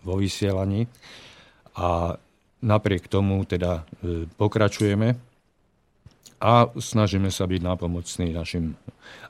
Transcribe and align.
vo 0.03 0.19
vysielaní 0.19 0.91
a 1.79 2.19
napriek 2.59 3.07
tomu 3.07 3.47
teda 3.47 3.87
e, 4.03 4.27
pokračujeme 4.35 5.30
a 6.41 6.73
snažíme 6.73 7.29
sa 7.29 7.45
byť 7.45 7.61
nápomocní 7.61 8.33
našim 8.33 8.75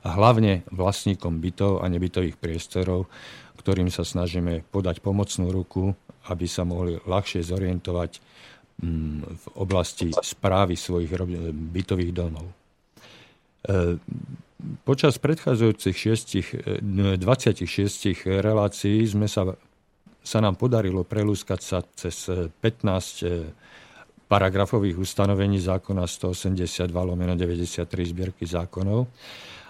hlavne 0.01 0.63
vlastníkom 0.71 1.43
bytov 1.43 1.83
a 1.83 1.91
nebytových 1.91 2.39
priestorov, 2.39 3.11
ktorým 3.59 3.91
sa 3.91 4.07
snažíme 4.07 4.63
podať 4.71 5.03
pomocnú 5.03 5.51
ruku, 5.51 5.91
aby 6.31 6.45
sa 6.47 6.63
mohli 6.63 6.97
ľahšie 7.03 7.43
zorientovať 7.43 8.11
mm, 8.81 9.17
v 9.27 9.45
oblasti 9.59 10.15
správy 10.15 10.79
svojich 10.79 11.11
bytových 11.51 12.13
domov. 12.15 12.47
E, 12.47 12.53
počas 14.87 15.19
predchádzajúcich 15.19 15.97
26 16.79 17.21
relácií 18.39 19.03
sme 19.03 19.27
sa 19.27 19.53
sa 20.21 20.37
nám 20.37 20.55
podarilo 20.57 21.01
prelúskať 21.01 21.61
sa 21.61 21.81
cez 21.97 22.29
15 22.29 22.61
e, 22.61 23.25
e, 23.25 23.41
paragrafových 24.31 24.95
ustanovení 24.95 25.59
zákona 25.59 26.07
182 26.07 26.87
lomeno 26.87 27.35
93 27.35 27.83
zbierky 28.15 28.47
zákonov. 28.47 29.11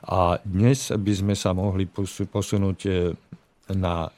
A 0.06 0.38
dnes 0.46 0.94
by 0.94 1.14
sme 1.18 1.34
sa 1.34 1.58
mohli 1.58 1.90
posunúť 2.30 2.80
e, 2.86 2.92
na 3.74 4.14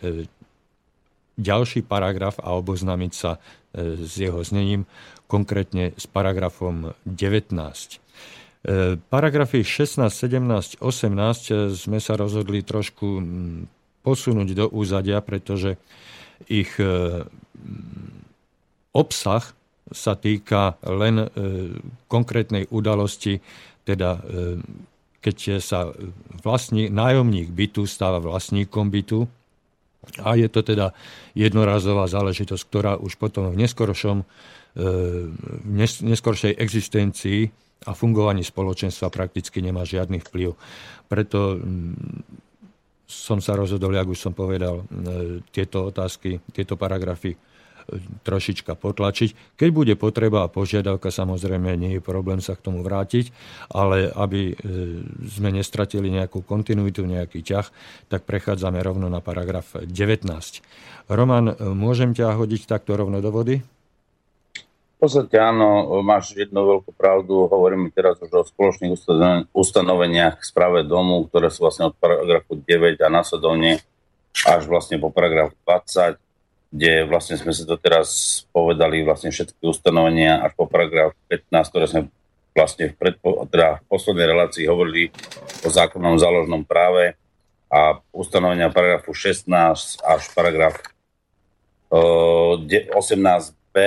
ďalší 1.39 1.87
paragraf 1.87 2.43
a 2.43 2.57
oboznámiť 2.59 3.13
sa 3.13 3.39
s 3.73 4.13
jeho 4.21 4.41
znením, 4.45 4.85
konkrétne 5.25 5.97
s 5.97 6.05
paragrafom 6.05 6.93
19. 7.09 7.99
Paragrafy 9.09 9.59
16, 9.65 10.07
17, 10.07 10.79
18 10.79 11.73
sme 11.73 11.99
sa 11.99 12.13
rozhodli 12.15 12.63
trošku 12.63 13.19
posunúť 14.05 14.49
do 14.55 14.65
úzadia, 14.71 15.19
pretože 15.19 15.75
ich 16.47 16.71
e, 16.79 17.23
obsah 18.91 19.43
sa 19.93 20.17
týka 20.17 20.75
len 20.83 21.23
e, 21.23 21.27
konkrétnej 22.09 22.67
udalosti, 22.73 23.39
teda 23.85 24.19
e, 24.19 24.21
keď 25.23 25.63
sa 25.63 25.87
vlastní, 26.43 26.91
nájomník 26.91 27.47
bytu 27.55 27.87
stáva 27.87 28.19
vlastníkom 28.19 28.91
bytu 28.91 29.23
a 30.19 30.35
je 30.35 30.51
to 30.51 30.67
teda 30.67 30.91
jednorazová 31.31 32.11
záležitosť, 32.11 32.63
ktorá 32.67 32.93
už 32.99 33.15
potom 33.15 33.47
v 33.47 33.63
neskoršom, 33.63 34.27
v 34.75 35.73
neskoršej 36.03 36.59
existencii 36.59 37.47
a 37.87 37.95
fungovaní 37.95 38.43
spoločenstva 38.43 39.07
prakticky 39.07 39.63
nemá 39.63 39.87
žiadny 39.87 40.19
vplyv. 40.19 40.59
Preto 41.07 41.55
som 43.13 43.37
sa 43.43 43.53
rozhodol, 43.53 43.93
ako 43.93 44.17
už 44.17 44.19
som 44.19 44.33
povedal, 44.33 44.81
e, 44.81 44.83
tieto 45.53 45.93
otázky, 45.93 46.41
tieto 46.49 46.73
paragrafy 46.73 47.35
e, 47.35 47.37
trošička 48.23 48.75
potlačiť. 48.75 49.59
Keď 49.59 49.69
bude 49.69 49.93
potreba 49.99 50.45
a 50.45 50.51
požiadavka, 50.51 51.11
samozrejme 51.11 51.75
nie 51.75 51.97
je 51.97 52.01
problém 52.01 52.39
sa 52.39 52.55
k 52.55 52.63
tomu 52.63 52.81
vrátiť, 52.85 53.29
ale 53.71 54.11
aby 54.11 54.51
e, 54.51 54.53
sme 55.27 55.51
nestratili 55.51 56.11
nejakú 56.11 56.43
kontinuitu, 56.43 57.03
nejaký 57.03 57.43
ťah, 57.43 57.67
tak 58.07 58.23
prechádzame 58.23 58.79
rovno 58.79 59.07
na 59.11 59.19
paragraf 59.19 59.75
19. 59.79 60.27
Roman, 61.11 61.51
môžem 61.75 62.15
ťa 62.15 62.39
hodiť 62.39 62.67
takto 62.69 62.95
rovno 62.95 63.19
do 63.19 63.31
vody? 63.31 63.59
podstate 65.03 65.35
áno, 65.35 65.99
máš 65.99 66.31
jednu 66.31 66.63
veľkú 66.63 66.95
pravdu. 66.95 67.51
Hovoríme 67.51 67.91
teraz 67.91 68.23
už 68.23 68.31
o 68.31 68.47
spoločných 68.47 68.95
ustanoveniach 69.51 70.39
k 70.39 70.47
správe 70.47 70.87
domu, 70.87 71.27
ktoré 71.27 71.51
sú 71.51 71.67
vlastne 71.67 71.91
od 71.91 71.95
paragrafu 71.99 72.55
9 72.55 73.03
a 73.03 73.11
následovne 73.11 73.83
až 74.47 74.63
vlastne 74.63 74.95
po 75.03 75.11
paragraf 75.11 75.51
20, 75.67 76.22
kde 76.73 77.05
vlastne 77.05 77.37
sme 77.37 77.53
si 77.53 77.69
to 77.69 77.77
teraz 77.77 78.41
povedali 78.49 79.05
vlastne 79.05 79.29
všetky 79.29 79.61
ustanovenia 79.61 80.41
až 80.41 80.57
po 80.57 80.65
paragraf 80.65 81.13
15, 81.29 81.69
ktoré 81.69 81.85
sme 81.85 82.01
vlastne 82.57 82.89
v, 82.89 82.95
predpo, 82.97 83.45
teda 83.45 83.77
v 83.77 83.85
poslednej 83.85 84.25
relácii 84.33 84.65
hovorili 84.65 85.13
o 85.61 85.69
zákonnom 85.69 86.17
záložnom 86.17 86.65
práve 86.65 87.13
a 87.69 88.01
ustanovenia 88.09 88.73
paragrafu 88.73 89.13
16 89.13 90.01
až 90.01 90.21
paragraf 90.33 90.81
uh, 91.93 92.57
18b 92.57 93.77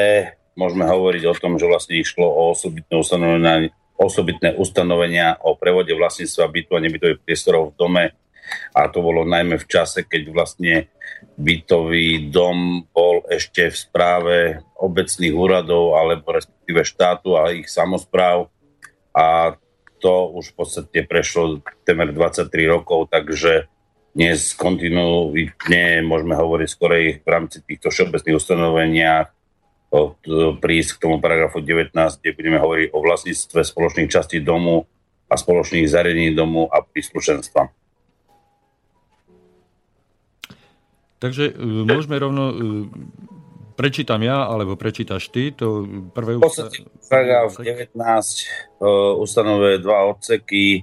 môžeme 0.59 0.85
hovoriť 0.87 1.23
o 1.27 1.35
tom, 1.35 1.59
že 1.59 1.67
vlastne 1.67 1.99
išlo 1.99 2.27
o 2.27 2.55
osobitné 2.55 2.95
ustanovenia, 2.97 3.55
osobitné 3.99 4.55
ustanovenia 4.59 5.39
o 5.43 5.59
prevode 5.59 5.93
vlastníctva 5.95 6.51
bytu 6.51 6.71
a 6.75 6.83
nebytových 6.83 7.23
priestorov 7.23 7.75
v 7.75 7.79
dome. 7.79 8.05
A 8.75 8.87
to 8.93 9.03
bolo 9.03 9.27
najmä 9.27 9.59
v 9.59 9.67
čase, 9.67 10.07
keď 10.07 10.23
vlastne 10.31 10.75
bytový 11.37 12.29
dom 12.29 12.87
bol 12.93 13.25
ešte 13.29 13.73
v 13.73 13.77
správe 13.77 14.37
obecných 14.77 15.35
úradov 15.35 15.97
alebo 15.97 16.37
respektíve 16.37 16.85
štátu 16.85 17.37
a 17.37 17.53
ich 17.53 17.69
samozpráv. 17.69 18.53
A 19.17 19.57
to 19.97 20.29
už 20.37 20.53
v 20.53 20.57
podstate 20.61 20.99
prešlo 21.09 21.65
temer 21.89 22.13
23 22.13 22.53
rokov, 22.69 23.09
takže 23.09 23.69
dnes 24.17 24.57
kontinuálne 24.57 26.05
môžeme 26.05 26.35
hovoriť 26.37 26.69
skorej 26.69 27.07
v 27.21 27.29
rámci 27.29 27.61
týchto 27.65 27.93
všeobecných 27.93 28.37
ustanoveniach 28.37 29.29
prísť 30.61 30.91
k 30.97 31.03
tomu 31.05 31.23
paragrafu 31.23 31.65
19, 31.65 31.93
kde 31.97 32.37
budeme 32.37 32.61
hovoriť 32.61 32.87
o 32.93 32.99
vlastníctve 33.01 33.61
spoločných 33.65 34.13
častí 34.13 34.45
domu 34.45 34.85
a 35.29 35.35
spoločných 35.41 35.89
zariadení 35.89 36.37
domu 36.37 36.69
a 36.69 36.85
príslušenstva. 36.85 37.73
Takže 41.17 41.53
e, 41.53 41.85
môžeme 41.87 42.17
rovno, 42.21 42.45
e, 42.51 42.55
prečítam 43.79 44.21
ja, 44.21 44.45
alebo 44.49 44.77
prečítaš 44.77 45.33
ty, 45.33 45.53
to 45.53 45.87
prvé... 46.13 46.41
Paragraf 47.07 47.55
19 47.55 47.95
ustanovuje 49.23 49.79
dva 49.79 50.11
odseky, 50.11 50.83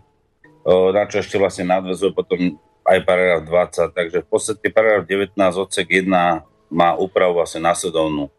na 0.65 1.03
čo 1.11 1.19
ešte 1.19 1.35
vlastne 1.35 1.67
nadvezuje 1.67 2.15
potom 2.15 2.55
aj 2.87 3.03
paragraf 3.03 3.43
20, 3.43 3.91
takže 3.91 4.17
v 4.23 4.27
podstate 4.31 4.71
paragraf 4.71 5.03
19 5.03 5.35
odsek 5.35 6.07
1 6.07 6.07
má 6.71 6.89
úpravu 6.95 7.35
vlastne 7.35 7.59
následovnú 7.59 8.31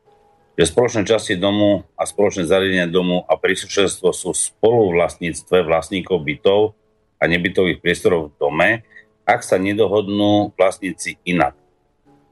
že 0.55 0.71
spoločné 0.71 1.03
časti 1.03 1.35
domu 1.35 1.83
a 1.99 2.07
spoločné 2.07 2.47
zariadenie 2.47 2.87
domu 2.87 3.27
a 3.27 3.35
príslušenstvo 3.35 4.15
sú 4.15 4.31
spolu 4.31 4.95
vlastníctve 4.95 5.67
vlastníkov 5.67 6.23
bytov 6.23 6.79
a 7.19 7.27
nebytových 7.27 7.83
priestorov 7.83 8.31
v 8.31 8.35
dome, 8.39 8.71
ak 9.27 9.43
sa 9.43 9.59
nedohodnú 9.59 10.55
vlastníci 10.55 11.19
inak. 11.27 11.59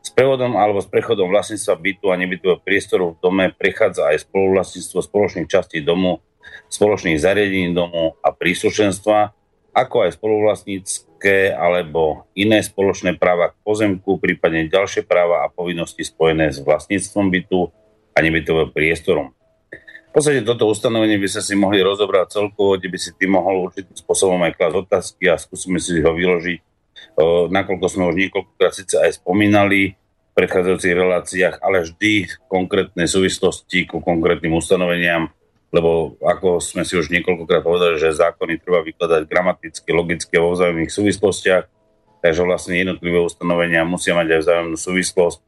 S 0.02 0.10
prevodom 0.10 0.58
alebo 0.58 0.82
s 0.82 0.90
prechodom 0.90 1.30
vlastníctva 1.30 1.78
bytu 1.78 2.10
a 2.10 2.18
nebytového 2.18 2.58
priestoru 2.58 3.14
v 3.14 3.20
dome 3.22 3.44
prechádza 3.54 4.10
aj 4.10 4.26
spoluvlastníctvo 4.26 4.98
spoločných 4.98 5.46
častí 5.46 5.78
domu, 5.78 6.18
spoločných 6.66 7.22
zariadení 7.22 7.70
domu 7.70 8.18
a 8.18 8.34
príslušenstva, 8.34 9.30
ako 9.70 9.96
aj 10.02 10.18
spoluvlastnícke 10.18 11.54
alebo 11.54 12.26
iné 12.34 12.66
spoločné 12.66 13.14
práva 13.14 13.54
k 13.54 13.60
pozemku, 13.62 14.18
prípadne 14.18 14.66
ďalšie 14.66 15.06
práva 15.06 15.46
a 15.46 15.52
povinnosti 15.54 16.02
spojené 16.02 16.50
s 16.50 16.58
vlastníctvom 16.58 17.30
bytu 17.30 17.70
a 18.12 18.18
nebytového 18.18 18.74
priestorom. 18.74 19.30
V 20.12 20.20
podstate 20.20 20.44
toto 20.44 20.68
ustanovenie 20.68 21.16
by 21.16 21.28
sa 21.30 21.40
si 21.40 21.56
mohli 21.56 21.80
rozobrať 21.80 22.36
celkovo, 22.36 22.76
kde 22.76 22.92
by 22.92 22.98
si 23.00 23.16
ty 23.16 23.24
mohol 23.24 23.70
určitým 23.70 23.96
spôsobom 23.96 24.36
aj 24.44 24.60
klásť 24.60 24.76
otázky 24.82 25.24
a 25.30 25.40
skúsime 25.40 25.80
si 25.80 26.04
ho 26.04 26.12
vyložiť 26.12 26.71
nakoľko 27.52 27.86
sme 27.88 28.08
už 28.08 28.16
niekoľkokrát 28.28 28.72
síce 28.72 28.96
aj 28.96 29.20
spomínali 29.20 29.94
v 29.96 30.32
predchádzajúcich 30.32 30.94
reláciách, 30.96 31.56
ale 31.60 31.84
vždy 31.84 32.12
v 32.24 32.34
konkrétnej 32.48 33.04
súvislosti 33.04 33.84
ku 33.84 34.00
konkrétnym 34.00 34.56
ustanoveniam, 34.56 35.28
lebo 35.72 36.16
ako 36.20 36.60
sme 36.60 36.88
si 36.88 36.96
už 36.96 37.12
niekoľkokrát 37.12 37.60
povedali, 37.60 38.00
že 38.00 38.16
zákony 38.16 38.60
treba 38.60 38.80
vykladať 38.80 39.22
gramaticky, 39.28 39.88
logicky 39.92 40.34
vo 40.40 40.56
vzájomných 40.56 40.92
súvislostiach, 40.92 41.64
takže 42.24 42.42
vlastne 42.48 42.80
jednotlivé 42.80 43.20
ustanovenia 43.20 43.84
musia 43.84 44.16
mať 44.16 44.28
aj 44.36 44.40
vzájomnú 44.40 44.76
súvislosť 44.80 45.40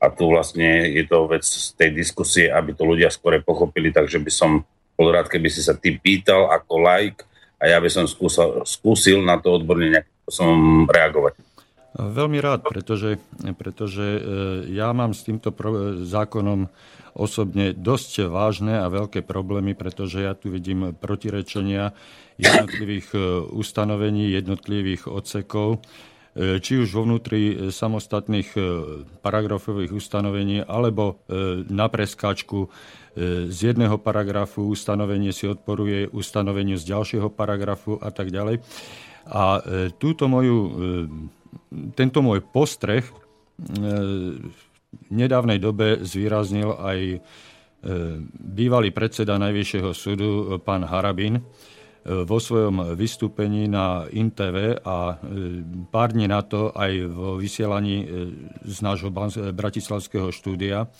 a 0.00 0.12
tu 0.12 0.28
vlastne 0.28 0.92
je 0.92 1.04
to 1.08 1.28
vec 1.28 1.44
z 1.44 1.72
tej 1.76 1.90
diskusie, 1.96 2.52
aby 2.52 2.76
to 2.76 2.84
ľudia 2.84 3.08
skore 3.08 3.40
pochopili, 3.40 3.88
takže 3.88 4.20
by 4.20 4.32
som 4.32 4.50
bol 4.96 5.12
rád, 5.12 5.28
keby 5.28 5.48
si 5.48 5.60
sa 5.64 5.76
ty 5.76 5.96
pýtal 5.96 6.48
ako 6.52 6.80
like 6.80 7.24
a 7.60 7.68
ja 7.72 7.80
by 7.80 7.88
som 7.88 8.04
skúsil, 8.04 8.64
skúsil 8.64 9.24
na 9.24 9.40
to 9.40 9.56
odborne 9.56 9.92
nejakým 9.92 10.15
som 10.26 10.84
reagovať. 10.90 11.46
Veľmi 11.96 12.44
rád, 12.44 12.68
pretože, 12.68 13.16
pretože 13.56 14.04
e, 14.04 14.20
ja 14.76 14.92
mám 14.92 15.16
s 15.16 15.24
týmto 15.24 15.48
pro, 15.48 15.96
zákonom 16.04 16.68
osobne 17.16 17.72
dosť 17.72 18.28
vážne 18.28 18.84
a 18.84 18.92
veľké 18.92 19.24
problémy, 19.24 19.72
pretože 19.72 20.20
ja 20.20 20.36
tu 20.36 20.52
vidím 20.52 20.92
protirečenia 20.92 21.96
jednotlivých 22.36 23.08
e, 23.16 23.18
ustanovení, 23.48 24.28
jednotlivých 24.28 25.08
odsekov, 25.08 25.80
e, 26.36 26.60
či 26.60 26.84
už 26.84 26.92
vo 26.92 27.08
vnútri 27.08 27.72
samostatných 27.72 28.52
paragrafových 29.24 29.96
ustanovení, 29.96 30.68
alebo 30.68 31.24
na 31.72 31.88
preskáčku 31.88 32.68
z 33.48 33.58
jedného 33.72 33.96
paragrafu 33.96 34.68
ustanovenie 34.68 35.32
si 35.32 35.48
odporuje 35.48 36.12
ustanoveniu 36.12 36.76
z 36.76 36.92
ďalšieho 36.92 37.32
paragrafu 37.32 37.96
a 37.96 38.12
tak 38.12 38.28
ďalej. 38.28 38.60
A 39.26 39.58
e, 39.58 39.90
túto 39.98 40.30
moju, 40.30 40.58
e, 40.58 40.70
tento 41.98 42.22
môj 42.22 42.46
postreh 42.46 43.02
e, 43.02 43.12
v 44.46 44.60
nedávnej 45.10 45.58
dobe 45.58 46.02
zvýraznil 46.02 46.72
aj 46.72 47.00
bývalý 48.34 48.90
predseda 48.90 49.38
Najvyššieho 49.38 49.90
súdu, 49.94 50.58
pán 50.64 50.82
Harabin, 50.82 51.38
vo 52.02 52.38
svojom 52.42 52.98
vystúpení 52.98 53.70
na 53.70 54.10
INTV 54.10 54.82
a 54.82 55.14
pár 55.94 56.10
dní 56.10 56.26
na 56.26 56.42
to 56.42 56.74
aj 56.74 56.90
vo 57.06 57.38
vysielaní 57.38 58.08
z 58.66 58.78
nášho 58.82 59.14
bratislavského 59.54 60.34
štúdia, 60.34 60.90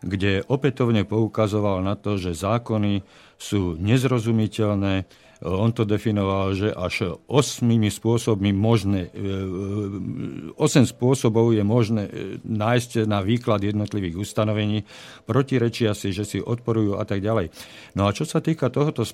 kde 0.00 0.40
opätovne 0.48 1.04
poukazoval 1.04 1.84
na 1.84 2.00
to, 2.00 2.16
že 2.16 2.32
zákony 2.32 3.04
sú 3.36 3.76
nezrozumiteľné, 3.76 5.04
on 5.42 5.74
to 5.74 5.82
definoval, 5.82 6.54
že 6.54 6.70
až 6.70 7.18
osmými 7.26 7.90
spôsobmi 7.90 8.54
možné, 8.54 9.10
8 9.10 10.54
e, 10.54 10.86
spôsobov 10.86 11.50
je 11.50 11.64
možné 11.66 12.02
e, 12.06 12.12
nájsť 12.46 13.10
na 13.10 13.20
výklad 13.26 13.66
jednotlivých 13.66 14.22
ustanovení, 14.22 14.86
protirečia 15.26 15.98
si, 15.98 16.14
že 16.14 16.22
si 16.22 16.38
odporujú 16.38 16.96
a 16.96 17.04
tak 17.04 17.20
ďalej. 17.20 17.50
No 17.98 18.06
a 18.06 18.14
čo 18.14 18.22
sa 18.22 18.38
týka 18.38 18.70
tohoto 18.70 19.02
e, 19.02 19.10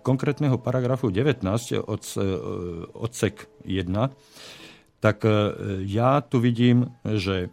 konkrétneho 0.00 0.56
paragrafu 0.56 1.12
19 1.12 1.44
od, 1.84 2.02
odsek 2.96 3.52
1, 3.68 3.92
tak 5.02 5.26
ja 5.82 6.22
tu 6.22 6.38
vidím, 6.38 6.94
že 7.02 7.50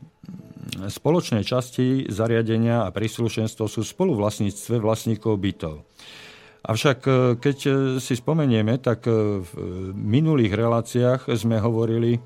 spoločné 0.70 1.42
časti 1.42 2.06
zariadenia 2.06 2.86
a 2.86 2.94
príslušenstvo 2.94 3.66
sú 3.66 3.82
spoluvlastníctve 3.82 4.78
vlastníkov 4.78 5.34
bytov. 5.42 5.82
Avšak 6.69 7.00
e, 7.01 7.12
keď 7.42 7.57
e, 7.66 7.71
si 7.98 8.13
spomenieme, 8.13 8.77
tak 8.77 9.10
e, 9.10 9.42
v 9.42 9.51
minulých 9.98 10.54
reláciách 10.54 11.33
sme 11.33 11.57
hovorili, 11.57 12.21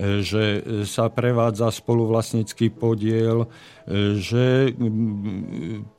že 0.00 0.64
sa 0.88 1.12
prevádza 1.12 1.68
spoluvlastnícky 1.68 2.72
podiel, 2.72 3.44
že 4.16 4.72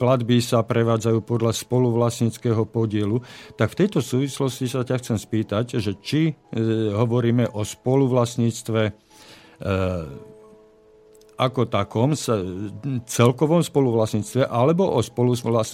platby 0.02 0.42
sa 0.42 0.66
prevádzajú 0.66 1.22
podľa 1.22 1.54
spoluvlastníckého 1.54 2.66
podielu. 2.66 3.22
Tak 3.54 3.78
v 3.78 3.86
tejto 3.86 4.02
súvislosti 4.02 4.66
sa 4.66 4.82
ťa 4.82 4.98
chcem 4.98 5.18
spýtať, 5.22 5.78
že 5.78 5.94
či 6.02 6.34
hovoríme 6.90 7.54
o 7.54 7.62
spoluvlastníctve 7.62 8.98
ako 11.38 11.66
takom, 11.66 12.14
celkovom 13.08 13.62
spoluvlastníctve 13.66 14.46
alebo 14.46 14.86
o 14.86 15.00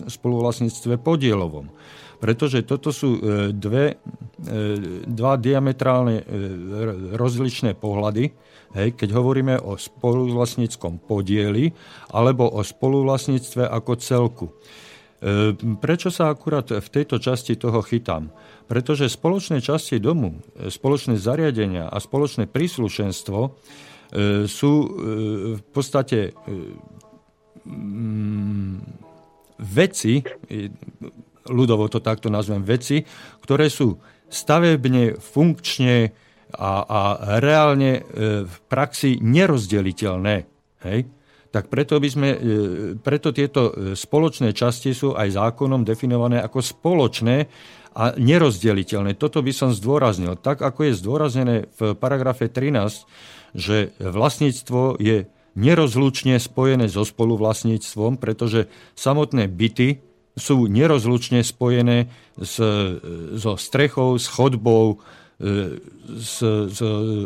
spoluvlastníctve 0.07 0.99
podielovom. 1.01 1.67
Pretože 2.19 2.67
toto 2.67 2.91
sú 2.91 3.15
e, 3.15 3.21
dve, 3.55 3.95
e, 3.95 4.55
dva 5.07 5.39
diametrálne 5.39 6.19
e, 6.19 6.23
rozličné 7.15 7.79
pohľady, 7.79 8.35
hej, 8.75 8.89
keď 8.99 9.09
hovoríme 9.15 9.55
o 9.63 9.79
spoluvlastníckom 9.79 10.99
podieli 11.07 11.71
alebo 12.11 12.43
o 12.51 12.59
spoluvlastníctve 12.59 13.63
ako 13.65 13.91
celku. 13.99 14.47
Prečo 15.83 16.07
sa 16.15 16.31
akurát 16.31 16.71
v 16.71 16.87
tejto 16.87 17.19
časti 17.19 17.59
toho 17.59 17.83
chytám? 17.83 18.31
Pretože 18.71 19.11
spoločné 19.11 19.59
časti 19.59 19.99
domu, 19.99 20.39
spoločné 20.55 21.19
zariadenia 21.19 21.91
a 21.91 21.99
spoločné 21.99 22.47
príslušenstvo 22.47 23.39
E, 23.39 23.88
sú 24.49 24.73
e, 24.81 24.87
v 25.57 25.63
podstate 25.69 26.19
e, 26.29 26.31
mm, 27.65 28.75
veci, 29.59 30.23
ľudovo 31.49 31.85
to 31.91 31.99
takto 31.99 32.31
nazvem, 32.31 32.63
veci, 32.63 33.03
ktoré 33.43 33.67
sú 33.67 33.99
stavebne, 34.29 35.19
funkčne 35.19 36.15
a, 36.55 36.71
a 36.85 37.01
reálne 37.43 38.05
v 38.45 38.55
praxi 38.71 39.19
nerozdeliteľné. 39.19 40.35
Hej? 40.87 40.99
Tak 41.49 41.67
preto, 41.67 41.99
by 41.99 42.09
sme, 42.09 42.29
preto 43.01 43.33
tieto 43.35 43.73
spoločné 43.97 44.55
časti 44.55 44.95
sú 44.95 45.17
aj 45.17 45.35
zákonom 45.35 45.83
definované 45.83 46.39
ako 46.39 46.61
spoločné 46.61 47.49
a 47.99 48.15
nerozdeliteľné. 48.15 49.19
Toto 49.19 49.43
by 49.43 49.51
som 49.51 49.75
zdôraznil. 49.75 50.39
Tak, 50.39 50.63
ako 50.63 50.87
je 50.87 50.93
zdôraznené 50.95 51.55
v 51.75 51.99
paragrafe 51.99 52.47
13 52.47 53.03
že 53.53 53.97
vlastníctvo 53.97 55.01
je 55.01 55.25
nerozlučne 55.57 56.37
spojené 56.37 56.87
so 56.87 57.01
spoluvlastníctvom, 57.01 58.21
pretože 58.21 58.69
samotné 58.93 59.49
byty 59.49 60.05
sú 60.37 60.69
nerozlučne 60.71 61.43
spojené 61.43 62.07
s, 62.39 62.55
so 63.35 63.53
strechou, 63.59 64.15
s 64.15 64.29
chodbou, 64.29 65.03
e, 65.41 65.81
s, 66.15 66.39
s 66.45 66.79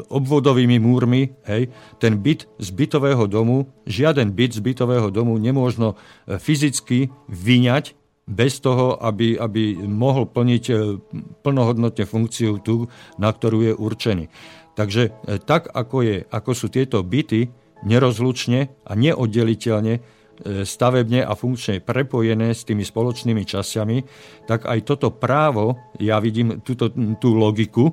obvodovými 0.09 0.81
múrmi. 0.81 1.35
Hej. 1.45 1.69
Ten 2.01 2.17
byt 2.17 2.49
z 2.57 2.69
bytového 2.73 3.29
domu, 3.29 3.69
žiaden 3.85 4.33
byt 4.33 4.57
z 4.57 4.61
bytového 4.65 5.13
domu 5.13 5.37
nemôžno 5.37 5.93
e, 6.25 6.39
fyzicky 6.41 7.13
vyňať 7.29 7.93
bez 8.23 8.63
toho, 8.63 8.95
aby, 9.03 9.35
aby 9.35 9.83
mohol 9.83 10.31
plniť 10.31 10.63
e, 10.71 10.75
plnohodnotne 11.43 12.07
funkciu 12.07 12.63
tú, 12.63 12.87
na 13.19 13.29
ktorú 13.35 13.59
je 13.67 13.73
určený. 13.75 14.25
Takže 14.79 15.03
e, 15.03 15.39
tak, 15.43 15.67
ako, 15.67 15.97
je, 16.07 16.17
ako 16.31 16.51
sú 16.55 16.67
tieto 16.71 17.03
byty 17.03 17.51
nerozlučne 17.83 18.71
a 18.87 18.91
neoddeliteľne 18.95 19.93
e, 19.99 20.01
stavebne 20.63 21.27
a 21.27 21.35
funkčne 21.35 21.83
prepojené 21.83 22.55
s 22.55 22.63
tými 22.63 22.87
spoločnými 22.87 23.43
časťami, 23.43 23.97
tak 24.47 24.71
aj 24.71 24.79
toto 24.87 25.11
právo, 25.11 25.75
ja 25.99 26.15
vidím 26.23 26.63
túto, 26.63 26.95
tú 27.19 27.35
logiku, 27.35 27.91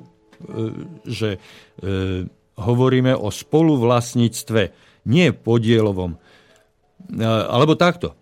že 1.05 1.37
hovoríme 2.57 3.13
o 3.13 3.29
spoluvlastníctve, 3.29 4.61
nie 5.05 5.29
podielovom. 5.37 6.17
Alebo 7.21 7.77
takto 7.77 8.17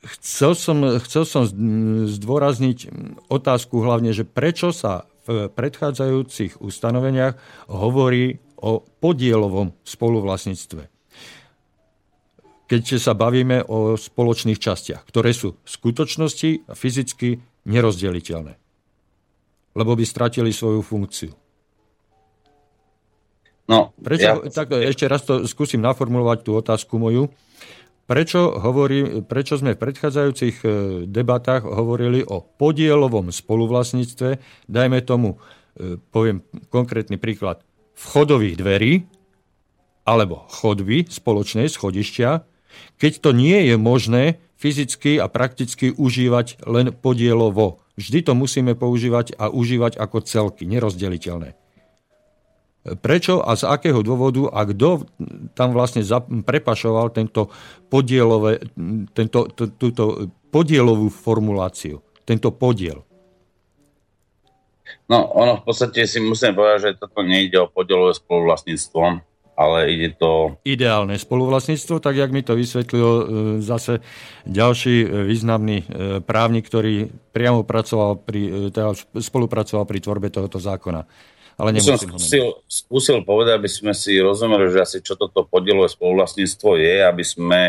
chcel 0.00 0.56
som, 0.56 1.00
chcel 1.04 1.24
som 1.28 1.42
zdôrazniť 2.08 2.78
otázku 3.28 3.84
hlavne, 3.84 4.16
že 4.16 4.24
prečo 4.24 4.72
sa 4.72 5.04
v 5.28 5.52
predchádzajúcich 5.52 6.64
ustanoveniach 6.64 7.36
hovorí 7.68 8.40
o 8.60 8.80
podielovom 8.80 9.76
spoluvlastníctve. 9.84 10.88
Keď 12.70 12.82
sa 13.02 13.18
bavíme 13.18 13.66
o 13.66 13.98
spoločných 13.98 14.60
častiach, 14.62 15.02
ktoré 15.04 15.34
sú 15.34 15.58
v 15.58 15.68
skutočnosti 15.68 16.70
fyzicky 16.70 17.42
nerozdeliteľné. 17.66 18.54
Lebo 19.74 19.92
by 19.94 20.04
stratili 20.06 20.54
svoju 20.54 20.80
funkciu. 20.82 21.32
No, 23.70 23.94
Prečo, 24.02 24.42
ja... 24.42 24.50
tak, 24.50 24.74
ešte 24.74 25.06
raz 25.06 25.22
to 25.22 25.46
skúsim 25.46 25.78
naformulovať 25.78 26.38
tú 26.42 26.58
otázku 26.58 26.98
moju. 26.98 27.30
Prečo, 28.10 28.58
hovorí, 28.58 29.22
prečo 29.22 29.54
sme 29.54 29.78
v 29.78 29.86
predchádzajúcich 29.86 30.56
e, 30.66 30.68
debatách 31.06 31.62
hovorili 31.62 32.26
o 32.26 32.42
podielovom 32.42 33.30
spoluvlastníctve, 33.30 34.42
dajme 34.66 34.98
tomu, 35.06 35.38
e, 35.78 35.94
poviem 36.10 36.42
konkrétny 36.74 37.22
príklad, 37.22 37.62
vchodových 37.94 38.58
dverí 38.58 38.92
alebo 40.02 40.42
chodby 40.50 41.06
spoločnej 41.06 41.70
schodišťa, 41.70 42.30
keď 42.98 43.12
to 43.22 43.30
nie 43.30 43.70
je 43.70 43.78
možné 43.78 44.42
fyzicky 44.58 45.22
a 45.22 45.30
prakticky 45.30 45.94
užívať 45.94 46.66
len 46.66 46.90
podielovo. 46.90 47.78
Vždy 47.94 48.26
to 48.26 48.34
musíme 48.34 48.74
používať 48.74 49.38
a 49.38 49.54
užívať 49.54 49.94
ako 50.02 50.26
celky, 50.26 50.66
nerozdeliteľné. 50.66 51.59
Prečo 52.80 53.44
a 53.44 53.52
z 53.60 53.68
akého 53.68 54.00
dôvodu 54.00 54.48
a 54.48 54.64
kto 54.64 55.04
tam 55.52 55.76
vlastne 55.76 56.00
prepašoval 56.40 57.12
tento 57.12 57.52
podielové, 57.92 58.64
tento, 59.12 59.52
túto 59.52 60.32
podielovú 60.48 61.12
formuláciu, 61.12 62.00
tento 62.24 62.48
podiel? 62.56 63.04
No, 65.12 65.28
ono 65.36 65.60
v 65.60 65.62
podstate 65.68 66.08
si 66.08 66.24
musím 66.24 66.56
povedať, 66.56 66.78
že 66.80 66.90
toto 67.04 67.20
nejde 67.20 67.60
o 67.60 67.68
podielové 67.68 68.16
spoluvlastníctvo, 68.16 69.02
ale 69.60 69.78
ide 69.92 70.16
to... 70.16 70.56
Ideálne 70.64 71.20
spoluvlastníctvo, 71.20 72.00
tak 72.00 72.16
jak 72.16 72.32
mi 72.32 72.40
to 72.40 72.56
vysvetlil 72.56 73.04
e, 73.04 73.24
zase 73.60 74.00
ďalší 74.48 75.04
e, 75.04 75.06
významný 75.28 75.78
e, 75.84 75.86
právnik, 76.24 76.64
ktorý 76.64 77.12
priamo 77.28 77.60
pracoval 77.68 78.24
pri, 78.24 78.72
teda 78.72 78.96
spolupracoval 79.20 79.84
pri 79.84 79.98
tvorbe 80.00 80.32
tohoto 80.32 80.56
zákona 80.56 81.04
ale 81.60 81.76
nemusím 81.76 82.00
som 82.00 82.16
skúsil, 82.16 82.46
skúsil 82.64 83.18
povedať, 83.20 83.60
aby 83.60 83.68
sme 83.68 83.92
si 83.92 84.16
rozumeli, 84.16 84.72
že 84.72 84.80
asi 84.80 84.96
čo 85.04 85.20
toto 85.20 85.44
podielové 85.44 85.92
spoluvlastníctvo 85.92 86.80
je, 86.80 86.94
aby 87.04 87.24
sme 87.24 87.60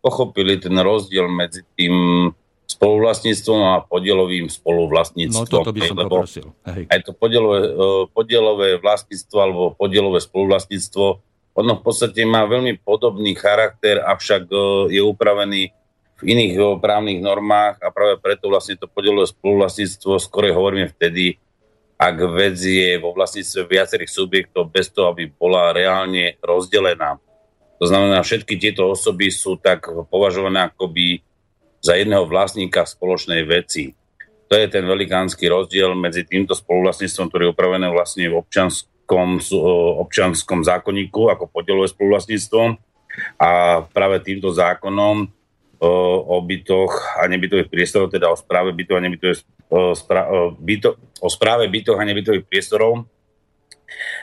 pochopili 0.00 0.56
ten 0.56 0.72
rozdiel 0.80 1.28
medzi 1.28 1.60
tým 1.76 2.28
spoluvlastníctvom 2.64 3.60
a 3.60 3.74
podielovým 3.84 4.48
spoluvlastníctvom. 4.48 5.44
No 5.44 5.48
toto 5.48 5.72
by 5.76 5.80
som 5.84 5.96
lebo 6.00 6.08
poprosil. 6.08 6.46
Hej. 6.64 6.88
Aj 6.88 7.00
to 7.04 7.12
podielové, 7.12 7.60
e, 7.68 7.72
podielové 8.08 8.68
vlastníctvo 8.80 9.36
alebo 9.36 9.62
podielové 9.76 10.24
spoluvlastníctvo, 10.24 11.04
ono 11.54 11.72
v 11.78 11.82
podstate 11.84 12.24
má 12.26 12.42
veľmi 12.48 12.80
podobný 12.80 13.36
charakter, 13.36 14.00
avšak 14.00 14.48
e, 14.48 14.56
je 14.96 15.02
upravený 15.04 15.62
v 16.18 16.22
iných 16.24 16.52
e, 16.56 16.62
právnych 16.80 17.20
normách 17.20 17.84
a 17.84 17.92
práve 17.92 18.16
preto 18.18 18.48
vlastne 18.48 18.80
to 18.80 18.88
podielové 18.88 19.28
spoluvlastníctvo 19.28 20.16
skôr 20.16 20.48
hovoríme 20.48 20.88
vtedy, 20.96 21.36
ak 21.94 22.16
vec 22.34 22.58
je 22.58 22.98
vo 22.98 23.14
vlastníctve 23.14 23.70
viacerých 23.70 24.10
subjektov 24.10 24.70
bez 24.70 24.90
toho, 24.90 25.14
aby 25.14 25.30
bola 25.30 25.70
reálne 25.70 26.34
rozdelená. 26.42 27.22
To 27.78 27.84
znamená, 27.86 28.22
všetky 28.22 28.58
tieto 28.58 28.90
osoby 28.90 29.30
sú 29.30 29.58
tak 29.58 29.86
považované 30.10 30.70
akoby 30.70 31.22
za 31.84 31.94
jedného 31.94 32.24
vlastníka 32.24 32.86
spoločnej 32.86 33.44
veci. 33.44 33.92
To 34.48 34.54
je 34.56 34.66
ten 34.68 34.84
velikánsky 34.84 35.48
rozdiel 35.48 35.92
medzi 35.96 36.24
týmto 36.24 36.52
spoluvlastníctvom, 36.52 37.26
ktoré 37.28 37.42
je 37.48 37.52
upravené 37.52 37.88
vlastne 37.90 38.28
v 38.28 38.40
občanskom, 38.40 39.40
občanskom 40.00 40.64
zákonníku 40.64 41.32
ako 41.32 41.48
podielové 41.48 41.88
spoluvlastníctvo 41.90 42.78
a 43.40 43.50
práve 43.90 44.20
týmto 44.22 44.52
zákonom 44.52 45.28
o 46.24 46.36
bytoch 46.40 47.20
a 47.20 47.28
nebytových 47.28 47.68
priestoroch, 47.68 48.08
teda 48.08 48.32
o 48.32 48.36
správe 48.38 48.72
bytov 48.72 48.96
a 48.96 49.04
nebytových 49.04 49.44
byto- 50.60 50.98
o 51.20 51.28
správe 51.32 51.66
bytov 51.66 51.98
a 51.98 52.06
nebytových 52.06 52.46
priestorov, 52.46 53.06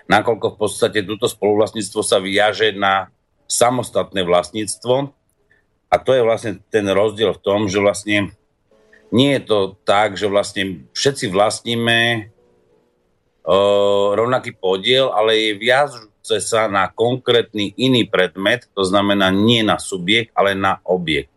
nakoľko 0.07 0.55
v 0.55 0.57
podstate 0.59 0.99
túto 1.05 1.27
spoluvlastníctvo 1.27 2.01
sa 2.03 2.17
viaže 2.19 2.75
na 2.75 3.09
samostatné 3.47 4.23
vlastníctvo 4.23 5.11
a 5.91 5.95
to 5.99 6.15
je 6.15 6.23
vlastne 6.23 6.63
ten 6.71 6.87
rozdiel 6.87 7.35
v 7.35 7.43
tom, 7.43 7.67
že 7.67 7.83
vlastne 7.83 8.31
nie 9.11 9.35
je 9.35 9.41
to 9.43 9.75
tak, 9.83 10.15
že 10.15 10.31
vlastne 10.31 10.87
všetci 10.95 11.27
vlastníme 11.27 12.31
o, 13.43 13.57
rovnaký 14.15 14.55
podiel, 14.55 15.11
ale 15.11 15.35
je 15.35 15.51
viažúce 15.59 16.39
sa 16.39 16.71
na 16.71 16.87
konkrétny 16.87 17.75
iný 17.75 18.07
predmet, 18.07 18.71
to 18.71 18.87
znamená 18.87 19.27
nie 19.35 19.67
na 19.67 19.75
subjekt, 19.75 20.31
ale 20.31 20.55
na 20.55 20.79
objekt. 20.87 21.30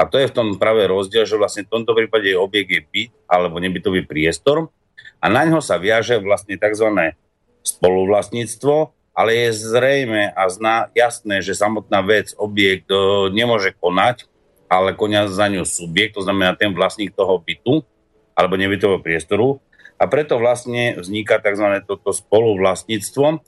A 0.00 0.08
to 0.08 0.16
je 0.16 0.32
v 0.32 0.36
tom 0.36 0.56
práve 0.56 0.88
rozdiel, 0.88 1.28
že 1.28 1.36
vlastne 1.36 1.68
v 1.68 1.76
tomto 1.76 1.92
prípade 1.92 2.32
objekt 2.32 2.72
je 2.72 2.80
byt 2.80 3.12
alebo 3.28 3.60
nebytový 3.60 4.08
priestor 4.08 4.72
a 5.20 5.28
na 5.28 5.44
ňo 5.44 5.60
sa 5.60 5.76
viaže 5.76 6.16
vlastne 6.24 6.56
tzv. 6.56 7.12
spoluvlastníctvo, 7.60 8.96
ale 9.12 9.30
je 9.36 9.48
zrejme 9.52 10.32
a 10.32 10.42
zná, 10.48 10.88
jasné, 10.96 11.44
že 11.44 11.52
samotná 11.52 12.00
vec, 12.00 12.32
objekt 12.40 12.88
e, 12.88 13.28
nemôže 13.28 13.76
konať, 13.76 14.24
ale 14.72 14.96
konia 14.96 15.28
za 15.28 15.52
ňu 15.52 15.68
subjekt, 15.68 16.16
to 16.16 16.24
znamená 16.24 16.56
ten 16.56 16.72
vlastník 16.72 17.12
toho 17.12 17.36
bytu 17.36 17.84
alebo 18.32 18.56
nebytového 18.56 19.04
priestoru. 19.04 19.60
A 20.00 20.08
preto 20.08 20.40
vlastne 20.40 20.96
vzniká 20.96 21.44
tzv. 21.44 21.84
toto 21.84 22.16
spoluvlastníctvo, 22.16 23.44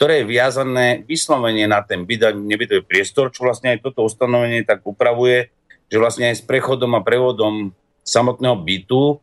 ktoré 0.00 0.24
je 0.24 0.30
viazané 0.32 1.04
vyslovene 1.04 1.68
na 1.68 1.84
ten 1.84 2.08
byt 2.08 2.22
a 2.24 2.30
nebytový 2.32 2.80
priestor, 2.88 3.28
čo 3.28 3.44
vlastne 3.44 3.76
aj 3.76 3.84
toto 3.84 4.08
ustanovenie 4.08 4.64
tak 4.64 4.80
upravuje, 4.88 5.52
že 5.90 5.98
vlastne 5.98 6.30
aj 6.30 6.40
s 6.40 6.46
prechodom 6.46 6.94
a 6.94 7.04
prevodom 7.04 7.74
samotného 8.06 8.56
bytu 8.62 9.18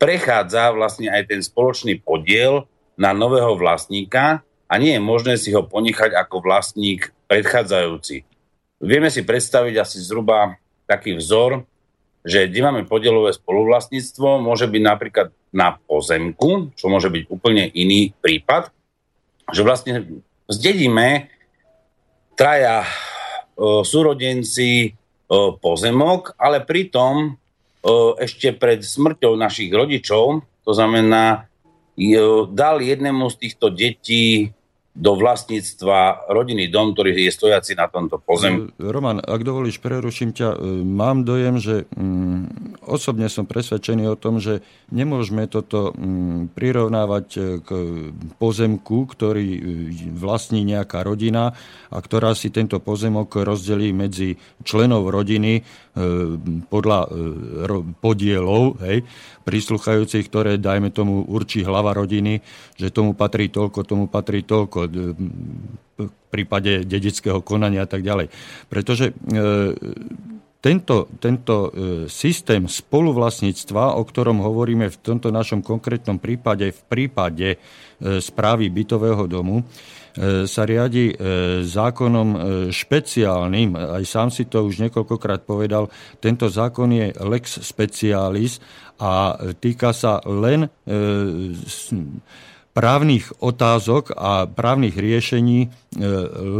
prechádza 0.00 0.72
vlastne 0.72 1.12
aj 1.12 1.28
ten 1.28 1.40
spoločný 1.44 2.00
podiel 2.00 2.64
na 2.96 3.12
nového 3.12 3.54
vlastníka 3.54 4.42
a 4.66 4.74
nie 4.80 4.96
je 4.96 5.02
možné 5.02 5.34
si 5.36 5.52
ho 5.52 5.62
ponechať 5.62 6.16
ako 6.16 6.42
vlastník 6.42 7.12
predchádzajúci. 7.28 8.24
Vieme 8.78 9.10
si 9.12 9.22
predstaviť 9.26 9.74
asi 9.78 9.98
zhruba 10.02 10.58
taký 10.88 11.18
vzor, 11.18 11.66
že 12.22 12.46
kde 12.50 12.60
máme 12.60 12.82
podielové 12.84 13.32
spoluvlastníctvo, 13.34 14.42
môže 14.42 14.66
byť 14.66 14.82
napríklad 14.82 15.28
na 15.54 15.78
pozemku, 15.88 16.74
čo 16.76 16.86
môže 16.92 17.08
byť 17.08 17.22
úplne 17.32 17.70
iný 17.72 18.12
prípad, 18.20 18.68
že 19.48 19.64
vlastne 19.64 19.92
zdedíme 20.50 21.32
traja 22.36 22.84
e, 22.84 22.88
súrodenci 23.82 24.97
pozemok, 25.60 26.34
ale 26.40 26.64
pritom 26.64 27.36
ešte 28.18 28.56
pred 28.56 28.80
smrťou 28.80 29.36
našich 29.36 29.68
rodičov, 29.70 30.42
to 30.64 30.72
znamená, 30.72 31.46
dal 32.52 32.80
jednému 32.80 33.28
z 33.30 33.36
týchto 33.36 33.70
detí 33.70 34.56
do 34.98 35.14
vlastníctva 35.14 36.26
rodinný 36.26 36.66
dom, 36.66 36.90
ktorý 36.90 37.14
je 37.14 37.30
stojaci 37.30 37.78
na 37.78 37.86
tomto 37.86 38.18
pozemku. 38.18 38.74
E, 38.74 38.82
Roman, 38.82 39.22
ak 39.22 39.46
dovolíš, 39.46 39.78
preruším 39.78 40.34
ťa. 40.34 40.48
E, 40.50 40.56
mám 40.82 41.22
dojem, 41.22 41.62
že 41.62 41.86
mm, 41.94 42.82
osobne 42.82 43.30
som 43.30 43.46
presvedčený 43.46 44.10
o 44.10 44.18
tom, 44.18 44.42
že 44.42 44.58
nemôžeme 44.90 45.46
toto 45.46 45.94
mm, 45.94 46.50
prirovnávať 46.50 47.26
e, 47.30 47.40
k 47.62 47.68
pozemku, 48.42 49.06
ktorý 49.06 49.46
vlastní 50.18 50.66
nejaká 50.66 51.06
rodina 51.06 51.54
a 51.94 51.98
ktorá 52.02 52.34
si 52.34 52.50
tento 52.50 52.82
pozemok 52.82 53.46
rozdelí 53.46 53.94
medzi 53.94 54.34
členov 54.66 55.06
rodiny 55.14 55.62
podľa 56.70 57.10
podielov, 57.98 58.78
hej, 58.86 59.02
prísluchajúcich, 59.42 60.30
ktoré, 60.30 60.60
dajme 60.62 60.94
tomu, 60.94 61.26
určí 61.26 61.66
hlava 61.66 61.90
rodiny, 61.90 62.38
že 62.78 62.94
tomu 62.94 63.18
patrí 63.18 63.50
toľko, 63.50 63.82
tomu 63.82 64.04
patrí 64.06 64.46
toľko 64.46 64.87
v 64.88 66.10
prípade 66.30 66.84
dedického 66.84 67.40
konania 67.42 67.84
a 67.84 67.90
tak 67.90 68.04
ďalej. 68.04 68.30
Pretože 68.68 69.10
e, 69.10 69.12
tento, 70.58 71.08
tento 71.18 71.56
e, 71.56 71.70
systém 72.06 72.68
spoluvlastníctva, 72.68 73.96
o 73.96 74.02
ktorom 74.04 74.44
hovoríme 74.44 74.92
v 74.92 75.00
tomto 75.00 75.32
našom 75.32 75.64
konkrétnom 75.64 76.20
prípade, 76.20 76.70
v 76.70 76.82
prípade 76.86 77.48
e, 77.54 77.58
správy 78.20 78.70
bytového 78.70 79.26
domu, 79.26 79.64
sa 80.50 80.66
riadi 80.66 81.14
zákonom 81.62 82.28
špeciálnym. 82.74 83.78
Aj 83.78 84.02
sám 84.02 84.34
si 84.34 84.50
to 84.50 84.66
už 84.66 84.82
niekoľkokrát 84.82 85.46
povedal. 85.46 85.86
Tento 86.18 86.50
zákon 86.50 86.90
je 86.90 87.14
lex 87.22 87.62
specialis 87.62 88.58
a 88.98 89.38
týka 89.62 89.94
sa 89.94 90.18
len 90.26 90.66
právnych 92.76 93.34
otázok 93.42 94.14
a 94.14 94.46
právnych 94.46 94.94
riešení 94.94 95.66
e, 95.66 95.68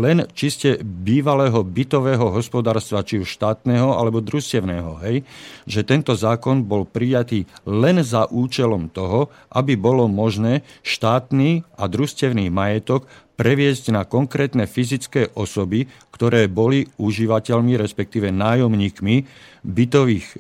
len 0.02 0.26
čiste 0.34 0.82
bývalého 0.82 1.62
bytového 1.62 2.34
hospodárstva, 2.34 3.06
či 3.06 3.22
už 3.22 3.28
štátneho 3.38 3.94
alebo 3.94 4.18
družstevného. 4.18 4.98
Hej? 5.06 5.22
Že 5.70 5.80
tento 5.86 6.12
zákon 6.18 6.66
bol 6.66 6.88
prijatý 6.88 7.46
len 7.68 8.02
za 8.02 8.26
účelom 8.26 8.90
toho, 8.90 9.30
aby 9.54 9.78
bolo 9.78 10.10
možné 10.10 10.66
štátny 10.82 11.62
a 11.78 11.86
družstevný 11.86 12.50
majetok 12.50 13.06
previesť 13.38 13.94
na 13.94 14.02
konkrétne 14.02 14.66
fyzické 14.66 15.30
osoby, 15.38 15.86
ktoré 16.10 16.50
boli 16.50 16.90
užívateľmi, 16.98 17.78
respektíve 17.78 18.34
nájomníkmi 18.34 19.16
bytových 19.62 20.26
e, 20.26 20.36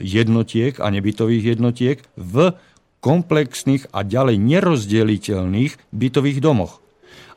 jednotiek 0.00 0.80
a 0.80 0.88
nebytových 0.88 1.44
jednotiek 1.52 2.00
v 2.16 2.56
komplexných 2.98 3.90
a 3.94 4.02
ďalej 4.02 4.36
nerozdeliteľných 4.42 5.72
bytových 5.94 6.38
domoch. 6.42 6.82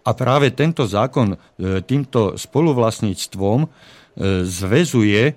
A 0.02 0.18
práve 0.18 0.50
tento 0.50 0.90
zákon 0.90 1.38
e, 1.38 1.38
týmto 1.86 2.34
spoluvlastníctvom 2.34 3.60
e, 3.62 3.68
zväzuje 4.42 5.22
e, 5.30 5.34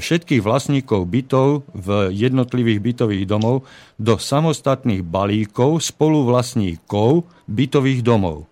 všetkých 0.00 0.40
vlastníkov 0.40 1.04
bytov 1.04 1.68
v 1.76 2.08
jednotlivých 2.08 2.80
bytových 2.80 3.24
domov 3.28 3.68
do 4.00 4.16
samostatných 4.16 5.04
balíkov 5.04 5.84
spoluvlastníkov 5.84 7.28
bytových 7.44 8.00
domov. 8.00 8.48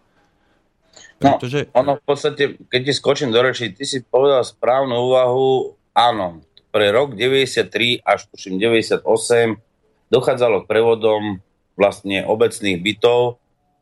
No, 1.21 1.37
Pretože... 1.37 1.73
ono 1.73 1.97
v 2.01 2.05
podstate, 2.05 2.43
keď 2.69 2.81
ti 2.81 2.93
skočím 2.93 3.33
do 3.33 3.41
reči, 3.41 3.73
ty 3.73 3.85
si 3.89 4.05
povedal 4.05 4.45
správnu 4.45 4.93
úvahu, 4.93 5.73
áno, 5.97 6.45
pre 6.69 6.93
rok 6.93 7.17
93 7.17 8.05
až 8.05 8.29
tuším 8.29 8.61
98 8.61 9.70
dochádzalo 10.11 10.67
k 10.67 10.71
prevodom 10.71 11.23
vlastne 11.79 12.27
obecných 12.27 12.83
bytov, 12.83 13.41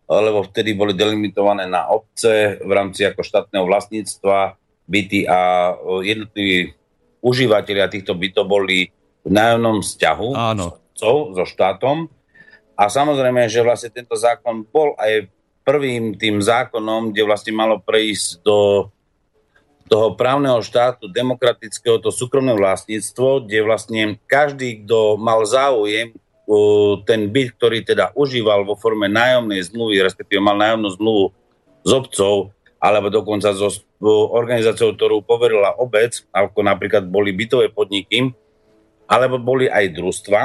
lebo 0.08 0.46
vtedy 0.46 0.72
boli 0.72 0.96
delimitované 0.96 1.68
na 1.68 1.88
obce 1.90 2.60
v 2.62 2.70
rámci 2.70 3.04
ako 3.04 3.20
štátneho 3.20 3.68
vlastníctva 3.68 4.56
byty 4.88 5.28
a 5.28 5.72
jednotliví 6.00 6.72
užívateľia 7.20 7.92
týchto 7.92 8.16
bytov 8.16 8.48
boli 8.48 8.88
v 9.26 9.30
nájomnom 9.30 9.84
vzťahu 9.84 10.28
Áno. 10.32 10.80
so, 10.96 11.36
so 11.36 11.44
štátom. 11.44 12.08
A 12.78 12.86
samozrejme, 12.88 13.50
že 13.50 13.60
vlastne 13.60 13.90
tento 13.90 14.14
zákon 14.14 14.64
bol 14.64 14.94
aj 14.96 15.28
prvým 15.66 16.16
tým 16.16 16.40
zákonom, 16.40 17.12
kde 17.12 17.28
vlastne 17.28 17.52
malo 17.52 17.76
prejsť 17.82 18.40
do 18.40 18.88
toho 19.88 20.14
právneho 20.14 20.60
štátu 20.60 21.08
demokratického, 21.08 21.98
to 21.98 22.12
súkromné 22.12 22.52
vlastníctvo, 22.54 23.48
kde 23.48 23.58
vlastne 23.64 24.02
každý, 24.28 24.84
kto 24.84 25.16
mal 25.16 25.42
záujem, 25.48 26.12
ten 27.04 27.28
byt, 27.28 27.60
ktorý 27.60 27.84
teda 27.84 28.12
užíval 28.16 28.64
vo 28.64 28.72
forme 28.76 29.08
nájomnej 29.08 29.60
zmluvy, 29.68 30.00
respektíve 30.00 30.40
mal 30.40 30.56
nájomnú 30.56 30.88
zmluvu 30.96 31.24
s 31.84 31.90
obcov, 31.92 32.56
alebo 32.80 33.12
dokonca 33.12 33.52
so 33.52 33.68
organizáciou, 34.32 34.94
ktorú 34.94 35.26
poverila 35.26 35.76
obec, 35.76 36.24
ako 36.30 36.62
napríklad 36.62 37.04
boli 37.04 37.34
bytové 37.34 37.68
podniky, 37.68 38.32
alebo 39.08 39.36
boli 39.40 39.68
aj 39.68 39.92
družstva, 39.92 40.40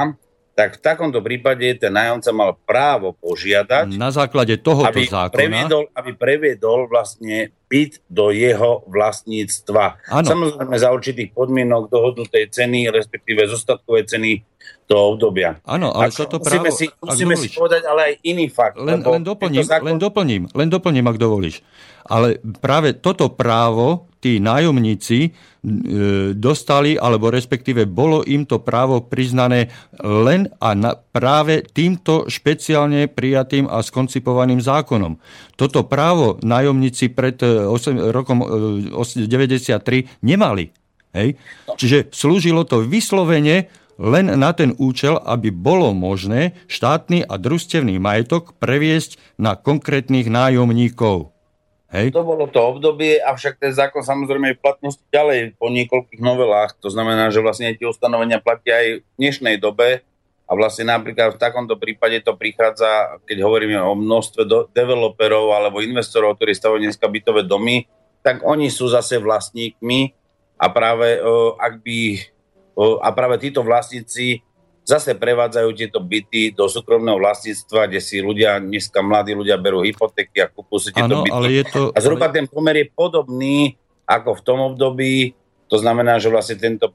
tak 0.54 0.78
v 0.78 0.80
takomto 0.86 1.18
prípade 1.18 1.66
ten 1.82 1.90
nájomca 1.90 2.30
mal 2.30 2.50
právo 2.54 3.10
požiadať 3.18 3.90
na 3.98 4.14
základe 4.14 4.54
tohoto 4.62 4.86
aby 4.86 5.10
zákona, 5.10 5.34
previedol, 5.34 5.84
aby 5.90 6.10
previedol 6.14 6.86
vlastne 6.86 7.50
byt 7.66 8.06
do 8.06 8.30
jeho 8.30 8.86
vlastníctva. 8.86 9.98
Ano. 10.14 10.26
Samozrejme 10.30 10.76
za 10.78 10.94
určitých 10.94 11.34
podmienok 11.34 11.90
dohodnutej 11.90 12.54
ceny, 12.54 12.86
respektíve 12.94 13.50
zostatkovej 13.50 14.06
ceny 14.06 14.30
toho 14.84 15.16
obdobia. 15.16 15.56
Áno, 15.64 15.88
ale 15.96 16.12
toto 16.12 16.36
právo... 16.36 16.68
Musíme 16.68 16.70
si, 16.72 16.86
musíme 17.00 17.34
si 17.40 17.48
povedať 17.48 17.88
ale 17.88 18.00
aj 18.04 18.14
iný 18.28 18.52
fakt. 18.52 18.76
Len, 18.76 19.00
len, 19.00 19.24
doplním, 19.24 19.64
zákon... 19.64 19.86
len 19.88 19.96
doplním, 19.96 20.42
len 20.52 20.68
doplním, 20.68 21.06
ak 21.08 21.16
dovolíš. 21.16 21.64
Ale 22.04 22.36
práve 22.60 22.92
toto 22.92 23.32
právo 23.32 24.12
tí 24.20 24.40
nájomníci 24.40 25.18
e, 25.24 25.30
dostali, 26.36 27.00
alebo 27.00 27.32
respektíve 27.32 27.88
bolo 27.88 28.20
im 28.24 28.44
to 28.44 28.60
právo 28.60 29.04
priznané 29.08 29.72
len 30.00 30.52
a 30.60 30.76
na, 30.76 30.96
práve 30.96 31.64
týmto 31.64 32.28
špeciálne 32.28 33.08
prijatým 33.08 33.64
a 33.68 33.80
skoncipovaným 33.80 34.60
zákonom. 34.60 35.16
Toto 35.56 35.88
právo 35.88 36.40
nájomníci 36.44 37.12
pred 37.12 37.40
8, 37.40 37.72
e, 37.72 38.12
rokom 38.12 38.44
93 38.92 39.80
e, 39.80 40.04
nemali. 40.24 40.72
Hej? 41.16 41.40
Čiže 41.78 42.12
slúžilo 42.12 42.68
to 42.68 42.84
vyslovene 42.84 43.70
len 44.00 44.26
na 44.34 44.50
ten 44.50 44.74
účel, 44.78 45.18
aby 45.22 45.54
bolo 45.54 45.94
možné 45.94 46.58
štátny 46.66 47.26
a 47.26 47.34
družstevný 47.38 47.98
majetok 48.02 48.58
previesť 48.58 49.18
na 49.38 49.54
konkrétnych 49.54 50.26
nájomníkov. 50.26 51.30
Hej. 51.94 52.10
To 52.10 52.26
bolo 52.26 52.50
to 52.50 52.58
obdobie, 52.58 53.22
avšak 53.22 53.62
ten 53.62 53.70
zákon 53.70 54.02
samozrejme 54.02 54.50
je 54.50 54.58
v 54.58 54.64
platnosti 54.66 55.06
ďalej 55.14 55.54
po 55.54 55.70
niekoľkých 55.70 56.18
novelách. 56.18 56.74
To 56.82 56.90
znamená, 56.90 57.30
že 57.30 57.38
vlastne 57.38 57.70
tie 57.70 57.86
ustanovenia 57.86 58.42
platia 58.42 58.82
aj 58.82 58.88
v 58.98 59.06
dnešnej 59.14 59.62
dobe 59.62 60.02
a 60.44 60.52
vlastne 60.58 60.90
napríklad 60.90 61.38
v 61.38 61.42
takomto 61.46 61.78
prípade 61.78 62.18
to 62.26 62.34
prichádza, 62.34 63.22
keď 63.30 63.46
hovoríme 63.46 63.78
o 63.78 63.94
množstve 63.94 64.74
developerov 64.74 65.54
alebo 65.54 65.78
investorov, 65.86 66.34
ktorí 66.34 66.58
stavajú 66.58 66.82
dneska 66.82 67.06
bytové 67.06 67.46
domy, 67.46 67.86
tak 68.26 68.42
oni 68.42 68.74
sú 68.74 68.90
zase 68.90 69.22
vlastníkmi 69.22 70.18
a 70.58 70.66
práve, 70.74 71.22
ak 71.62 71.78
by, 71.78 71.98
a 72.76 73.08
práve 73.14 73.38
títo 73.38 73.62
vlastníci 73.62 74.42
zase 74.84 75.16
prevádzajú 75.16 75.68
tieto 75.72 75.98
byty 76.02 76.52
do 76.52 76.68
súkromného 76.68 77.16
vlastníctva, 77.16 77.88
kde 77.88 78.00
si 78.04 78.20
ľudia, 78.20 78.60
dneska 78.60 79.00
mladí 79.00 79.32
ľudia 79.32 79.56
berú 79.56 79.80
hypotéky 79.80 80.44
a 80.44 80.50
kúpujú 80.52 80.78
si 80.78 80.90
tieto 80.92 81.24
ano, 81.24 81.24
byty. 81.24 81.32
Ale 81.32 81.48
je 81.50 81.64
to, 81.64 81.80
a 81.96 81.98
zhruba 82.04 82.28
ale... 82.28 82.36
ten 82.36 82.46
pomer 82.46 82.84
je 82.84 82.86
podobný 82.92 83.80
ako 84.04 84.36
v 84.36 84.42
tom 84.44 84.58
období. 84.60 85.32
To 85.72 85.80
znamená, 85.80 86.20
že 86.20 86.28
vlastne 86.28 86.60
tento, 86.60 86.92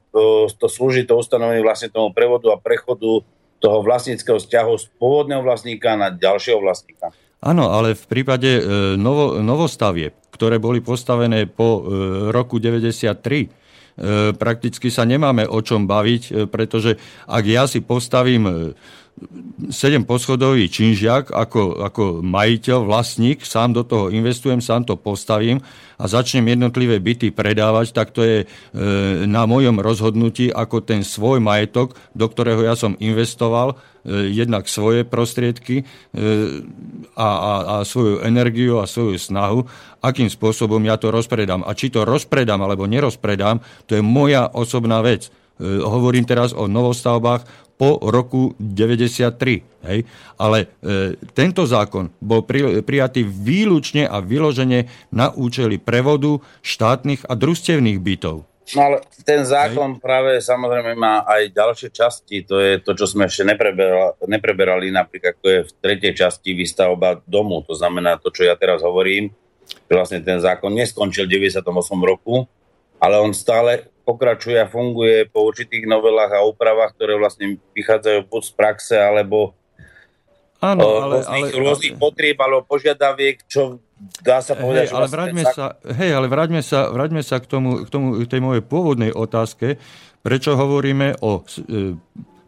to 0.54 0.66
slúži 0.70 1.02
to 1.02 1.18
ustanovenie 1.18 1.60
vlastne 1.60 1.90
tomu 1.90 2.14
prevodu 2.14 2.54
a 2.54 2.56
prechodu 2.62 3.26
toho 3.58 3.78
vlastníckého 3.82 4.38
vzťahu 4.38 4.72
z 4.78 4.84
pôvodného 4.96 5.42
vlastníka 5.42 5.98
na 5.98 6.14
ďalšieho 6.14 6.62
vlastníka. 6.62 7.10
Áno, 7.42 7.74
ale 7.74 7.98
v 7.98 8.04
prípade 8.06 8.60
e, 8.60 8.62
novo, 8.94 9.42
novostavieb, 9.42 10.14
ktoré 10.30 10.62
boli 10.62 10.78
postavené 10.80 11.44
po 11.50 11.82
e, 11.82 12.30
roku 12.30 12.62
93, 12.62 13.10
E, 13.10 13.59
prakticky 14.36 14.88
sa 14.88 15.04
nemáme 15.04 15.44
o 15.44 15.60
čom 15.60 15.84
baviť, 15.84 16.22
e, 16.24 16.30
pretože 16.48 16.96
ak 17.28 17.44
ja 17.44 17.68
si 17.68 17.84
postavím 17.84 18.72
7 19.68 19.70
e, 19.70 20.06
poschodový 20.08 20.66
činžiak 20.72 21.28
ako, 21.32 21.84
ako 21.84 22.02
majiteľ, 22.24 22.88
vlastník, 22.88 23.44
sám 23.44 23.76
do 23.76 23.84
toho 23.84 24.08
investujem, 24.08 24.64
sám 24.64 24.88
to 24.88 24.96
postavím 24.96 25.60
a 26.00 26.08
začnem 26.08 26.56
jednotlivé 26.56 26.96
byty 26.96 27.28
predávať, 27.28 27.92
tak 27.92 28.16
to 28.16 28.24
je 28.24 28.38
e, 28.42 28.46
na 29.28 29.44
mojom 29.44 29.76
rozhodnutí, 29.76 30.48
ako 30.48 30.80
ten 30.80 31.04
svoj 31.04 31.44
majetok, 31.44 31.92
do 32.16 32.24
ktorého 32.24 32.64
ja 32.64 32.72
som 32.72 32.96
investoval, 32.96 33.76
e, 33.76 34.32
jednak 34.32 34.64
svoje 34.64 35.04
prostriedky 35.04 35.84
e, 35.84 35.84
a, 37.12 37.28
a, 37.28 37.52
a 37.60 37.74
svoju 37.84 38.24
energiu 38.24 38.80
a 38.80 38.88
svoju 38.88 39.20
snahu, 39.20 39.68
akým 40.00 40.32
spôsobom 40.32 40.80
ja 40.88 40.96
to 40.96 41.12
rozpredám. 41.12 41.60
A 41.68 41.76
či 41.76 41.92
to 41.92 42.08
rozpredám 42.08 42.64
alebo 42.64 42.88
nerozpredám, 42.88 43.60
to 43.84 44.00
je 44.00 44.02
moja 44.02 44.48
osobná 44.48 45.04
vec. 45.04 45.28
E, 45.60 45.84
hovorím 45.84 46.24
teraz 46.24 46.56
o 46.56 46.64
novostavbách 46.64 47.44
po 47.76 48.00
roku 48.00 48.56
93. 48.56 49.84
Hej? 49.88 50.04
Ale 50.40 50.58
e, 50.80 51.16
tento 51.36 51.68
zákon 51.68 52.12
bol 52.20 52.44
pri, 52.44 52.80
prijatý 52.80 53.24
výlučne 53.24 54.08
a 54.08 54.24
vyložene 54.24 54.88
na 55.12 55.32
účely 55.32 55.76
prevodu 55.76 56.40
štátnych 56.64 57.28
a 57.28 57.36
družstevných 57.36 58.00
bytov. 58.00 58.48
No 58.70 58.80
ale 58.86 58.96
ten 59.26 59.42
zákon 59.42 59.98
Hej. 59.98 60.00
práve 60.00 60.30
samozrejme 60.38 60.94
má 60.94 61.26
aj 61.26 61.50
ďalšie 61.50 61.88
časti. 61.90 62.46
To 62.46 62.62
je 62.62 62.78
to, 62.78 62.94
čo 62.94 63.08
sme 63.10 63.26
ešte 63.26 63.42
nepreberali, 63.42 64.14
nepreberali 64.30 64.86
napríklad 64.94 65.36
ako 65.36 65.46
je 65.48 65.60
v 65.66 65.72
tretej 65.82 66.12
časti 66.14 66.54
výstavba 66.54 67.18
domu. 67.26 67.66
To 67.66 67.74
znamená 67.74 68.16
to, 68.22 68.30
čo 68.30 68.46
ja 68.46 68.54
teraz 68.54 68.86
hovorím, 68.86 69.32
že 69.66 69.92
vlastne 69.92 70.20
ten 70.22 70.38
zákon 70.38 70.70
neskončil 70.70 71.26
v 71.26 71.50
98 71.50 71.66
roku, 71.98 72.46
ale 73.02 73.18
on 73.18 73.34
stále 73.34 73.90
pokračuje 74.10 74.58
a 74.58 74.66
funguje 74.66 75.30
po 75.30 75.46
určitých 75.46 75.86
novelách 75.86 76.34
a 76.34 76.42
úpravách, 76.42 76.98
ktoré 76.98 77.14
vlastne 77.14 77.62
vychádzajú 77.78 78.26
buď 78.26 78.42
z 78.42 78.52
praxe, 78.58 78.96
alebo 78.98 79.54
Áno, 80.60 81.00
ale, 81.00 81.24
rôznych, 81.24 81.56
ale, 81.56 81.62
rôznych 81.64 81.94
ale, 81.96 82.02
potrieb 82.04 82.36
alebo 82.36 82.60
požiadaviek, 82.68 83.36
čo 83.48 83.80
dá 84.20 84.44
sa 84.44 84.52
povedať, 84.52 84.90
hej, 84.90 84.92
ale 84.92 85.00
vlastne 85.00 85.16
vráťme 85.16 85.42
sa, 85.48 85.64
hej, 85.88 86.10
ale 86.12 86.26
vráťme 86.28 86.60
sa, 86.60 86.78
vráťme 86.92 87.22
sa 87.24 87.36
k, 87.40 87.46
tomu, 87.48 87.70
k, 87.80 87.88
tomu, 87.88 88.06
k 88.20 88.28
tej 88.28 88.40
mojej 88.44 88.62
pôvodnej 88.64 89.12
otázke, 89.14 89.80
prečo 90.20 90.58
hovoríme 90.60 91.16
o... 91.24 91.40
E, 91.40 91.96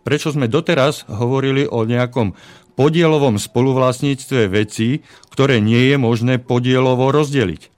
prečo 0.03 0.35
sme 0.35 0.51
doteraz 0.51 1.07
hovorili 1.09 1.64
o 1.64 1.87
nejakom 1.87 2.35
podielovom 2.75 3.38
spoluvlastníctve 3.38 4.51
vecí, 4.51 5.07
ktoré 5.31 5.62
nie 5.62 5.94
je 5.94 5.96
možné 5.96 6.37
podielovo 6.37 7.14
rozdeliť 7.14 7.71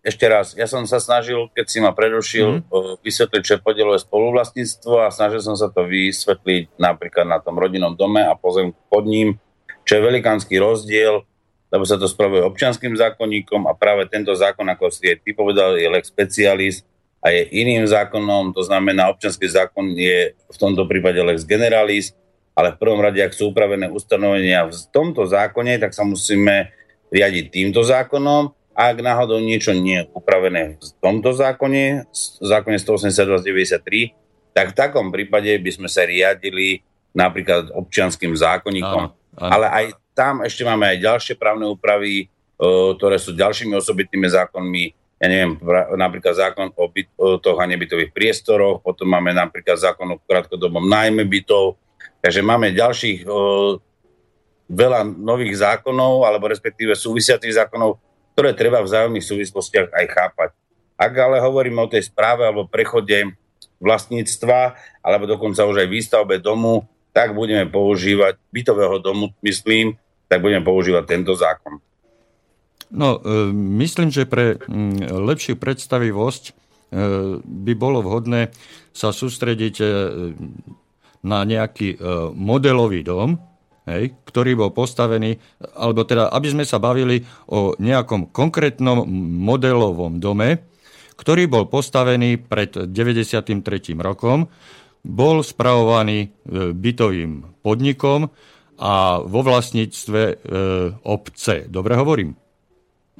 ešte 0.00 0.24
raz, 0.24 0.56
ja 0.56 0.64
som 0.64 0.88
sa 0.88 0.96
snažil, 0.96 1.52
keď 1.52 1.66
si 1.68 1.78
ma 1.84 1.92
prerušil, 1.92 2.64
mm. 2.64 3.04
vysvetliť, 3.04 3.42
čo 3.44 3.52
je 3.56 3.64
podielové 3.64 4.00
spoluvlastníctvo 4.00 5.04
a 5.04 5.12
snažil 5.12 5.44
som 5.44 5.56
sa 5.60 5.68
to 5.68 5.84
vysvetliť 5.84 6.80
napríklad 6.80 7.28
na 7.28 7.36
tom 7.36 7.60
rodinnom 7.60 7.92
dome 7.92 8.24
a 8.24 8.32
pozem 8.32 8.72
pod 8.88 9.04
ním, 9.04 9.36
čo 9.84 10.00
je 10.00 10.06
velikánsky 10.08 10.56
rozdiel, 10.56 11.20
lebo 11.68 11.84
sa 11.84 12.00
to 12.00 12.08
spravuje 12.08 12.40
občianským 12.40 12.96
zákonníkom 12.96 13.68
a 13.68 13.76
práve 13.76 14.08
tento 14.08 14.32
zákon, 14.32 14.64
ako 14.72 14.88
si 14.88 15.12
je 15.12 15.14
ty 15.20 15.30
povedal, 15.36 15.76
je 15.76 15.86
lex 15.92 16.08
specialis 16.08 16.80
a 17.20 17.28
je 17.28 17.44
iným 17.52 17.84
zákonom, 17.84 18.56
to 18.56 18.64
znamená 18.64 19.12
občianský 19.12 19.52
zákon 19.52 19.92
je 19.92 20.32
v 20.32 20.56
tomto 20.56 20.88
prípade 20.88 21.20
lex 21.20 21.44
generalis, 21.44 22.16
ale 22.56 22.72
v 22.72 22.80
prvom 22.80 23.04
rade, 23.04 23.20
ak 23.20 23.36
sú 23.36 23.52
upravené 23.52 23.92
ustanovenia 23.92 24.64
v 24.64 24.72
tomto 24.88 25.28
zákone, 25.28 25.76
tak 25.76 25.92
sa 25.92 26.08
musíme 26.08 26.72
riadiť 27.12 27.52
týmto 27.52 27.84
zákonom 27.84 28.59
ak 28.74 28.96
náhodou 29.02 29.42
niečo 29.42 29.74
nie 29.76 30.02
je 30.02 30.08
upravené 30.14 30.78
v 30.78 30.90
tomto 31.02 31.34
zákone, 31.36 32.06
zákone 32.40 32.76
182-93, 32.78 34.14
tak 34.56 34.72
v 34.72 34.78
takom 34.78 35.10
prípade 35.14 35.50
by 35.58 35.70
sme 35.70 35.88
sa 35.90 36.06
riadili 36.06 36.82
napríklad 37.10 37.74
občianským 37.74 38.34
zákonníkom. 38.34 39.02
Áno, 39.10 39.16
áno. 39.38 39.50
Ale 39.50 39.66
aj 39.68 39.84
tam 40.14 40.42
ešte 40.42 40.62
máme 40.66 40.86
aj 40.90 40.98
ďalšie 41.02 41.34
právne 41.38 41.66
úpravy, 41.70 42.30
ktoré 42.98 43.16
sú 43.16 43.32
ďalšími 43.32 43.72
osobitnými 43.78 44.28
zákonmi. 44.30 44.84
Ja 45.20 45.28
neviem, 45.28 45.60
napríklad 45.96 46.32
zákon 46.32 46.72
o 46.72 46.84
bytoch 46.88 47.58
a 47.60 47.68
nebytových 47.68 48.12
priestoroch, 48.12 48.80
potom 48.80 49.08
máme 49.08 49.36
napríklad 49.36 49.76
zákon 49.76 50.08
o 50.12 50.20
krátkodobom 50.24 50.88
nájme 50.88 51.28
bytov. 51.28 51.76
Takže 52.20 52.40
máme 52.40 52.72
ďalších 52.72 53.28
veľa 54.70 55.00
nových 55.04 55.60
zákonov, 55.60 56.24
alebo 56.24 56.48
respektíve 56.48 56.96
súvisiacich 56.96 57.52
zákonov, 57.52 58.00
ktoré 58.34 58.56
treba 58.56 58.80
v 58.80 58.88
vzájomných 58.88 59.26
súvislostiach 59.26 59.88
aj 59.92 60.06
chápať. 60.10 60.50
Ak 61.00 61.12
ale 61.16 61.40
hovoríme 61.40 61.80
o 61.80 61.88
tej 61.90 62.08
správe 62.08 62.44
alebo 62.44 62.68
prechode 62.68 63.32
vlastníctva, 63.80 64.76
alebo 65.00 65.24
dokonca 65.24 65.64
už 65.64 65.84
aj 65.84 65.88
výstavbe 65.88 66.36
domu, 66.36 66.84
tak 67.10 67.32
budeme 67.34 67.66
používať, 67.66 68.36
bytového 68.52 69.00
domu 69.00 69.32
myslím, 69.42 69.96
tak 70.30 70.44
budeme 70.44 70.62
používať 70.62 71.04
tento 71.08 71.34
zákon. 71.34 71.82
No, 72.90 73.18
e, 73.18 73.50
myslím, 73.82 74.10
že 74.10 74.26
pre 74.26 74.58
lepšiu 75.10 75.58
predstavivosť 75.58 76.42
e, 76.50 76.52
by 77.42 77.72
bolo 77.78 78.02
vhodné 78.02 78.50
sa 78.90 79.14
sústrediť 79.14 79.74
e, 79.78 79.86
na 81.20 81.44
nejaký 81.44 82.00
modelový 82.32 83.04
dom, 83.04 83.36
hej, 83.90 84.14
ktorý 84.24 84.56
bol 84.56 84.70
postavený, 84.72 85.36
alebo 85.76 86.06
teda, 86.06 86.30
aby 86.30 86.48
sme 86.48 86.64
sa 86.64 86.78
bavili 86.78 87.26
o 87.50 87.74
nejakom 87.76 88.30
konkrétnom 88.30 89.04
modelovom 89.42 90.22
dome, 90.22 90.64
ktorý 91.20 91.52
bol 91.52 91.68
postavený 91.68 92.40
pred 92.40 92.72
93. 92.88 93.60
rokom, 94.00 94.48
bol 95.04 95.44
spravovaný 95.44 96.18
e, 96.24 96.28
bytovým 96.72 97.60
podnikom 97.60 98.32
a 98.80 99.20
vo 99.20 99.40
vlastníctve 99.44 100.20
e, 100.24 100.34
obce. 101.04 101.68
Dobre 101.68 101.92
hovorím? 102.00 102.39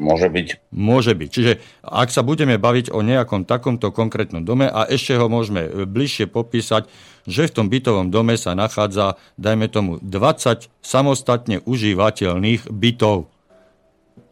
Môže 0.00 0.32
byť. 0.32 0.72
Môže 0.72 1.12
byť. 1.12 1.28
Čiže 1.28 1.52
ak 1.84 2.08
sa 2.08 2.24
budeme 2.24 2.56
baviť 2.56 2.88
o 2.88 3.04
nejakom 3.04 3.44
takomto 3.44 3.92
konkrétnom 3.92 4.40
dome 4.40 4.64
a 4.64 4.88
ešte 4.88 5.12
ho 5.20 5.28
môžeme 5.28 5.84
bližšie 5.84 6.24
popísať, 6.24 6.88
že 7.28 7.44
v 7.44 7.54
tom 7.54 7.66
bytovom 7.68 8.08
dome 8.08 8.40
sa 8.40 8.56
nachádza, 8.56 9.20
dajme 9.36 9.68
tomu, 9.68 10.00
20 10.00 10.72
samostatne 10.80 11.60
užívateľných 11.68 12.72
bytov. 12.72 13.28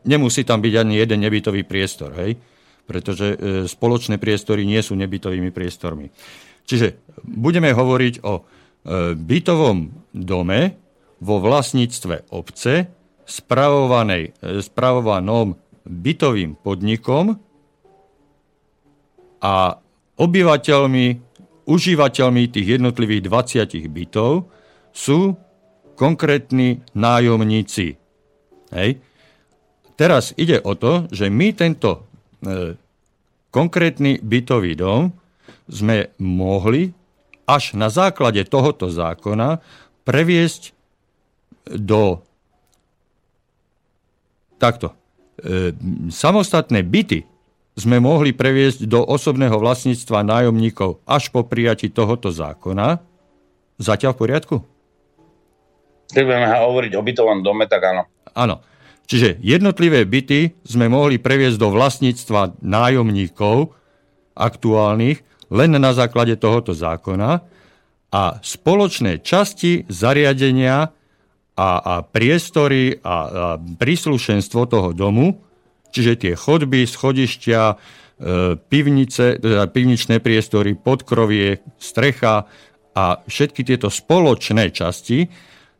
Nemusí 0.08 0.40
tam 0.48 0.64
byť 0.64 0.74
ani 0.80 0.96
jeden 0.96 1.20
nebytový 1.20 1.68
priestor, 1.68 2.16
hej? 2.16 2.40
pretože 2.88 3.36
e, 3.36 3.36
spoločné 3.68 4.16
priestory 4.16 4.64
nie 4.64 4.80
sú 4.80 4.96
nebytovými 4.96 5.52
priestormi. 5.52 6.08
Čiže 6.64 6.96
budeme 7.20 7.76
hovoriť 7.76 8.24
o 8.24 8.40
e, 8.40 8.42
bytovom 9.12 9.92
dome 10.16 10.80
vo 11.20 11.36
vlastníctve 11.44 12.32
obce, 12.32 12.88
spravovanej, 13.28 14.32
e, 14.40 14.64
spravovanom 14.64 15.52
bytovým 15.84 16.56
podnikom 16.56 17.36
a 19.44 19.54
obyvateľmi, 20.16 21.06
užívateľmi 21.68 22.42
tých 22.48 22.80
jednotlivých 22.80 23.22
20 23.28 23.86
bytov 23.92 24.48
sú 24.90 25.36
konkrétni 25.94 26.80
nájomníci. 26.96 28.00
Hej. 28.72 28.90
Teraz 29.98 30.32
ide 30.38 30.62
o 30.62 30.78
to, 30.78 31.10
že 31.12 31.28
my 31.28 31.52
tento 31.52 32.08
e, 32.40 32.74
konkrétny 33.50 34.22
bytový 34.22 34.72
dom 34.78 35.10
sme 35.68 36.14
mohli 36.22 36.94
až 37.48 37.74
na 37.74 37.88
základe 37.88 38.44
tohoto 38.46 38.92
zákona 38.92 39.58
previesť 40.04 40.76
do 41.76 42.24
Takto. 44.58 44.94
E, 45.38 45.72
samostatné 46.10 46.82
byty 46.82 47.22
sme 47.78 48.02
mohli 48.02 48.34
previesť 48.34 48.90
do 48.90 49.06
osobného 49.06 49.54
vlastníctva 49.54 50.26
nájomníkov 50.26 50.98
až 51.06 51.30
po 51.30 51.46
prijati 51.46 51.86
tohoto 51.88 52.34
zákona. 52.34 52.98
Zatiaľ 53.78 54.18
v 54.18 54.20
poriadku? 54.26 54.56
Keď 56.10 56.22
budeme 56.26 56.50
hovoriť 56.50 56.92
o 56.98 57.04
bytovom 57.06 57.40
dome, 57.46 57.70
tak 57.70 57.86
áno. 57.86 58.02
Áno. 58.34 58.66
Čiže 59.08 59.40
jednotlivé 59.40 60.04
byty 60.04 60.58
sme 60.66 60.90
mohli 60.90 61.16
previesť 61.16 61.56
do 61.56 61.72
vlastníctva 61.72 62.60
nájomníkov 62.60 63.72
aktuálnych 64.36 65.24
len 65.48 65.70
na 65.72 65.92
základe 65.96 66.36
tohoto 66.36 66.76
zákona 66.76 67.40
a 68.12 68.22
spoločné 68.44 69.24
časti 69.24 69.88
zariadenia 69.88 70.92
a, 71.58 71.70
a 71.82 71.94
priestory 72.06 73.02
a, 73.02 73.02
a 73.02 73.16
príslušenstvo 73.58 74.70
toho 74.70 74.94
domu, 74.94 75.42
čiže 75.90 76.22
tie 76.22 76.32
chodby, 76.38 76.86
schodišťa, 76.86 77.62
e, 77.66 77.74
pivnice, 78.54 79.42
teda 79.42 79.66
pivničné 79.66 80.22
priestory, 80.22 80.78
podkrovie, 80.78 81.58
strecha 81.82 82.46
a 82.94 83.04
všetky 83.26 83.66
tieto 83.66 83.90
spoločné 83.90 84.70
časti 84.70 85.26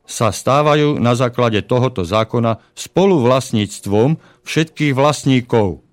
sa 0.02 0.34
stávajú 0.34 0.98
na 0.98 1.14
základe 1.14 1.62
tohoto 1.62 2.02
zákona 2.02 2.58
spoluvlastníctvom 2.74 4.18
všetkých 4.42 4.92
vlastníkov. 4.98 5.86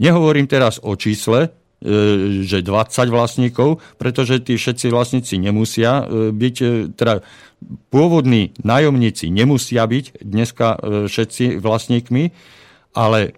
Nehovorím 0.00 0.48
teraz 0.48 0.80
o 0.82 0.96
čísle, 0.96 1.52
E, 1.80 2.44
že 2.44 2.60
20 2.60 3.08
vlastníkov, 3.08 3.80
pretože 3.96 4.44
tí 4.44 4.60
všetci 4.60 4.92
vlastníci 4.92 5.40
nemusia 5.40 6.04
e, 6.04 6.28
byť, 6.28 6.56
e, 6.60 6.68
teda 6.92 7.24
pôvodní 7.92 8.56
nájomníci 8.64 9.28
nemusia 9.28 9.84
byť 9.84 10.24
dneska 10.24 10.80
všetci 11.06 11.60
vlastníkmi, 11.60 12.24
ale 12.96 13.36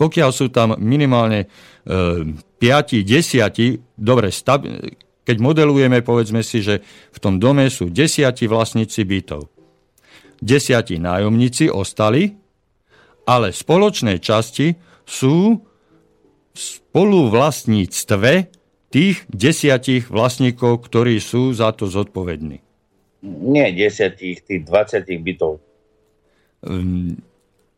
pokiaľ 0.00 0.30
sú 0.32 0.48
tam 0.50 0.74
minimálne 0.78 1.46
5, 1.86 2.46
10, 2.58 3.06
dobre, 3.98 4.28
keď 5.26 5.36
modelujeme, 5.42 6.02
povedzme 6.02 6.42
si, 6.42 6.62
že 6.62 6.82
v 7.14 7.18
tom 7.18 7.38
dome 7.38 7.70
sú 7.70 7.90
desiati 7.90 8.46
vlastníci 8.50 9.06
bytov. 9.06 9.46
Desiati 10.42 10.98
nájomníci 10.98 11.70
ostali, 11.70 12.34
ale 13.26 13.50
spoločné 13.54 14.18
časti 14.22 14.74
sú 15.06 15.62
spoluvlastníctve 16.54 18.32
tých 18.90 19.16
desiatich 19.28 20.10
vlastníkov, 20.10 20.86
ktorí 20.86 21.18
sú 21.22 21.54
za 21.54 21.70
to 21.74 21.86
zodpovední. 21.90 22.65
Nie 23.26 23.74
desiatich, 23.74 24.46
tých 24.46 24.62
20 24.62 25.02
bytov. 25.18 25.58
Hm, 26.62 27.18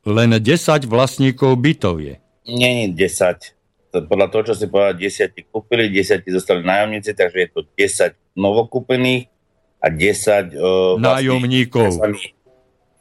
len 0.05 0.31
10 0.37 0.85
vlastníkov 0.85 1.57
bytov 1.57 2.05
je. 2.05 2.21
Nie, 2.45 2.85
nie 2.85 2.89
10. 2.93 3.57
Podľa 3.89 4.29
toho, 4.29 4.43
čo 4.53 4.55
si 4.57 4.69
povedal, 4.69 5.01
10 5.01 5.33
kúpili, 5.49 5.89
10 5.89 6.29
zostali 6.29 6.61
nájomníci, 6.61 7.17
takže 7.17 7.39
je 7.41 7.49
to 7.49 7.61
10 7.73 8.37
novokúpených 8.37 9.33
a 9.81 9.87
10 9.89 10.53
uh, 10.53 11.01
nájomníkov. 11.01 11.97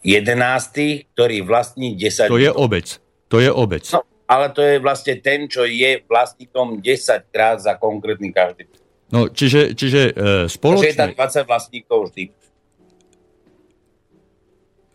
11, 0.07 1.11
ktorý 1.11 1.37
vlastní 1.43 1.99
10 1.99 2.31
To 2.31 2.39
je 2.39 2.51
obec. 2.51 2.87
To 3.27 3.43
je 3.43 3.51
obec. 3.51 3.83
No, 3.91 4.07
ale 4.23 4.51
to 4.55 4.63
je 4.63 4.79
vlastne 4.79 5.19
ten, 5.19 5.51
čo 5.51 5.67
je 5.67 6.03
vlastníkom 6.07 6.79
10 6.79 7.27
krát 7.27 7.59
za 7.59 7.75
konkrétny 7.75 8.31
každý. 8.31 8.71
No, 9.07 9.31
čiže, 9.31 9.71
čiže 9.71 10.11
e, 10.11 10.51
spoločne... 10.51 10.91
Takže 10.91 10.91
je 10.91 10.99
tam 10.99 11.45
20 11.45 11.47
vlastníkov 11.47 11.97
vždy. 12.11 12.23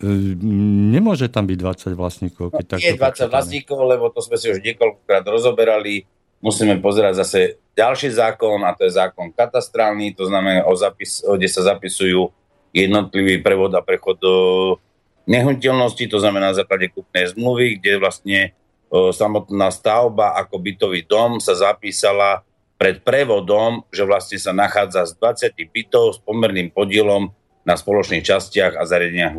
E, 0.04 0.08
nemôže 0.92 1.32
tam 1.32 1.48
byť 1.48 1.58
20 1.58 1.96
vlastníkov. 1.96 2.46
Keď 2.52 2.64
no, 2.68 2.76
je 2.76 2.92
20 2.92 3.00
počítame. 3.00 3.32
vlastníkov, 3.32 3.78
lebo 3.88 4.12
to 4.12 4.20
sme 4.20 4.36
si 4.36 4.52
už 4.52 4.60
niekoľkokrát 4.60 5.24
rozoberali. 5.24 6.04
Musíme 6.44 6.76
pozerať 6.84 7.24
zase 7.24 7.40
ďalší 7.72 8.12
zákon, 8.12 8.60
a 8.68 8.76
to 8.76 8.84
je 8.84 8.98
zákon 8.98 9.32
katastrálny, 9.32 10.12
to 10.12 10.28
znamená, 10.28 10.68
o 10.68 10.74
zapis, 10.76 11.24
kde 11.24 11.48
sa 11.48 11.64
zapisujú 11.72 12.28
jednotlivý 12.74 13.40
prevod 13.40 13.72
a 13.72 13.80
prechod 13.80 14.18
do 14.20 14.34
nehnuteľnosti, 15.24 16.04
to 16.10 16.18
znamená 16.18 16.50
na 16.50 16.58
základe 16.58 16.90
kúpnej 16.90 17.30
zmluvy, 17.30 17.78
kde 17.78 18.02
vlastne 18.02 18.40
samotná 18.92 19.72
stavba 19.72 20.36
ako 20.36 20.60
bytový 20.60 21.06
dom 21.08 21.40
sa 21.40 21.56
zapísala 21.56 22.44
pred 22.82 22.98
prevodom, 22.98 23.86
že 23.94 24.02
vlastne 24.02 24.42
sa 24.42 24.50
nachádza 24.50 25.06
z 25.06 25.14
20 25.54 25.54
bytov 25.70 26.04
s 26.14 26.18
pomerným 26.18 26.74
podielom 26.74 27.30
na 27.62 27.78
spoločných 27.78 28.26
častiach 28.26 28.74
a 28.74 28.82
zariadeniach 28.82 29.38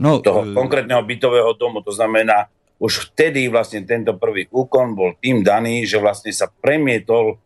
no, 0.00 0.10
toho 0.24 0.40
uh... 0.40 0.56
konkrétneho 0.56 1.04
bytového 1.04 1.52
domu. 1.60 1.84
To 1.84 1.92
znamená, 1.92 2.48
už 2.80 3.12
vtedy 3.12 3.52
vlastne 3.52 3.84
tento 3.84 4.16
prvý 4.16 4.48
úkon 4.48 4.96
bol 4.96 5.12
tým 5.20 5.44
daný, 5.44 5.84
že 5.84 6.00
vlastne 6.00 6.32
sa 6.32 6.48
premietol 6.48 7.36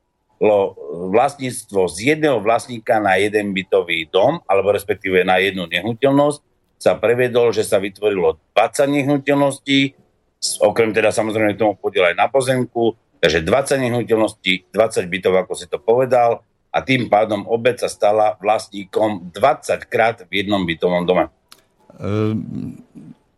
vlastníctvo 1.10 1.90
z 1.90 2.14
jedného 2.14 2.38
vlastníka 2.38 3.02
na 3.02 3.18
jeden 3.18 3.50
bytový 3.50 4.06
dom, 4.06 4.38
alebo 4.46 4.70
respektíve 4.70 5.26
na 5.26 5.42
jednu 5.42 5.66
nehnuteľnosť, 5.66 6.38
sa 6.78 6.94
prevedol, 6.94 7.50
že 7.50 7.66
sa 7.66 7.82
vytvorilo 7.82 8.38
20 8.54 9.02
nehnuteľností, 9.02 9.98
okrem 10.62 10.94
teda 10.94 11.10
samozrejme 11.10 11.58
tomu 11.58 11.74
podiel 11.74 12.14
aj 12.14 12.14
na 12.14 12.30
pozemku, 12.30 12.94
takže 13.18 13.42
20 13.42 13.84
nehnuteľností, 13.84 14.70
20 14.70 15.06
bytov, 15.06 15.34
ako 15.44 15.52
si 15.54 15.66
to 15.66 15.78
povedal, 15.78 16.42
a 16.68 16.78
tým 16.84 17.08
pádom 17.08 17.48
obec 17.48 17.80
sa 17.80 17.88
stala 17.88 18.36
vlastníkom 18.38 19.32
20 19.32 19.88
krát 19.88 20.22
v 20.28 20.44
jednom 20.44 20.62
bytovom 20.62 21.02
dome. 21.08 21.32
Ehm, 21.98 22.78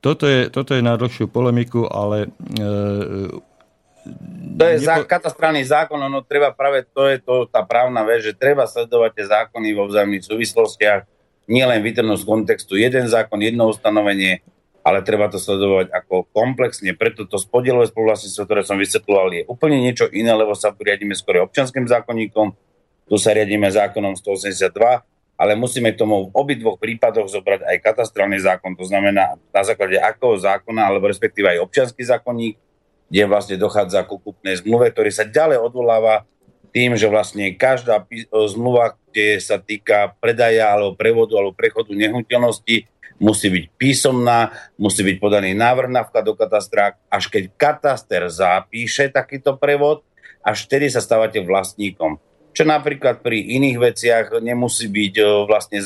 toto 0.02 0.26
je, 0.26 0.50
toto 0.50 0.74
je 0.74 0.82
na 0.82 0.98
dlhšiu 0.98 1.30
polemiku, 1.30 1.86
ale 1.86 2.32
e, 2.56 2.68
to 4.56 4.64
je 4.64 4.76
zá, 4.80 5.04
katastrálny 5.04 5.60
zákon, 5.64 6.00
ono 6.00 6.24
treba 6.24 6.52
práve, 6.56 6.88
to 6.88 7.04
je 7.08 7.20
to, 7.20 7.44
tá 7.48 7.60
právna 7.64 8.00
vec, 8.04 8.24
že 8.24 8.36
treba 8.36 8.64
sledovať 8.64 9.10
tie 9.12 9.26
zákony 9.28 9.68
vo 9.76 9.88
vzájomných 9.88 10.24
súvislostiach, 10.24 11.00
nielen 11.48 11.84
vytrhnúť 11.84 12.24
z 12.24 12.28
kontextu 12.28 12.80
jeden 12.80 13.06
zákon, 13.08 13.40
jedno 13.44 13.68
ustanovenie, 13.68 14.40
ale 14.90 15.06
treba 15.06 15.30
to 15.30 15.38
sledovať 15.38 15.94
ako 15.94 16.26
komplexne. 16.34 16.90
Preto 16.98 17.30
to 17.30 17.38
spodielové 17.38 17.86
spoluvlastníctvo, 17.86 18.42
ktoré 18.42 18.62
som 18.66 18.74
vysvetloval, 18.74 19.30
je 19.30 19.42
úplne 19.46 19.78
niečo 19.78 20.10
iné, 20.10 20.34
lebo 20.34 20.58
sa 20.58 20.74
riadíme 20.74 21.14
skôr 21.14 21.46
občanským 21.46 21.86
zákonníkom, 21.86 22.50
tu 23.06 23.14
sa 23.14 23.30
riadíme 23.30 23.70
zákonom 23.70 24.18
182, 24.18 24.74
ale 25.38 25.52
musíme 25.54 25.94
k 25.94 26.00
tomu 26.02 26.26
v 26.26 26.34
obidvoch 26.34 26.76
prípadoch 26.76 27.30
zobrať 27.30 27.62
aj 27.64 27.76
katastrálny 27.80 28.42
zákon, 28.42 28.74
to 28.74 28.82
znamená 28.84 29.38
na 29.54 29.62
základe 29.62 29.94
akého 29.96 30.34
zákona, 30.36 30.90
alebo 30.90 31.06
respektíve 31.06 31.46
aj 31.54 31.62
občianský 31.64 32.02
zákonník, 32.02 32.58
kde 33.10 33.22
vlastne 33.30 33.56
dochádza 33.56 34.06
ku 34.06 34.18
kúpnej 34.18 34.58
zmluve, 34.58 34.90
ktorý 34.90 35.10
sa 35.14 35.22
ďalej 35.22 35.58
odvoláva 35.62 36.26
tým, 36.70 36.94
že 36.94 37.10
vlastne 37.10 37.50
každá 37.54 38.06
zmluva, 38.30 38.94
kde 39.10 39.42
sa 39.42 39.58
týka 39.58 40.14
predaja 40.22 40.70
alebo 40.70 40.94
prevodu 40.94 41.34
alebo 41.34 41.50
prechodu 41.50 41.90
nehnuteľnosti, 41.90 42.86
musí 43.20 43.52
byť 43.52 43.64
písomná, 43.76 44.50
musí 44.80 45.04
byť 45.04 45.16
podaný 45.20 45.52
návrh 45.52 45.92
na 45.92 46.02
vklad 46.08 46.24
do 46.24 46.34
katastra, 46.34 46.96
až 47.12 47.28
keď 47.28 47.52
kataster 47.54 48.26
zapíše 48.32 49.12
takýto 49.12 49.60
prevod, 49.60 50.02
až 50.40 50.64
vtedy 50.64 50.88
sa 50.88 51.04
stávate 51.04 51.44
vlastníkom. 51.44 52.16
Čo 52.56 52.64
napríklad 52.64 53.20
pri 53.20 53.38
iných 53.60 53.78
veciach 53.78 54.24
nemusí 54.40 54.88
byť 54.88 55.46
vlastne 55.46 55.78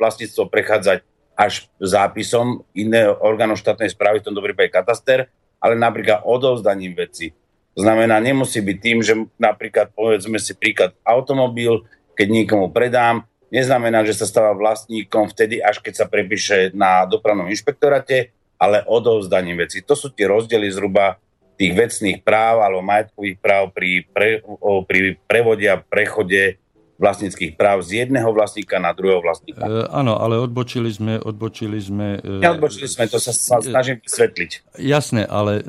vlastníctvo 0.00 0.48
prechádzať 0.48 0.98
až 1.38 1.70
zápisom 1.78 2.66
iného 2.74 3.14
orgánu 3.22 3.54
štátnej 3.54 3.94
správy, 3.94 4.18
v 4.18 4.26
tomto 4.26 4.42
prípade 4.42 4.74
kataster, 4.74 5.30
ale 5.62 5.78
napríklad 5.78 6.26
odovzdaním 6.26 6.98
veci. 6.98 7.30
To 7.78 7.86
znamená, 7.86 8.18
nemusí 8.18 8.58
byť 8.58 8.78
tým, 8.82 8.98
že 9.06 9.14
napríklad, 9.38 9.94
povedzme 9.94 10.42
si 10.42 10.58
príklad, 10.58 10.98
automobil, 11.06 11.86
keď 12.18 12.26
niekomu 12.26 12.74
predám, 12.74 13.22
neznamená, 13.48 14.04
že 14.04 14.16
sa 14.16 14.26
stáva 14.28 14.52
vlastníkom 14.56 15.28
vtedy, 15.32 15.60
až 15.60 15.80
keď 15.80 16.04
sa 16.04 16.06
prepíše 16.06 16.72
na 16.76 17.04
dopravnom 17.08 17.48
inšpektorate, 17.48 18.32
ale 18.58 18.82
odovzdaním 18.84 19.62
veci. 19.62 19.80
To 19.86 19.94
sú 19.94 20.10
tie 20.10 20.26
rozdiely 20.26 20.68
zhruba 20.74 21.16
tých 21.58 21.74
vecných 21.74 22.22
práv 22.22 22.62
alebo 22.62 22.86
majetkových 22.86 23.36
práv 23.42 23.74
pri, 23.74 24.06
pre, 24.14 24.42
o, 24.46 24.82
pri 24.86 25.18
prevode 25.26 25.66
a 25.66 25.78
prechode 25.78 26.58
vlastníckých 26.98 27.54
práv 27.54 27.86
z 27.86 28.06
jedného 28.06 28.26
vlastníka 28.34 28.82
na 28.82 28.90
druhého 28.90 29.22
vlastníka. 29.22 29.62
E, 29.62 29.86
áno, 29.90 30.18
ale 30.18 30.38
odbočili 30.38 30.90
sme... 30.90 31.22
Odbočili 31.22 31.78
sme 31.78 32.18
e, 32.18 32.42
Neodbočili 32.42 32.90
sme, 32.90 33.06
to 33.06 33.22
sa, 33.22 33.30
sa 33.30 33.62
snažím 33.62 34.02
vysvetliť. 34.02 34.78
Jasné, 34.82 35.22
ale 35.22 35.62
e, 35.62 35.64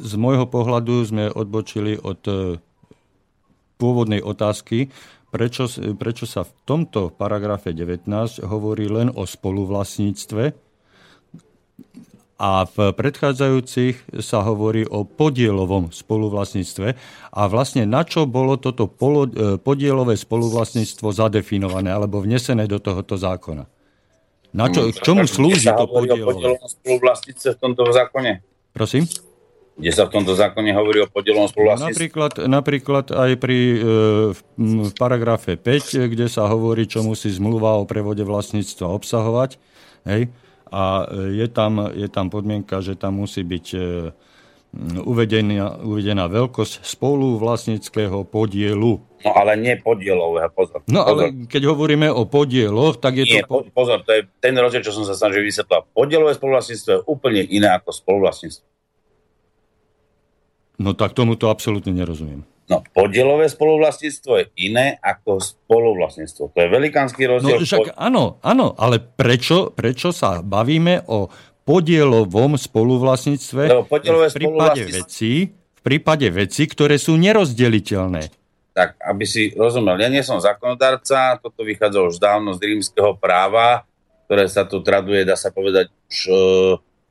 z 0.00 0.12
môjho 0.16 0.48
pohľadu 0.48 1.04
sme 1.04 1.28
odbočili 1.28 2.00
od 2.00 2.20
e, 2.24 2.56
pôvodnej 3.76 4.24
otázky, 4.24 4.88
prečo, 5.30 5.70
prečo 5.96 6.26
sa 6.26 6.42
v 6.42 6.52
tomto 6.66 7.14
paragrafe 7.14 7.70
19 7.72 8.44
hovorí 8.44 8.90
len 8.90 9.08
o 9.14 9.24
spoluvlastníctve, 9.24 10.70
a 12.40 12.64
v 12.64 12.96
predchádzajúcich 12.96 14.24
sa 14.24 14.40
hovorí 14.40 14.88
o 14.88 15.04
podielovom 15.04 15.92
spoluvlastníctve 15.92 16.96
a 17.36 17.42
vlastne 17.52 17.84
na 17.84 18.00
čo 18.00 18.24
bolo 18.24 18.56
toto 18.56 18.88
e, 18.88 19.60
podielové 19.60 20.16
spoluvlastníctvo 20.16 21.12
zadefinované 21.12 21.92
alebo 21.92 22.24
vnesené 22.24 22.64
do 22.64 22.80
tohoto 22.80 23.20
zákona? 23.20 23.68
Na 24.56 24.72
čo, 24.72 24.88
k 24.88 24.98
čomu 25.04 25.28
slúži 25.28 25.68
to 25.68 25.84
podielové? 25.84 26.56
spoluvlastníctve 26.64 27.50
v 27.54 27.58
tomto 27.60 27.92
zákone? 27.92 28.40
Prosím? 28.72 29.04
Kde 29.78 29.92
sa 29.94 30.08
v 30.08 30.12
tomto 30.18 30.36
zákone 30.36 30.72
hovorí 30.76 31.04
o 31.04 31.08
podielovom 31.08 31.48
spoluvlastníctve? 31.48 31.94
Napríklad, 31.94 32.32
napríklad 32.48 33.06
aj 33.12 33.30
pri, 33.40 33.58
e, 33.76 33.78
v 34.58 34.92
paragrafe 34.98 35.56
5, 35.56 36.10
kde 36.10 36.26
sa 36.26 36.50
hovorí, 36.50 36.84
čo 36.84 37.00
musí 37.00 37.30
zmluva 37.32 37.80
o 37.80 37.88
prevode 37.88 38.20
vlastníctva 38.26 38.86
obsahovať. 38.92 39.56
Hej? 40.04 40.28
a 40.70 41.06
e, 41.10 41.42
je 41.42 41.46
tam, 41.50 41.90
je 41.90 42.06
tam 42.06 42.30
podmienka, 42.30 42.78
že 42.78 42.94
tam 42.94 43.18
musí 43.18 43.42
byť 43.42 43.66
e, 43.74 43.80
uvedená, 45.02 45.82
uvedená 45.82 46.30
veľkosť 46.30 46.86
spolu 46.86 47.42
vlastníckého 47.42 48.22
podielu. 48.22 49.02
No 49.20 49.30
ale 49.36 49.58
nie 49.58 49.74
podielového, 49.76 50.48
pozor. 50.54 50.80
No 50.86 51.02
pozor. 51.02 51.10
ale 51.10 51.22
keď 51.50 51.62
hovoríme 51.74 52.08
o 52.08 52.24
podieloch, 52.24 53.02
tak 53.02 53.20
je 53.20 53.24
nie, 53.26 53.42
to... 53.42 53.66
pozor, 53.74 54.00
to 54.06 54.14
je 54.14 54.22
ten 54.38 54.54
rozdiel, 54.54 54.86
čo 54.86 54.94
som 54.94 55.02
sa 55.04 55.18
snažil 55.18 55.42
vysvetľovať. 55.42 55.90
Podielové 55.90 56.32
spoluvlastníctvo 56.38 56.90
je 56.94 57.00
úplne 57.10 57.42
iné 57.50 57.68
ako 57.74 57.90
spoluvlastníctvo. 57.90 58.69
No 60.80 60.96
tak 60.96 61.12
tomu 61.12 61.36
to 61.36 61.52
absolútne 61.52 61.92
nerozumiem. 61.92 62.48
No, 62.70 62.80
podielové 62.94 63.50
spoluvlastníctvo 63.50 64.32
je 64.40 64.44
iné 64.70 64.96
ako 65.02 65.42
spoluvlastníctvo. 65.42 66.54
To 66.54 66.58
je 66.58 66.68
velikánsky 66.70 67.26
rozdiel. 67.26 67.58
No 67.58 67.66
však 67.66 67.98
áno, 67.98 68.38
áno, 68.40 68.78
ale 68.78 69.02
prečo, 69.02 69.74
prečo 69.74 70.14
sa 70.14 70.40
bavíme 70.40 71.04
o 71.10 71.28
podielovom 71.66 72.54
spoluvlastníctve 72.56 73.62
v 73.84 74.32
prípade 74.32 74.82
veci, 74.86 75.50
v 75.50 75.80
prípade 75.82 76.30
veci, 76.30 76.62
ktoré 76.64 76.96
sú 76.96 77.18
nerozdeliteľné? 77.18 78.22
Tak, 78.70 79.02
aby 79.02 79.24
si 79.26 79.50
rozumel, 79.52 79.98
ja 79.98 80.06
nie 80.06 80.22
som 80.22 80.38
zákonodárca, 80.38 81.42
toto 81.42 81.66
vychádza 81.66 82.06
už 82.06 82.22
dávno 82.22 82.54
z 82.54 82.70
rímskeho 82.70 83.18
práva, 83.18 83.82
ktoré 84.30 84.46
sa 84.46 84.62
tu 84.62 84.78
traduje, 84.78 85.26
dá 85.26 85.34
sa 85.34 85.50
povedať, 85.50 85.90
už 86.06 86.18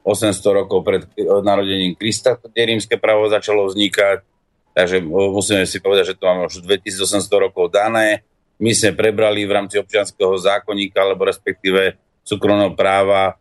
800 0.09 0.41
e, 0.41 0.49
rokov 0.57 0.81
pred 0.81 1.05
narodením 1.45 1.93
Krista, 1.93 2.41
kde 2.41 2.73
rímske 2.73 2.97
právo 2.97 3.29
začalo 3.29 3.69
vznikať 3.69 4.25
Takže 4.79 5.03
musíme 5.11 5.67
si 5.67 5.83
povedať, 5.83 6.13
že 6.13 6.17
to 6.17 6.23
máme 6.23 6.47
už 6.47 6.63
2800 6.63 7.27
rokov 7.35 7.67
dané. 7.67 8.23
My 8.63 8.71
sme 8.71 8.95
prebrali 8.95 9.43
v 9.43 9.55
rámci 9.55 9.75
občianského 9.75 10.31
zákonníka, 10.39 11.03
alebo 11.03 11.27
respektíve 11.27 11.99
súkromného 12.23 12.79
práva 12.79 13.35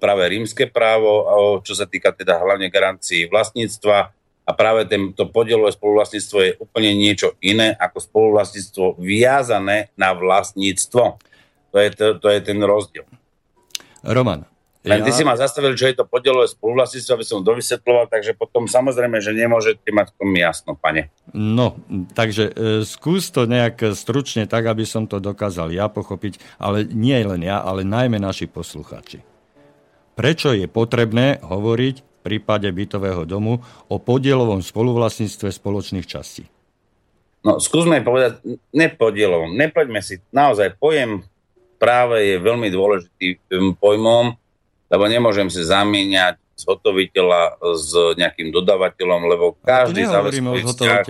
práve 0.00 0.24
rímske 0.30 0.70
právo, 0.70 1.26
čo 1.66 1.76
sa 1.76 1.84
týka 1.84 2.14
teda 2.16 2.40
hlavne 2.40 2.72
garancií 2.72 3.26
vlastníctva. 3.26 4.14
A 4.46 4.50
práve 4.56 4.86
tento 4.86 5.26
podielové 5.30 5.74
spoluvlastníctvo 5.74 6.38
je 6.42 6.52
úplne 6.58 6.90
niečo 6.96 7.38
iné 7.38 7.74
ako 7.74 8.02
spoluvlastníctvo 8.02 8.98
viazané 8.98 9.90
na 9.94 10.10
vlastníctvo. 10.16 11.02
To 11.70 11.76
je, 11.78 11.88
to, 11.94 12.18
to 12.18 12.26
je 12.30 12.38
ten 12.42 12.58
rozdiel. 12.58 13.06
Roman, 14.02 14.49
len 14.80 15.04
ty 15.04 15.12
si 15.12 15.28
ma 15.28 15.36
zastavil, 15.36 15.76
čo 15.76 15.92
je 15.92 16.00
to 16.00 16.08
podielové 16.08 16.48
spoluvlastníctvo, 16.48 17.12
aby 17.12 17.26
som 17.28 17.44
dovysvetloval, 17.44 18.08
takže 18.08 18.32
potom 18.32 18.64
samozrejme, 18.64 19.20
že 19.20 19.36
nemôžete 19.36 19.92
mať 19.92 20.16
tom 20.16 20.32
jasno, 20.32 20.72
pane. 20.72 21.12
No, 21.36 21.76
takže 22.16 22.48
e, 22.48 22.52
skús 22.88 23.28
to 23.28 23.44
nejak 23.44 23.92
stručne 23.92 24.48
tak, 24.48 24.64
aby 24.64 24.88
som 24.88 25.04
to 25.04 25.20
dokázal 25.20 25.68
ja 25.68 25.92
pochopiť, 25.92 26.40
ale 26.56 26.88
nie 26.88 27.12
len 27.20 27.44
ja, 27.44 27.60
ale 27.60 27.84
najmä 27.84 28.16
naši 28.16 28.48
posluchači. 28.48 29.20
Prečo 30.16 30.56
je 30.56 30.64
potrebné 30.64 31.44
hovoriť 31.44 31.96
v 32.00 32.18
prípade 32.24 32.68
bytového 32.72 33.28
domu 33.28 33.60
o 33.88 33.96
podielovom 34.00 34.64
spoluvlastníctve 34.64 35.52
spoločných 35.52 36.08
častí? 36.08 36.48
No, 37.40 37.56
skúsme 37.56 38.04
povedať 38.04 38.44
nepodielovom. 38.72 39.56
Nepoďme 39.56 40.04
si, 40.04 40.20
naozaj 40.32 40.76
pojem 40.76 41.24
práve 41.80 42.20
je 42.20 42.36
veľmi 42.36 42.68
dôležitým 42.68 43.80
pojmom, 43.80 44.36
lebo 44.90 45.06
nemôžem 45.06 45.46
si 45.46 45.62
zamieňať 45.62 46.42
zhotoviteľa 46.58 47.56
s 47.78 47.90
nejakým 48.20 48.52
dodavateľom, 48.52 49.20
lebo 49.30 49.44
každý 49.64 50.04
záväzkový 50.04 50.60
vzťah... 50.66 51.04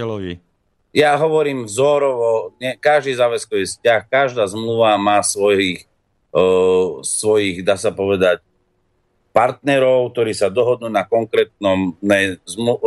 Ja 0.90 1.14
hovorím 1.18 1.70
vzorovo, 1.70 2.54
ne, 2.58 2.74
každý 2.74 3.14
záväzkový 3.14 3.62
vzťah, 3.66 4.00
každá 4.10 4.46
zmluva 4.50 4.98
má 4.98 5.22
svojich, 5.22 5.86
uh, 6.34 6.98
svojich, 7.02 7.62
dá 7.62 7.78
sa 7.78 7.94
povedať, 7.94 8.42
partnerov, 9.30 10.10
ktorí 10.10 10.34
sa 10.34 10.50
dohodnú 10.50 10.90
na 10.90 11.06
konkrétnom 11.06 11.94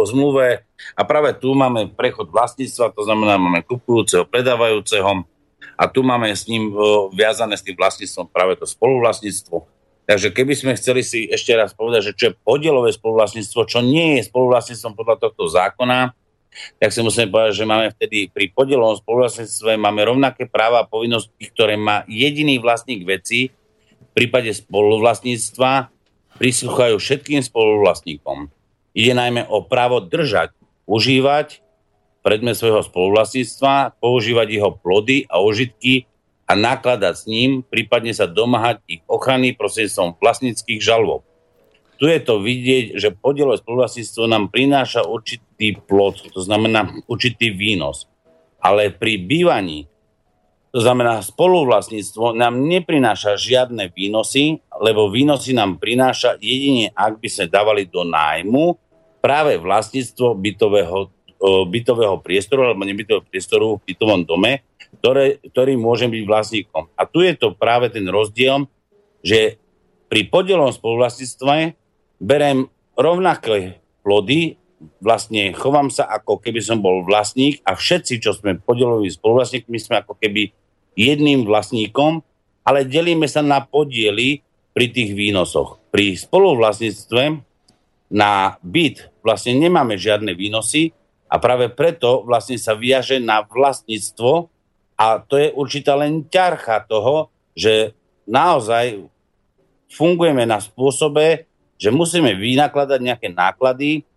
zmluve. 0.04 0.68
A 0.92 1.02
práve 1.08 1.32
tu 1.40 1.56
máme 1.56 1.88
prechod 1.96 2.28
vlastníctva, 2.28 2.92
to 2.92 3.08
znamená, 3.08 3.40
máme 3.40 3.64
kupujúceho, 3.64 4.28
predávajúceho. 4.28 5.24
a 5.80 5.84
tu 5.88 6.04
máme 6.04 6.30
s 6.30 6.46
ním 6.46 6.76
viazané 7.16 7.56
s 7.56 7.64
tým 7.64 7.80
vlastníctvom 7.80 8.28
práve 8.30 8.60
to 8.60 8.68
spoluvlastníctvo. 8.68 9.73
Takže 10.04 10.36
keby 10.36 10.54
sme 10.54 10.76
chceli 10.76 11.00
si 11.00 11.32
ešte 11.32 11.56
raz 11.56 11.72
povedať, 11.72 12.12
že 12.12 12.16
čo 12.16 12.26
je 12.32 12.40
podielové 12.44 12.92
spoluvlastníctvo, 12.92 13.60
čo 13.64 13.80
nie 13.80 14.20
je 14.20 14.28
spoluvlastníctvom 14.28 14.94
podľa 15.00 15.16
tohto 15.28 15.48
zákona, 15.48 16.12
tak 16.78 16.94
si 16.94 17.02
musíme 17.02 17.32
povedať, 17.34 17.64
že 17.64 17.66
máme 17.66 17.88
vtedy 17.96 18.30
pri 18.30 18.52
podielovom 18.54 19.00
spoluvlastníctve 19.00 19.80
máme 19.80 20.06
rovnaké 20.06 20.46
práva 20.46 20.86
a 20.86 20.90
povinnosti, 20.90 21.50
ktoré 21.50 21.80
má 21.80 22.06
jediný 22.06 22.62
vlastník 22.62 23.08
veci. 23.08 23.50
V 23.50 24.12
prípade 24.14 24.54
spoluvlastníctva 24.54 25.90
prislúchajú 26.38 27.00
všetkým 27.02 27.42
spoluvlastníkom. 27.42 28.54
Ide 28.94 29.14
najmä 29.18 29.50
o 29.50 29.66
právo 29.66 30.04
držať, 30.04 30.54
užívať 30.86 31.64
predmet 32.22 32.56
svojho 32.56 32.86
spoluvlastníctva, 32.86 33.98
používať 33.98 34.48
jeho 34.54 34.72
plody 34.78 35.26
a 35.28 35.42
užitky 35.42 36.06
a 36.54 36.60
nakladať 36.62 37.14
s 37.18 37.26
ním, 37.26 37.66
prípadne 37.66 38.14
sa 38.14 38.30
domáhať 38.30 38.86
ich 38.86 39.02
ochrany 39.10 39.58
prostredstvom 39.58 40.22
vlastníckých 40.22 40.78
žalob. 40.78 41.26
Tu 41.98 42.06
je 42.06 42.22
to 42.22 42.38
vidieť, 42.38 42.94
že 42.94 43.18
podielové 43.18 43.58
spoluvlastníctvo 43.58 44.30
nám 44.30 44.54
prináša 44.54 45.02
určitý 45.02 45.82
plod, 45.82 46.22
to 46.30 46.46
znamená 46.46 46.94
určitý 47.10 47.50
výnos. 47.50 48.06
Ale 48.62 48.94
pri 48.94 49.18
bývaní, 49.18 49.90
to 50.70 50.78
znamená 50.78 51.26
spoluvlastníctvo, 51.26 52.38
nám 52.38 52.62
neprináša 52.62 53.34
žiadne 53.34 53.90
výnosy, 53.90 54.62
lebo 54.78 55.10
výnosy 55.10 55.58
nám 55.58 55.82
prináša 55.82 56.38
jedine, 56.38 56.94
ak 56.94 57.18
by 57.18 57.28
sme 57.34 57.46
dávali 57.50 57.90
do 57.90 58.06
nájmu 58.06 58.78
práve 59.26 59.58
vlastníctvo 59.58 60.38
bytového, 60.38 61.10
bytového 61.72 62.22
priestoru 62.22 62.70
alebo 62.70 62.86
nebytového 62.86 63.26
priestoru 63.26 63.82
v 63.82 63.94
bytovom 63.94 64.22
dome, 64.22 64.62
ktoré, 65.00 65.40
ktorý 65.42 65.80
môže 65.80 66.08
byť 66.08 66.24
vlastníkom. 66.26 66.92
A 66.96 67.04
tu 67.08 67.24
je 67.24 67.34
to 67.36 67.56
práve 67.56 67.92
ten 67.92 68.06
rozdiel, 68.08 68.68
že 69.24 69.58
pri 70.12 70.30
podielom 70.30 70.70
spoluvlastníctve 70.70 71.74
berem 72.22 72.70
rovnaké 72.94 73.82
plody, 74.06 74.62
vlastne 75.00 75.56
chovám 75.56 75.88
sa 75.88 76.06
ako 76.06 76.44
keby 76.44 76.60
som 76.60 76.84
bol 76.84 77.08
vlastník 77.08 77.64
a 77.64 77.74
všetci, 77.74 78.20
čo 78.20 78.36
sme 78.36 78.60
podieloví 78.60 79.08
spoluvlastníkmi, 79.10 79.78
sme 79.80 80.04
ako 80.04 80.20
keby 80.20 80.52
jedným 80.94 81.48
vlastníkom, 81.48 82.22
ale 82.64 82.86
delíme 82.86 83.26
sa 83.26 83.42
na 83.42 83.64
podiely 83.64 84.44
pri 84.76 84.92
tých 84.92 85.16
výnosoch. 85.18 85.80
Pri 85.90 86.14
spoluvlastníctve 86.14 87.24
na 88.14 88.62
byt 88.62 89.10
vlastne 89.26 89.58
nemáme 89.58 89.98
žiadne 89.98 90.38
výnosy 90.38 90.94
a 91.26 91.42
práve 91.42 91.74
preto 91.74 92.22
vlastne 92.22 92.62
sa 92.62 92.78
viaže 92.78 93.18
na 93.18 93.42
vlastníctvo 93.42 94.53
a 95.04 95.20
to 95.20 95.36
je 95.36 95.52
určitá 95.52 96.00
len 96.00 96.24
ťarcha 96.32 96.88
toho, 96.88 97.28
že 97.52 97.92
naozaj 98.24 99.04
fungujeme 99.92 100.48
na 100.48 100.64
spôsobe, 100.64 101.44
že 101.76 101.92
musíme 101.92 102.32
vynakladať 102.40 103.00
nejaké 103.04 103.28
náklady 103.36 104.08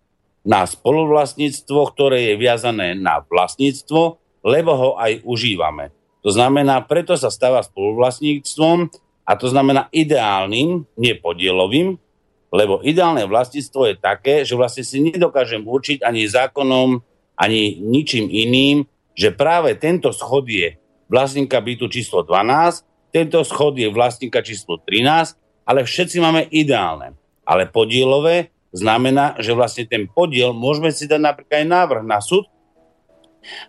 na 0.47 0.63
spoluvlastníctvo, 0.63 1.79
ktoré 1.91 2.31
je 2.31 2.33
viazané 2.39 2.95
na 2.95 3.19
vlastníctvo, 3.19 4.15
lebo 4.47 4.71
ho 4.79 4.89
aj 4.95 5.27
užívame. 5.27 5.91
To 6.23 6.31
znamená, 6.31 6.79
preto 6.87 7.19
sa 7.19 7.27
stáva 7.27 7.59
spoluvlastníctvom 7.67 8.87
a 9.27 9.31
to 9.35 9.51
znamená 9.51 9.91
ideálnym, 9.91 10.87
nepodielovým, 10.95 11.99
lebo 12.47 12.79
ideálne 12.79 13.27
vlastníctvo 13.27 13.91
je 13.91 13.95
také, 13.99 14.35
že 14.47 14.55
vlastne 14.55 14.87
si 14.87 15.03
nedokážem 15.03 15.67
určiť 15.67 15.99
ani 15.99 16.23
zákonom, 16.31 17.03
ani 17.35 17.75
ničím 17.83 18.31
iným, 18.31 18.87
že 19.17 19.33
práve 19.33 19.73
tento 19.73 20.13
schod 20.13 20.45
je 20.45 20.77
vlastníka 21.09 21.57
bytu 21.57 21.89
číslo 21.89 22.21
12, 22.21 22.85
tento 23.09 23.41
schod 23.41 23.73
je 23.81 23.89
vlastníka 23.89 24.45
číslo 24.45 24.77
13, 24.77 25.33
ale 25.65 25.81
všetci 25.81 26.21
máme 26.21 26.45
ideálne. 26.53 27.17
Ale 27.41 27.65
podielové 27.65 28.53
znamená, 28.69 29.33
že 29.41 29.57
vlastne 29.57 29.89
ten 29.89 30.05
podiel 30.05 30.53
môžeme 30.53 30.93
si 30.93 31.09
dať 31.09 31.17
napríklad 31.17 31.65
aj 31.65 31.67
návrh 31.67 32.03
na 32.05 32.21
súd, 32.21 32.45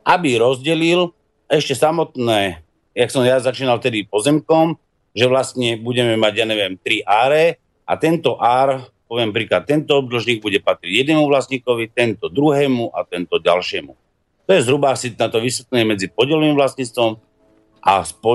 aby 0.05 0.37
rozdelil 0.37 1.17
ešte 1.49 1.73
samotné, 1.73 2.61
jak 2.93 3.09
som 3.09 3.25
ja 3.25 3.41
začínal 3.41 3.81
tedy 3.81 4.05
pozemkom, 4.05 4.77
že 5.17 5.31
vlastne 5.31 5.81
budeme 5.81 6.19
mať, 6.21 6.33
ja 6.35 6.47
neviem, 6.47 6.77
3 6.77 7.09
áre 7.09 7.57
a 7.89 7.97
tento 7.97 8.37
ár, 8.37 8.91
poviem 9.09 9.33
príklad, 9.33 9.65
tento 9.65 9.97
obdlžník 9.97 10.45
bude 10.45 10.61
patriť 10.61 11.07
jednému 11.07 11.25
vlastníkovi, 11.25 11.89
tento 11.95 12.29
druhému 12.29 12.93
a 12.93 13.07
tento 13.09 13.41
ďalšiemu. 13.41 14.08
To 14.49 14.57
je 14.57 14.65
zhruba 14.65 14.97
asi 14.97 15.13
na 15.13 15.29
to 15.29 15.45
vysvetlenie 15.45 15.93
medzi 15.93 16.09
podielovým 16.09 16.57
vlastníctvom 16.57 17.21
a, 17.85 18.01
spo, 18.01 18.33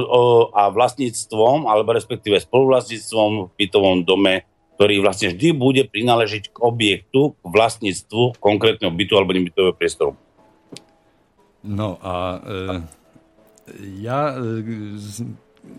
a 0.53 0.69
vlastníctvom, 0.69 1.65
alebo 1.65 1.89
respektíve 1.89 2.37
spoluvlastníctvom 2.37 3.49
v 3.49 3.53
bytovom 3.57 4.05
dome, 4.05 4.45
ktorý 4.77 5.01
vlastne 5.01 5.33
vždy 5.33 5.49
bude 5.57 5.83
prináležiť 5.89 6.53
k 6.53 6.57
objektu, 6.61 7.33
k 7.33 7.45
vlastníctvu 7.49 8.37
konkrétneho 8.37 8.93
bytu 8.93 9.13
alebo 9.17 9.33
nebytového 9.33 9.73
priestoru. 9.73 10.13
No 11.65 11.97
a 12.03 12.37
e, 12.37 12.59
ja, 14.03 14.37
e, 14.37 14.69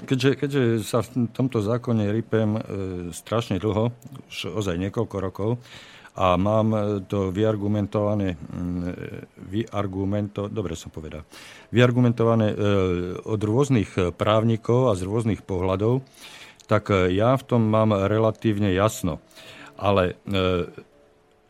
keďže, 0.09 0.31
keďže 0.35 0.63
sa 0.83 1.05
v 1.05 1.31
tomto 1.31 1.61
zákone 1.61 2.11
rypem 2.11 2.51
e, 2.57 2.61
strašne 3.15 3.61
dlho, 3.61 3.93
už 4.33 4.51
ozaj 4.51 4.81
niekoľko 4.81 5.17
rokov, 5.21 5.51
a 6.15 6.39
mám 6.39 6.69
e, 6.75 6.81
to 7.11 7.35
vyargumentované, 7.35 8.39
vyargumento, 9.51 10.47
dobre 10.47 10.79
som 10.79 10.95
povedal, 10.95 11.27
vyargumentované 11.75 12.55
e, 12.55 12.57
od 13.19 13.41
rôznych 13.43 14.15
právnikov 14.15 14.95
a 14.95 14.99
z 14.99 15.03
rôznych 15.11 15.43
pohľadov, 15.43 16.07
tak 16.71 16.95
e, 16.95 17.19
ja 17.19 17.35
v 17.35 17.45
tom 17.45 17.67
mám 17.67 17.91
relatívne 18.07 18.71
jasno. 18.71 19.19
Ale 19.75 20.15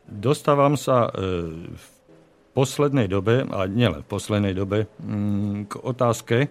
dostávam 0.08 0.80
sa 0.80 1.12
v 1.12 1.86
poslednej 2.56 3.04
dobe, 3.04 3.44
a 3.44 3.68
nielen 3.68 4.00
v 4.00 4.08
poslednej 4.08 4.56
dobe, 4.56 4.88
k 5.68 5.72
otázke 5.76 6.48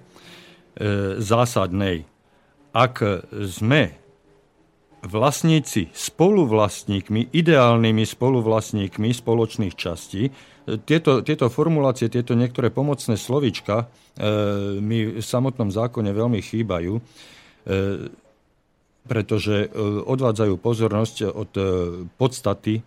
zásadnej. 1.18 2.06
Ak 2.78 3.02
sme 3.50 4.03
vlastníci 5.04 5.92
spoluvlastníkmi, 5.92 7.36
ideálnymi 7.36 8.04
spoluvlastníkmi 8.08 9.12
spoločných 9.12 9.76
častí. 9.76 10.32
Tieto, 10.64 11.20
tieto 11.28 11.52
formulácie, 11.52 12.08
tieto 12.08 12.40
niektoré 12.40 12.72
pomocné 12.72 13.20
slovička 13.20 13.84
e, 13.84 13.86
mi 14.80 15.20
v 15.20 15.20
samotnom 15.20 15.68
zákone 15.68 16.08
veľmi 16.16 16.40
chýbajú, 16.40 16.94
e, 16.96 17.02
pretože 19.04 19.68
e, 19.68 19.76
odvádzajú 20.08 20.54
pozornosť 20.64 21.16
od 21.28 21.52
e, 21.60 21.64
podstaty 22.16 22.80
e, 22.80 22.82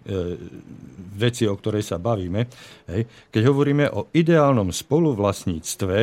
veci, 1.21 1.45
o 1.45 1.53
ktorej 1.53 1.85
sa 1.85 2.01
bavíme. 2.01 2.49
Hej. 2.89 3.05
Keď 3.29 3.43
hovoríme 3.45 3.93
o 3.93 4.09
ideálnom 4.17 4.73
spoluvlastníctve 4.73 5.97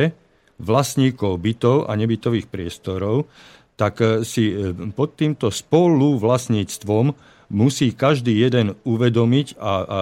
vlastníkov 0.62 1.32
bytov 1.42 1.90
a 1.90 1.98
nebytových 1.98 2.46
priestorov, 2.46 3.26
tak 3.74 4.00
e, 4.00 4.22
si 4.22 4.54
e, 4.54 4.72
pod 4.94 5.18
týmto 5.18 5.50
spolu 5.50 6.18
vlastníctvom 6.18 7.14
musí 7.54 7.92
každý 7.92 8.40
jeden 8.40 8.74
uvedomiť 8.82 9.58
a, 9.60 9.74
a 9.84 9.98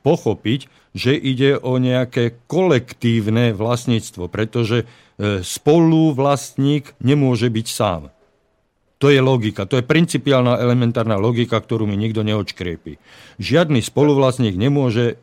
pochopiť, 0.00 0.60
že 0.96 1.12
ide 1.12 1.60
o 1.60 1.76
nejaké 1.76 2.40
kolektívne 2.48 3.52
vlastníctvo, 3.52 4.30
pretože 4.32 4.82
e, 4.82 4.86
spoluvlastník 5.44 6.96
nemôže 7.02 7.52
byť 7.52 7.66
sám. 7.68 8.02
To 8.96 9.12
je 9.12 9.20
logika, 9.20 9.68
to 9.68 9.76
je 9.76 9.84
principiálna 9.84 10.56
elementárna 10.56 11.20
logika, 11.20 11.60
ktorú 11.60 11.84
mi 11.84 12.00
nikto 12.00 12.24
neočkriepí. 12.24 12.96
Žiadny 13.36 13.84
spoluvlastník 13.84 14.56
nemôže 14.56 15.20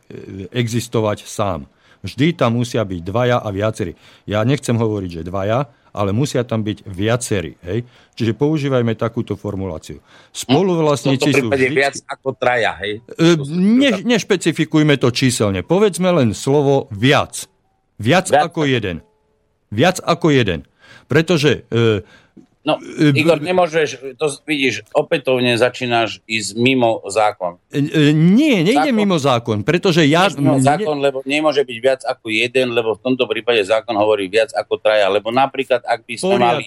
existovať 0.54 1.26
sám. 1.26 1.66
Vždy 2.06 2.38
tam 2.38 2.62
musia 2.62 2.86
byť 2.86 3.02
dvaja 3.02 3.42
a 3.42 3.50
viacerí. 3.50 3.98
Ja 4.30 4.46
nechcem 4.46 4.78
hovoriť, 4.78 5.10
že 5.10 5.26
dvaja, 5.26 5.74
ale 5.94 6.10
musia 6.12 6.42
tam 6.42 6.66
byť 6.66 6.90
viacerí. 6.90 7.54
Hej? 7.62 7.86
Čiže 8.18 8.34
používajme 8.34 8.98
takúto 8.98 9.38
formuláciu. 9.38 10.02
Spoluvlastníci 10.34 11.30
sú... 11.30 11.54
Vždy... 11.54 11.70
viac 11.70 11.96
ako 12.10 12.34
traja, 12.34 12.74
hej? 12.82 13.06
E, 13.14 13.38
ne, 13.54 14.02
nešpecifikujme 14.02 14.98
to 14.98 15.14
číselne. 15.14 15.62
Povedzme 15.62 16.10
len 16.10 16.34
slovo 16.34 16.90
viac. 16.90 17.46
Viac, 18.02 18.34
viac 18.34 18.50
ako 18.50 18.66
jeden. 18.66 19.06
Viac 19.70 20.02
ako 20.02 20.34
jeden. 20.34 20.66
Pretože 21.06 21.70
e, 21.70 22.02
No, 22.64 22.80
e, 22.80 23.12
Igor, 23.12 23.44
nemôžeš, 23.44 24.16
to 24.16 24.32
vidíš, 24.48 24.88
opätovne 24.96 25.52
začínaš 25.60 26.24
ísť 26.24 26.56
mimo 26.56 27.04
zákon. 27.12 27.60
E, 27.68 28.16
nie, 28.16 28.64
nejde 28.64 28.88
zákon, 28.88 28.96
mimo 28.96 29.18
zákon, 29.20 29.58
pretože 29.68 30.08
ja... 30.08 30.32
Mimo 30.32 30.64
zákon, 30.64 30.96
lebo 31.04 31.20
nemôže 31.28 31.68
byť 31.68 31.78
viac 31.84 32.02
ako 32.08 32.32
jeden, 32.32 32.72
lebo 32.72 32.96
v 32.96 33.04
tomto 33.04 33.28
prípade 33.28 33.60
zákon 33.68 33.92
hovorí 34.00 34.32
viac 34.32 34.56
ako 34.56 34.80
traja, 34.80 35.12
lebo 35.12 35.28
napríklad, 35.28 35.84
ak 35.84 36.08
by 36.08 36.16
sme 36.16 36.36
mali 36.40 36.64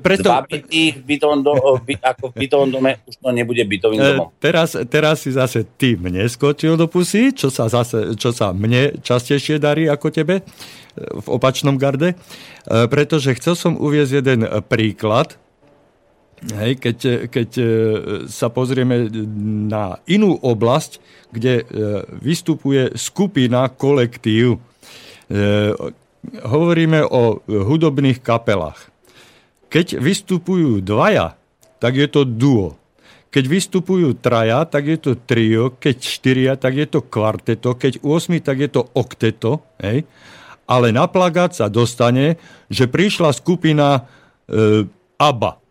Preto... 0.00 0.32
dva 0.32 0.48
bytých 0.48 1.04
bytovom 1.04 1.40
do, 1.44 1.52
by, 1.84 1.94
ako 2.00 2.24
v 2.32 2.34
bytovom 2.48 2.68
dome, 2.72 2.90
už 3.04 3.20
to 3.20 3.28
nebude 3.28 3.60
bytovým 3.68 4.00
domom. 4.00 4.32
Teraz, 4.40 4.80
teraz 4.88 5.28
si 5.28 5.36
zase 5.36 5.60
ty 5.76 6.00
mne 6.00 6.24
skočil 6.24 6.80
do 6.80 6.88
pusy, 6.88 7.36
čo 7.36 7.52
sa, 7.52 7.68
zase, 7.68 8.16
čo 8.16 8.32
sa 8.32 8.56
mne 8.56 8.96
častejšie 9.04 9.60
darí 9.60 9.92
ako 9.92 10.08
tebe 10.08 10.40
v 10.98 11.26
opačnom 11.30 11.78
garde, 11.78 12.14
pretože 12.66 13.34
chcel 13.38 13.54
som 13.58 13.72
uviezť 13.78 14.12
jeden 14.22 14.40
príklad, 14.66 15.17
Hej, 16.38 16.78
keď, 16.78 16.98
keď 17.26 17.50
e, 17.58 17.66
sa 18.30 18.46
pozrieme 18.46 19.10
na 19.66 19.98
inú 20.06 20.38
oblasť, 20.38 21.02
kde 21.34 21.54
e, 21.60 21.64
vystupuje 22.22 22.94
skupina, 22.94 23.66
kolektív, 23.66 24.56
e, 24.56 24.58
hovoríme 26.46 27.02
o 27.02 27.42
hudobných 27.42 28.22
kapelách. 28.22 28.78
Keď 29.66 29.98
vystupujú 29.98 30.78
dvaja, 30.78 31.34
tak 31.82 31.98
je 31.98 32.06
to 32.06 32.22
duo. 32.22 32.78
Keď 33.28 33.44
vystupujú 33.44 34.16
traja, 34.16 34.64
tak 34.64 34.88
je 34.88 34.98
to 34.98 35.12
trio, 35.18 35.76
keď 35.76 35.96
štyria, 36.00 36.52
tak 36.56 36.80
je 36.80 36.86
to 36.88 37.04
kvarteto, 37.04 37.76
keď 37.76 38.00
8, 38.00 38.40
tak 38.40 38.56
je 38.64 38.70
to 38.72 38.88
okteto. 38.96 39.60
Hej? 39.84 40.08
Ale 40.64 40.96
na 40.96 41.04
plagát 41.04 41.52
sa 41.52 41.68
dostane, 41.68 42.40
že 42.72 42.88
prišla 42.88 43.36
skupina 43.36 44.08
e, 44.48 44.88
ABBA 45.20 45.67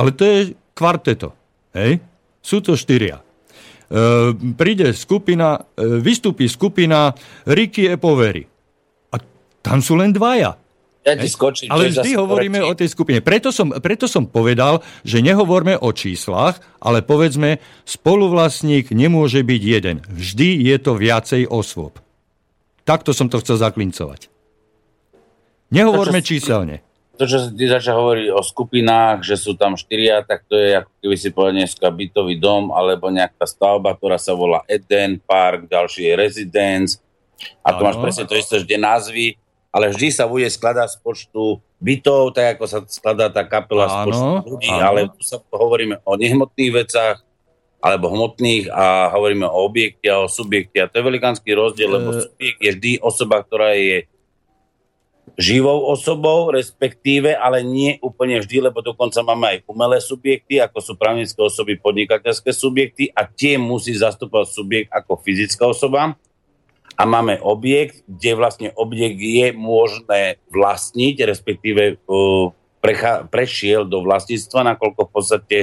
ale 0.00 0.16
to 0.16 0.24
je 0.24 0.38
kvarteto. 0.72 1.36
Hej? 1.76 2.00
Sú 2.40 2.64
to 2.64 2.72
štyria. 2.72 3.20
E, 3.20 3.24
príde 4.56 4.96
skupina, 4.96 5.60
e, 5.76 6.00
vystúpi 6.00 6.48
skupina 6.48 7.12
Ricky 7.44 7.84
e 7.84 8.00
Povery. 8.00 8.48
A 9.12 9.20
tam 9.60 9.84
sú 9.84 10.00
len 10.00 10.16
dvaja. 10.16 10.56
Ja 11.00 11.16
ti 11.16 11.32
skočím, 11.32 11.72
ale 11.72 11.88
vždy 11.88 12.12
hovoríme 12.12 12.60
o 12.60 12.76
tej 12.76 12.92
skupine. 12.92 13.24
Preto 13.24 13.48
som, 13.48 13.72
preto 13.72 14.04
som 14.04 14.28
povedal, 14.28 14.84
že 15.00 15.24
nehovorme 15.24 15.80
o 15.80 15.88
číslach, 15.96 16.60
ale 16.76 17.00
povedzme, 17.00 17.56
spoluvlastník 17.88 18.92
nemôže 18.92 19.40
byť 19.40 19.62
jeden. 19.64 20.04
Vždy 20.12 20.60
je 20.60 20.76
to 20.76 21.00
viacej 21.00 21.48
osôb. 21.48 21.96
Takto 22.84 23.16
som 23.16 23.32
to 23.32 23.40
chcel 23.40 23.56
zaklincovať. 23.56 24.28
Nehovorme 25.72 26.20
číselne 26.20 26.84
to, 27.20 27.28
čo 27.28 27.52
ty 27.52 27.68
začal 27.68 28.00
hovoriť 28.00 28.32
o 28.32 28.40
skupinách, 28.40 29.20
že 29.20 29.36
sú 29.36 29.52
tam 29.52 29.76
štyria, 29.76 30.24
tak 30.24 30.48
to 30.48 30.56
je 30.56 30.80
ako 30.80 30.92
keby 31.04 31.16
si 31.20 31.28
povedal 31.28 31.60
dneska 31.60 31.92
bytový 31.92 32.40
dom 32.40 32.72
alebo 32.72 33.12
nejaká 33.12 33.44
stavba, 33.44 33.92
ktorá 33.92 34.16
sa 34.16 34.32
volá 34.32 34.64
Eden 34.64 35.20
Park, 35.20 35.68
ďalší 35.68 36.08
je 36.08 36.14
Residence 36.16 36.96
a 37.60 37.76
to 37.76 37.84
máš 37.84 38.00
presne 38.00 38.24
to 38.24 38.40
isté 38.40 38.56
vždy 38.64 38.80
názvy, 38.80 39.26
ale 39.68 39.92
vždy 39.92 40.08
sa 40.08 40.24
bude 40.24 40.48
skladať 40.48 40.96
z 40.96 40.98
počtu 41.04 41.60
bytov, 41.76 42.32
tak 42.32 42.56
ako 42.56 42.64
sa 42.64 42.80
skladá 42.88 43.28
tá 43.28 43.44
kapela 43.44 43.84
z 43.84 43.96
počtu 44.08 44.28
ľudí, 44.56 44.72
ano. 44.72 44.84
ale 44.88 45.00
tu 45.12 45.20
sa 45.20 45.36
hovoríme 45.52 46.00
o 46.00 46.16
nehmotných 46.16 46.72
vecach, 46.72 47.20
alebo 47.80 48.12
hmotných 48.12 48.68
a 48.68 49.08
hovoríme 49.12 49.48
o 49.48 49.64
objekte 49.64 50.12
a 50.12 50.20
o 50.20 50.28
subjekte. 50.28 50.84
A 50.84 50.88
to 50.88 51.00
je 51.00 51.08
velikánsky 51.08 51.56
rozdiel, 51.56 51.88
lebo 51.88 52.12
e- 52.12 52.28
subjekt 52.28 52.60
je 52.60 52.70
vždy 52.76 52.90
osoba, 53.00 53.40
ktorá 53.40 53.72
je 53.72 54.04
živou 55.40 55.88
osobou, 55.88 56.52
respektíve, 56.52 57.32
ale 57.32 57.64
nie 57.64 57.96
úplne 58.04 58.44
vždy, 58.44 58.68
lebo 58.68 58.84
dokonca 58.84 59.24
máme 59.24 59.56
aj 59.56 59.58
umelé 59.64 59.96
subjekty, 59.96 60.60
ako 60.60 60.78
sú 60.84 60.92
právnické 61.00 61.40
osoby, 61.40 61.80
podnikateľské 61.80 62.52
subjekty 62.52 63.08
a 63.16 63.24
tie 63.24 63.56
musí 63.56 63.96
zastupovať 63.96 64.46
subjekt 64.52 64.88
ako 64.92 65.16
fyzická 65.24 65.64
osoba. 65.72 66.12
A 67.00 67.02
máme 67.08 67.40
objekt, 67.40 68.04
kde 68.04 68.36
vlastne 68.36 68.68
objekt 68.76 69.16
je 69.16 69.56
možné 69.56 70.36
vlastniť, 70.52 71.24
respektíve 71.24 71.96
uh, 72.04 72.52
prešiel 73.32 73.88
do 73.88 74.04
vlastníctva, 74.04 74.76
nakoľko 74.76 75.08
v 75.08 75.12
podstate 75.12 75.58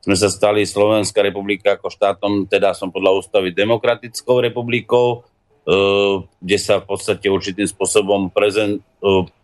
sme 0.00 0.14
sa 0.14 0.30
stali 0.30 0.62
Slovenská 0.62 1.20
republika 1.20 1.74
ako 1.74 1.90
štátom, 1.90 2.32
teda 2.46 2.72
som 2.72 2.94
podľa 2.94 3.20
ústavy 3.20 3.50
demokratickou 3.50 4.38
republikou, 4.38 5.26
Eh, 5.60 6.16
kde 6.40 6.56
sa 6.56 6.80
v 6.80 6.88
podstate 6.88 7.28
určitým 7.28 7.68
spôsobom 7.68 8.32
prezen, 8.32 8.80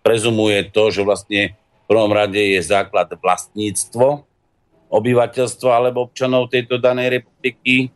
prezumuje 0.05 0.69
to, 0.71 0.93
že 0.93 1.03
vlastne 1.03 1.57
v 1.57 1.85
prvom 1.89 2.13
rade 2.13 2.39
je 2.39 2.61
základ 2.63 3.11
vlastníctvo 3.11 4.27
obyvateľstva 4.87 5.71
alebo 5.71 6.07
občanov 6.07 6.51
tejto 6.51 6.79
danej 6.79 7.23
republiky. 7.23 7.91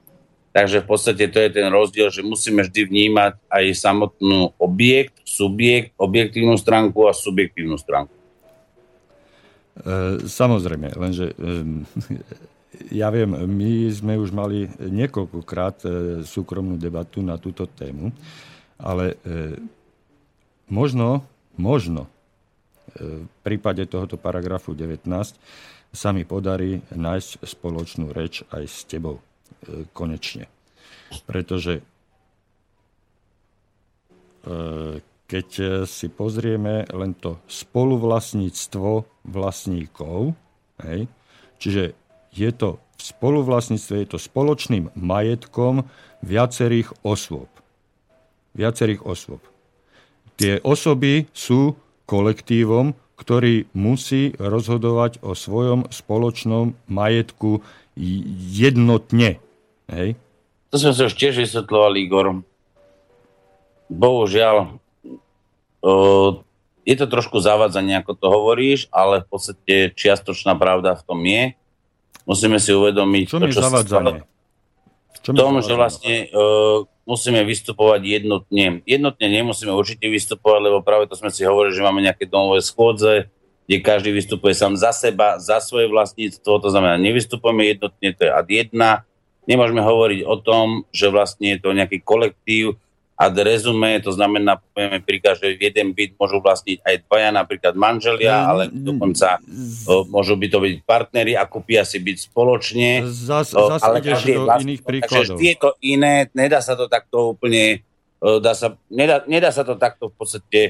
Takže 0.51 0.83
v 0.83 0.87
podstate 0.87 1.31
to 1.31 1.39
je 1.39 1.51
ten 1.55 1.71
rozdiel, 1.71 2.11
že 2.11 2.27
musíme 2.27 2.67
vždy 2.67 2.91
vnímať 2.91 3.39
aj 3.47 3.65
samotnú 3.79 4.51
objekt, 4.59 5.23
subjekt, 5.23 5.95
objektívnu 5.95 6.59
stránku 6.59 7.07
a 7.07 7.15
subjektívnu 7.15 7.79
stránku. 7.79 8.11
E, 8.11 8.19
samozrejme, 10.27 10.91
lenže 10.99 11.31
e, 11.31 11.35
ja 12.91 13.15
viem, 13.15 13.31
my 13.31 13.95
sme 13.95 14.19
už 14.19 14.35
mali 14.35 14.67
niekoľkokrát 14.83 15.87
e, 15.87 15.89
súkromnú 16.27 16.75
debatu 16.75 17.23
na 17.23 17.39
túto 17.39 17.71
tému, 17.71 18.11
ale 18.75 19.23
e, 19.23 19.55
možno, 20.67 21.23
možno 21.61 22.09
e, 22.09 22.11
v 23.21 23.37
prípade 23.45 23.85
tohoto 23.85 24.17
paragrafu 24.17 24.73
19 24.73 25.05
sa 25.93 26.09
mi 26.17 26.25
podarí 26.25 26.81
nájsť 26.89 27.45
spoločnú 27.45 28.15
reč 28.15 28.47
aj 28.49 28.65
s 28.65 28.87
tebou 28.87 29.19
konečne. 29.91 30.47
Pretože 31.27 31.83
keď 35.31 35.49
si 35.85 36.07
pozrieme 36.11 36.87
len 36.91 37.13
to 37.19 37.43
spoluvlastníctvo 37.47 38.91
vlastníkov, 39.27 40.33
hej, 40.87 41.07
čiže 41.61 41.93
je 42.31 42.51
to 42.55 42.79
v 42.99 43.03
spoluvlastníctve, 43.03 43.95
je 44.07 44.09
to 44.11 44.19
spoločným 44.19 44.95
majetkom 44.95 45.87
viacerých 46.23 46.95
osôb. 47.03 47.49
Viacerých 48.55 49.07
osôb. 49.07 49.43
Tie 50.41 50.57
osoby 50.65 51.29
sú 51.37 51.77
kolektívom, 52.09 52.97
ktorý 53.21 53.69
musí 53.77 54.33
rozhodovať 54.41 55.21
o 55.21 55.37
svojom 55.37 55.93
spoločnom 55.93 56.73
majetku 56.89 57.61
jednotne. 58.57 59.37
Hej? 59.93 60.17
To 60.73 60.77
som 60.81 60.97
sa 60.97 61.13
už 61.13 61.15
tiež 61.21 61.45
vysvetloval, 61.45 61.93
Igor. 62.01 62.41
Bohužiaľ, 63.93 64.81
je 66.89 66.95
to 66.97 67.07
trošku 67.11 67.45
zavádzanie, 67.45 68.01
ako 68.01 68.13
to 68.17 68.27
hovoríš, 68.33 68.89
ale 68.89 69.21
v 69.21 69.27
podstate 69.29 69.75
čiastočná 69.93 70.57
pravda 70.57 70.97
v 70.97 71.05
tom 71.05 71.21
je 71.21 71.53
musíme 72.25 72.57
si 72.57 72.73
uvedomiť... 72.73 73.25
Čo 73.29 73.45
mi 73.45 73.53
zavádzanie? 73.53 74.25
V 75.21 75.37
tom, 75.37 75.61
že 75.61 75.77
vlastne 75.77 76.33
uh, 76.33 76.89
musíme 77.11 77.43
vystupovať 77.43 78.23
jednotne. 78.23 78.87
Jednotne 78.87 79.27
nemusíme 79.27 79.75
určite 79.75 80.07
vystupovať, 80.07 80.61
lebo 80.71 80.79
práve 80.87 81.11
to 81.11 81.19
sme 81.19 81.35
si 81.35 81.43
hovorili, 81.43 81.75
že 81.75 81.83
máme 81.83 81.99
nejaké 81.99 82.31
domové 82.31 82.63
schôdze, 82.63 83.27
kde 83.67 83.77
každý 83.83 84.15
vystupuje 84.15 84.55
sám 84.55 84.79
za 84.79 84.95
seba, 84.95 85.43
za 85.43 85.59
svoje 85.59 85.91
vlastníctvo, 85.91 86.63
to 86.63 86.69
znamená, 86.71 86.95
nevystupujeme 86.99 87.67
jednotne, 87.71 88.09
to 88.15 88.23
je 88.27 88.31
ad 88.31 88.47
jedna. 88.47 89.03
Nemôžeme 89.51 89.83
hovoriť 89.83 90.21
o 90.27 90.37
tom, 90.39 90.87
že 90.95 91.11
vlastne 91.11 91.55
je 91.55 91.59
to 91.59 91.75
nejaký 91.75 91.99
kolektív, 92.03 92.79
ad 93.21 93.37
rezume, 93.37 94.01
to 94.01 94.17
znamená, 94.17 94.57
povieme 94.57 95.05
príklad, 95.05 95.37
že 95.37 95.53
jeden 95.61 95.93
byt 95.93 96.17
môžu 96.17 96.41
vlastniť 96.41 96.81
aj 96.81 96.95
dvaja, 97.05 97.29
napríklad 97.37 97.77
manželia, 97.77 98.49
ale 98.49 98.73
dokonca 98.73 99.37
o, 99.85 100.09
môžu 100.09 100.41
byť 100.41 100.49
to 100.49 100.59
byť 100.65 100.75
partnery 100.89 101.37
a 101.37 101.45
kúpia 101.45 101.85
si 101.85 102.01
byť 102.01 102.33
spoločne. 102.33 103.05
Zas, 103.05 103.53
zas 103.53 103.85
ale 103.85 104.01
ideš 104.01 104.25
do 104.25 104.49
vlastný, 104.49 104.65
iných 104.65 104.83
príkladov. 104.89 105.37
Takže 105.37 105.45
je 105.45 105.55
to 105.61 105.71
iné, 105.85 106.33
nedá 106.33 106.65
sa 106.65 106.73
to 106.81 106.89
takto 106.89 107.37
úplne, 107.37 107.85
dá 108.25 108.57
sa, 108.57 108.73
nedá, 108.89 109.21
nedá 109.29 109.53
sa 109.53 109.69
to 109.69 109.77
takto 109.77 110.09
v 110.09 110.15
podstate 110.17 110.61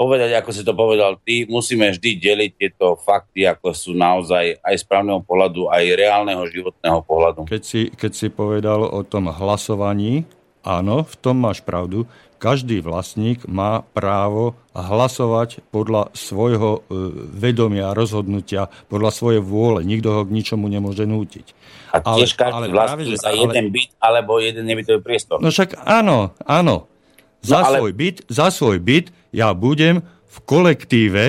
povedať, 0.00 0.32
ako 0.40 0.50
si 0.56 0.64
to 0.64 0.72
povedal 0.72 1.20
ty, 1.20 1.44
musíme 1.44 1.92
vždy 1.92 2.16
deliť 2.16 2.50
tieto 2.56 2.96
fakty, 2.96 3.44
ako 3.44 3.76
sú 3.76 3.92
naozaj 3.92 4.56
aj 4.64 4.74
z 4.80 4.84
právneho 4.88 5.20
pohľadu, 5.20 5.68
aj 5.68 5.84
reálneho 5.92 6.40
životného 6.48 7.04
pohľadu. 7.04 7.44
Keď 7.44 7.60
si, 7.60 7.92
keď 7.92 8.12
si 8.16 8.32
povedal 8.32 8.88
o 8.88 9.04
tom 9.04 9.28
hlasovaní, 9.28 10.24
Áno, 10.60 11.08
v 11.08 11.14
tom 11.20 11.40
máš 11.40 11.64
pravdu. 11.64 12.04
Každý 12.40 12.80
vlastník 12.80 13.44
má 13.44 13.84
právo 13.92 14.56
hlasovať 14.72 15.60
podľa 15.68 16.08
svojho 16.16 16.80
e, 16.80 17.00
vedomia, 17.36 17.92
rozhodnutia, 17.92 18.72
podľa 18.88 19.12
svojej 19.12 19.42
vôle. 19.44 19.84
Nikto 19.84 20.08
ho 20.08 20.22
k 20.24 20.32
ničomu 20.32 20.64
nemôže 20.72 21.04
nútiť. 21.04 21.46
A 21.92 22.16
tiež 22.16 22.32
každý 22.40 22.72
ale 22.72 22.72
vlastní 22.72 23.12
práve, 23.12 23.20
za 23.20 23.28
ale... 23.28 23.44
jeden 23.44 23.66
byt 23.68 23.90
alebo 24.00 24.40
jeden 24.40 24.64
nebytový 24.64 25.00
priestor. 25.04 25.36
No 25.40 25.52
však 25.52 25.84
áno, 25.84 26.32
áno. 26.48 26.88
Za, 27.44 27.60
no, 27.60 27.66
ale... 27.68 27.76
svoj 27.80 27.92
byt, 27.92 28.16
za 28.28 28.48
svoj 28.48 28.78
byt 28.80 29.06
ja 29.36 29.52
budem 29.52 30.04
v 30.28 30.36
kolektíve 30.48 31.24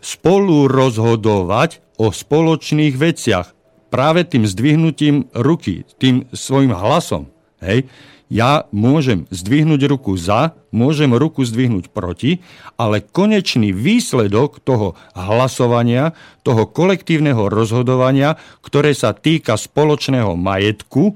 spolu 0.00 0.68
rozhodovať 0.70 1.84
o 2.00 2.12
spoločných 2.12 2.94
veciach. 2.94 3.52
Práve 3.92 4.28
tým 4.28 4.44
zdvihnutím 4.44 5.28
ruky, 5.32 5.88
tým 5.96 6.28
svojim 6.32 6.72
hlasom. 6.72 7.32
Hej? 7.64 7.88
Ja 8.26 8.66
môžem 8.74 9.30
zdvihnúť 9.30 9.86
ruku 9.86 10.18
za, 10.18 10.58
môžem 10.74 11.14
ruku 11.14 11.46
zdvihnúť 11.46 11.94
proti, 11.94 12.42
ale 12.74 12.98
konečný 12.98 13.70
výsledok 13.70 14.58
toho 14.66 14.98
hlasovania, 15.14 16.10
toho 16.42 16.66
kolektívneho 16.66 17.46
rozhodovania, 17.46 18.34
ktoré 18.66 18.98
sa 18.98 19.14
týka 19.14 19.54
spoločného 19.54 20.34
majetku, 20.34 21.14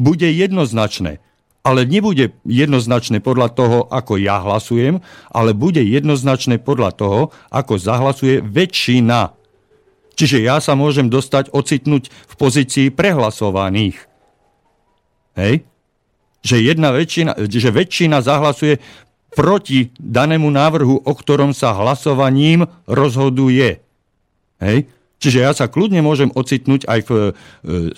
bude 0.00 0.24
jednoznačné. 0.24 1.20
Ale 1.68 1.84
nebude 1.84 2.32
jednoznačné 2.48 3.20
podľa 3.20 3.52
toho, 3.52 3.78
ako 3.92 4.16
ja 4.16 4.40
hlasujem, 4.40 5.04
ale 5.28 5.52
bude 5.52 5.84
jednoznačné 5.84 6.64
podľa 6.64 6.96
toho, 6.96 7.20
ako 7.52 7.76
zahlasuje 7.76 8.40
väčšina. 8.40 9.36
Čiže 10.16 10.48
ja 10.48 10.64
sa 10.64 10.72
môžem 10.72 11.12
dostať, 11.12 11.52
ocitnúť 11.52 12.08
v 12.08 12.34
pozícii 12.40 12.88
prehlasovaných. 12.88 14.00
Hej? 15.36 15.68
Že, 16.42 16.62
jedna 16.62 16.94
väčšina, 16.94 17.36
že 17.48 17.70
väčšina 17.70 18.22
zahlasuje 18.22 18.78
proti 19.34 19.92
danému 20.00 20.48
návrhu, 20.48 21.04
o 21.04 21.12
ktorom 21.12 21.52
sa 21.52 21.76
hlasovaním 21.76 22.66
rozhoduje. 22.88 23.84
Hej? 24.62 24.88
Čiže 25.18 25.38
ja 25.42 25.52
sa 25.52 25.66
kľudne 25.66 26.00
môžem 26.00 26.30
ocitnúť 26.30 26.86
aj 26.86 27.00
v 27.06 27.10
e, 27.12 27.30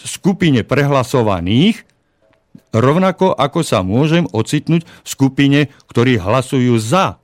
skupine 0.01 0.65
prehlasovaných, 0.65 1.85
rovnako 2.73 3.37
ako 3.37 3.61
sa 3.61 3.85
môžem 3.85 4.25
ocitnúť 4.33 4.83
v 4.89 5.09
skupine, 5.09 5.61
ktorí 5.87 6.17
hlasujú 6.17 6.81
za 6.81 7.21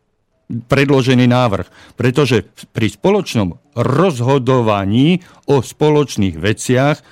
predložený 0.47 1.27
návrh. 1.27 1.67
Pretože 1.99 2.47
pri 2.71 2.93
spoločnom 2.93 3.59
rozhodovaní 3.75 5.25
o 5.51 5.65
spoločných 5.65 6.37
veciach 6.39 7.03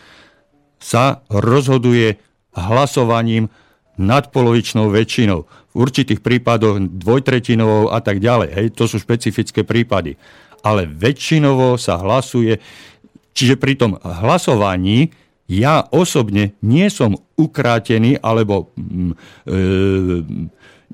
sa 0.79 1.25
rozhoduje 1.33 2.21
hlasovaním 2.55 3.51
nadpolovičnou 3.99 4.91
väčšinou, 4.91 5.47
v 5.75 5.77
určitých 5.77 6.23
prípadoch 6.23 6.79
dvojtretinovou 6.79 7.91
a 7.91 7.99
tak 7.99 8.23
ďalej. 8.23 8.51
Hej, 8.55 8.67
to 8.79 8.87
sú 8.87 9.03
špecifické 9.03 9.67
prípady. 9.67 10.15
Ale 10.63 10.87
väčšinovo 10.87 11.75
sa 11.77 11.99
hlasuje, 11.99 12.63
čiže 13.35 13.59
pri 13.59 13.75
tom 13.75 13.99
hlasovaní 14.01 15.11
ja 15.51 15.85
osobne 15.93 16.57
nie 16.65 16.89
som 16.89 17.19
ukrátený, 17.37 18.17
alebo 18.23 18.73
mm, 18.79 19.13
e, 19.45 19.59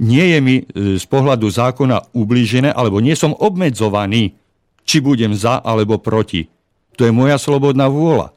nie 0.01 0.25
je 0.27 0.39
mi 0.43 0.57
e, 0.59 0.65
z 0.99 1.05
pohľadu 1.07 1.47
zákona 1.47 2.17
ublížené, 2.17 2.75
alebo 2.75 2.99
nie 2.99 3.15
som 3.15 3.37
obmedzovaný, 3.37 4.35
či 4.83 4.99
budem 4.99 5.37
za 5.37 5.63
alebo 5.63 6.03
proti. 6.03 6.51
To 6.99 7.07
je 7.07 7.13
moja 7.15 7.39
slobodná 7.39 7.87
vôľa. 7.87 8.35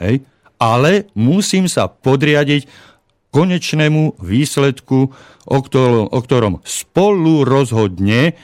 Hej? 0.00 0.24
Ale 0.56 1.12
musím 1.12 1.68
sa 1.68 1.92
podriadiť 1.92 2.64
konečnému 3.30 4.18
výsledku, 4.18 5.14
o 5.46 5.58
ktorom, 5.62 6.10
o 6.10 6.18
ktorom 6.18 6.54
spolu 6.66 7.46
rozhodne 7.46 8.34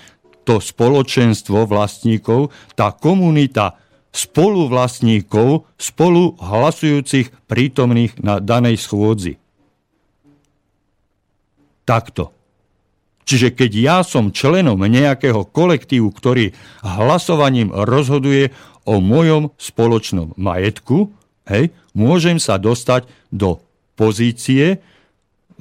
to 0.46 0.62
spoločenstvo 0.62 1.66
vlastníkov, 1.66 2.54
tá 2.78 2.94
komunita 2.94 3.74
spoluvlastníkov, 4.14 5.68
spolu 5.76 6.38
hlasujúcich 6.40 7.34
prítomných 7.50 8.16
na 8.22 8.40
danej 8.40 8.80
schôdzi. 8.80 9.36
Takto. 11.84 12.32
Čiže 13.26 13.58
keď 13.58 13.70
ja 13.74 13.98
som 14.06 14.30
členom 14.30 14.78
nejakého 14.78 15.50
kolektívu, 15.50 16.14
ktorý 16.14 16.54
hlasovaním 16.80 17.74
rozhoduje 17.74 18.54
o 18.86 19.02
mojom 19.02 19.50
spoločnom 19.58 20.38
majetku, 20.38 21.10
hej, 21.50 21.74
môžem 21.90 22.38
sa 22.38 22.54
dostať 22.56 23.10
do 23.34 23.65
pozície 23.96 24.78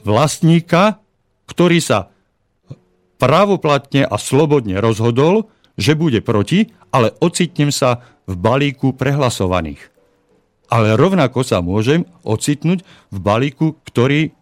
vlastníka, 0.04 1.02
ktorý 1.48 1.80
sa 1.82 2.14
právoplatne 3.18 4.04
a 4.06 4.16
slobodne 4.20 4.78
rozhodol, 4.84 5.50
že 5.80 5.96
bude 5.96 6.20
proti, 6.20 6.72
ale 6.92 7.16
ocitnem 7.20 7.72
sa 7.72 8.04
v 8.28 8.36
balíku 8.36 8.96
prehlasovaných. 8.96 9.82
Ale 10.66 10.98
rovnako 10.98 11.46
sa 11.46 11.62
môžem 11.62 12.10
ocitnúť 12.26 12.82
v 13.14 13.18
balíku, 13.22 13.78
ktorý 13.86 14.34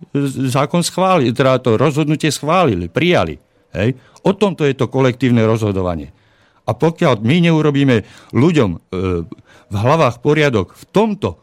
zákon 0.49 0.79
schválil, 0.79 1.35
teda 1.35 1.59
to 1.59 1.75
rozhodnutie 1.75 2.31
schválili, 2.31 2.87
prijali. 2.87 3.37
Hej? 3.75 3.99
O 4.23 4.31
tomto 4.31 4.63
je 4.63 4.77
to 4.77 4.87
kolektívne 4.87 5.43
rozhodovanie. 5.43 6.15
A 6.63 6.71
pokiaľ 6.71 7.19
my 7.19 7.43
neurobíme 7.43 8.07
ľuďom 8.31 8.69
e, 8.71 8.77
v 9.67 9.75
hlavách 9.75 10.23
poriadok 10.23 10.71
v 10.79 10.83
tomto, 10.95 11.42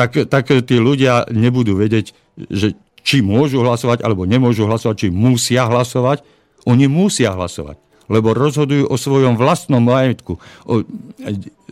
tak, 0.00 0.16
tak 0.32 0.48
tí 0.64 0.80
ľudia 0.80 1.28
nebudú 1.28 1.76
vedieť, 1.76 2.16
že 2.48 2.72
či 3.04 3.20
môžu 3.20 3.60
hlasovať 3.60 4.00
alebo 4.00 4.24
nemôžu 4.24 4.64
hlasovať, 4.64 4.96
či 4.96 5.08
musia 5.12 5.68
hlasovať. 5.68 6.24
Oni 6.64 6.88
musia 6.88 7.36
hlasovať, 7.36 7.76
lebo 8.08 8.32
rozhodujú 8.32 8.88
o 8.88 8.96
svojom 8.96 9.36
vlastnom 9.36 9.84
majetku. 9.84 10.40
O, 10.64 10.84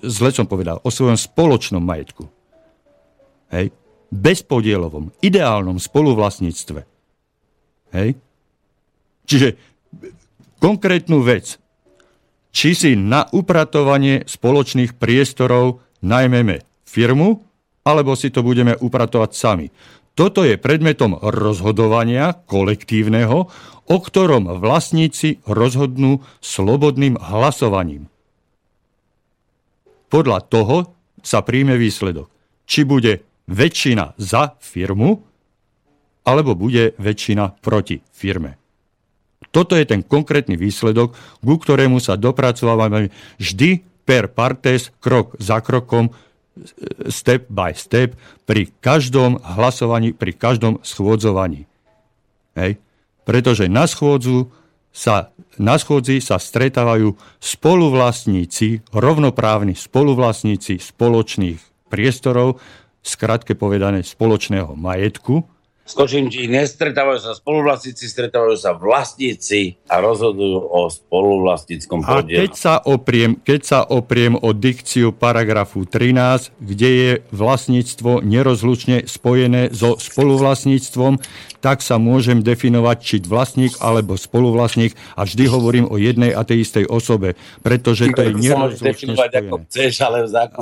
zle 0.05 0.29
som 0.33 0.45
povedal, 0.45 0.81
o 0.85 0.93
svojom 0.93 1.17
spoločnom 1.17 1.81
majetku. 1.81 2.29
Hej? 3.49 3.73
Bezpodielovom, 4.13 5.13
ideálnom 5.25 5.81
spoluvlastníctve. 5.81 6.85
Hej? 7.97 8.17
Čiže 9.29 9.57
konkrétnu 10.61 11.21
vec, 11.25 11.61
či 12.53 12.73
si 12.73 12.93
na 12.97 13.29
upratovanie 13.29 14.25
spoločných 14.25 14.97
priestorov 14.97 15.85
najmeme 16.01 16.65
firmu, 16.89 17.48
alebo 17.89 18.13
si 18.13 18.29
to 18.29 18.45
budeme 18.45 18.77
upratovať 18.77 19.31
sami. 19.33 19.67
Toto 20.13 20.45
je 20.45 20.61
predmetom 20.61 21.17
rozhodovania 21.25 22.37
kolektívneho, 22.45 23.49
o 23.89 23.97
ktorom 23.97 24.61
vlastníci 24.61 25.41
rozhodnú 25.49 26.21
slobodným 26.45 27.17
hlasovaním. 27.17 28.13
Podľa 30.13 30.39
toho 30.45 30.77
sa 31.25 31.41
príjme 31.41 31.81
výsledok. 31.81 32.29
Či 32.69 32.85
bude 32.85 33.25
väčšina 33.49 34.19
za 34.21 34.59
firmu, 34.61 35.25
alebo 36.29 36.53
bude 36.53 36.93
väčšina 37.01 37.65
proti 37.65 38.05
firme. 38.13 38.61
Toto 39.49 39.73
je 39.79 39.89
ten 39.89 40.05
konkrétny 40.05 40.61
výsledok, 40.61 41.17
ku 41.41 41.55
ktorému 41.57 42.05
sa 42.05 42.21
dopracovávame 42.21 43.09
vždy 43.41 43.81
per 44.05 44.29
partes, 44.29 44.93
krok 45.01 45.37
za 45.41 45.65
krokom, 45.65 46.13
step 47.09 47.47
by 47.51 47.73
step 47.75 48.15
pri 48.45 48.71
každom 48.81 49.39
hlasovaní, 49.43 50.15
pri 50.15 50.33
každom 50.35 50.81
schôdzovaní. 50.83 51.69
Hej. 52.59 52.81
Pretože 53.23 53.69
na 53.69 53.85
schôdzu 53.85 54.49
sa, 54.89 55.31
na 55.61 55.77
schôdzi 55.77 56.19
sa 56.19 56.41
stretávajú 56.41 57.15
spoluvlastníci, 57.39 58.89
rovnoprávni 58.91 59.77
spoluvlastníci 59.77 60.81
spoločných 60.81 61.91
priestorov, 61.93 62.59
skratke 63.05 63.55
povedané 63.55 64.03
spoločného 64.03 64.75
majetku, 64.75 65.58
skočím 65.89 66.29
ti, 66.29 66.45
nestretávajú 66.47 67.19
sa 67.19 67.33
spoluvlastníci, 67.33 68.05
stretávajú 68.05 68.57
sa 68.61 68.77
vlastníci 68.77 69.81
a 69.89 70.05
rozhodujú 70.05 70.59
o 70.69 70.93
spoluvlastníckom 70.93 72.05
podielu. 72.05 72.39
A 72.39 72.43
keď 72.45 72.53
sa, 72.53 72.75
opriem, 72.85 73.41
keď 73.41 73.61
sa 73.65 73.79
opriem 73.89 74.37
o 74.37 74.53
dikciu 74.53 75.17
paragrafu 75.17 75.89
13, 75.89 76.53
kde 76.61 76.89
je 76.93 77.11
vlastníctvo 77.33 78.21
nerozlučne 78.21 79.09
spojené 79.09 79.73
so 79.73 79.97
spoluvlastníctvom, 79.97 81.19
tak 81.59 81.83
sa 81.83 81.99
môžem 81.99 82.39
definovať, 82.39 82.97
či 83.03 83.17
vlastník 83.27 83.75
alebo 83.83 84.15
spoluvlastník 84.15 84.95
a 85.19 85.27
vždy 85.27 85.45
hovorím 85.51 85.87
o 85.91 85.99
jednej 85.99 86.31
a 86.31 86.47
tej 86.47 86.63
istej 86.63 86.87
osobe, 86.87 87.35
pretože 87.67 88.11
to 88.15 88.21
je 88.23 88.33
nerozlučne 88.35 89.15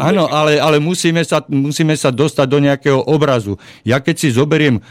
Áno, 0.01 0.25
ale, 0.33 0.57
ale 0.57 0.81
musíme, 0.81 1.21
sa, 1.23 1.45
musíme 1.47 1.93
sa 1.95 2.09
dostať 2.09 2.47
do 2.49 2.59
nejakého 2.65 3.01
obrazu. 3.05 3.61
Ja 3.85 4.01
keď 4.01 4.17
si 4.17 4.29
zoberiem 4.33 4.81
e, 4.81 4.83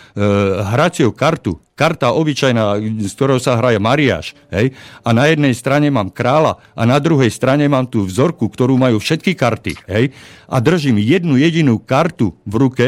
hraciu 0.61 1.09
kartu, 1.09 1.57
karta 1.75 2.15
obyčajná, 2.15 2.79
z 3.03 3.11
ktorou 3.11 3.37
sa 3.41 3.59
hraje 3.59 3.81
Mariáš, 3.81 4.31
hej, 4.53 4.71
a 5.03 5.09
na 5.11 5.27
jednej 5.27 5.51
strane 5.51 5.91
mám 5.91 6.07
kráľa 6.07 6.63
a 6.71 6.87
na 6.87 6.97
druhej 7.03 7.27
strane 7.29 7.67
mám 7.67 7.89
tú 7.89 8.07
vzorku, 8.07 8.47
ktorú 8.47 8.79
majú 8.79 9.01
všetky 9.01 9.35
karty, 9.35 9.73
hej, 9.91 10.15
a 10.47 10.57
držím 10.63 11.01
jednu 11.03 11.35
jedinú 11.35 11.81
kartu 11.81 12.31
v 12.47 12.53
ruke, 12.55 12.87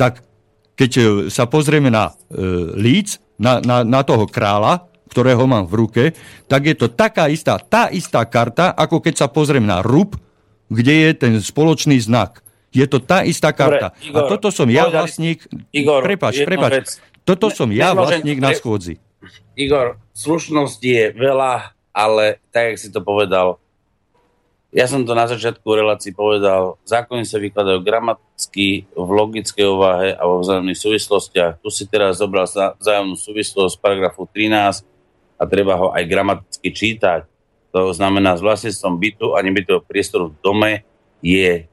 tak 0.00 0.24
keď 0.74 0.90
e, 0.98 1.02
sa 1.30 1.46
pozrieme 1.46 1.90
na 1.90 2.10
e, 2.10 2.12
líc, 2.78 3.18
na, 3.38 3.58
na, 3.62 3.82
na 3.82 4.00
toho 4.02 4.26
kráľa, 4.26 4.86
ktorého 5.10 5.46
mám 5.46 5.70
v 5.70 5.74
ruke, 5.78 6.04
tak 6.50 6.66
je 6.66 6.74
to 6.74 6.90
taká 6.90 7.30
istá, 7.30 7.58
tá 7.62 7.86
istá 7.90 8.26
karta, 8.26 8.74
ako 8.74 8.98
keď 8.98 9.14
sa 9.24 9.26
pozriem 9.30 9.62
na 9.62 9.78
rub, 9.78 10.18
kde 10.66 10.94
je 11.06 11.10
ten 11.14 11.32
spoločný 11.38 12.02
znak. 12.02 12.42
Je 12.74 12.82
to 12.90 12.98
tá 12.98 13.22
istá 13.22 13.54
karta. 13.54 13.94
Dobre, 13.94 14.10
Igor, 14.10 14.18
a 14.18 14.20
toto 14.26 14.48
som 14.50 14.66
ja 14.66 14.90
vlastník... 14.90 15.46
Igor, 15.70 16.02
prepač, 16.02 16.42
prepač. 16.42 16.72
Vec. 16.74 16.88
Toto 17.22 17.46
som 17.54 17.70
ja 17.70 17.94
vlastník 17.94 18.42
na 18.42 18.50
schôdzi. 18.50 18.98
Igor, 19.54 20.02
slušnosti 20.10 20.82
je 20.82 21.14
veľa, 21.14 21.70
ale 21.94 22.42
tak, 22.50 22.74
jak 22.74 22.76
si 22.82 22.88
to 22.90 22.98
povedal, 23.06 23.62
ja 24.74 24.90
som 24.90 25.06
to 25.06 25.14
na 25.14 25.30
začiatku 25.30 25.62
relácii 25.62 26.10
povedal, 26.10 26.82
zákony 26.82 27.22
sa 27.22 27.38
vykladajú 27.38 27.78
gramaticky, 27.86 28.90
v 28.90 29.10
logickej 29.14 29.66
úvahe 29.70 30.18
a 30.18 30.26
vo 30.26 30.42
vzájomných 30.42 30.74
súvislostiach. 30.74 31.62
Tu 31.62 31.70
si 31.70 31.86
teraz 31.86 32.18
zobral 32.18 32.50
vzájomnú 32.50 33.14
súvislosť 33.14 33.78
paragrafu 33.78 34.26
13 34.26 34.82
a 35.38 35.42
treba 35.46 35.78
ho 35.78 35.94
aj 35.94 36.02
gramaticky 36.10 36.74
čítať. 36.74 37.22
To 37.70 37.94
znamená, 37.94 38.34
s 38.34 38.42
vlastníctvom 38.42 38.98
bytu 38.98 39.26
a 39.38 39.46
nebytového 39.46 39.86
priestoru 39.86 40.34
v 40.34 40.38
dome 40.42 40.72
je 41.22 41.70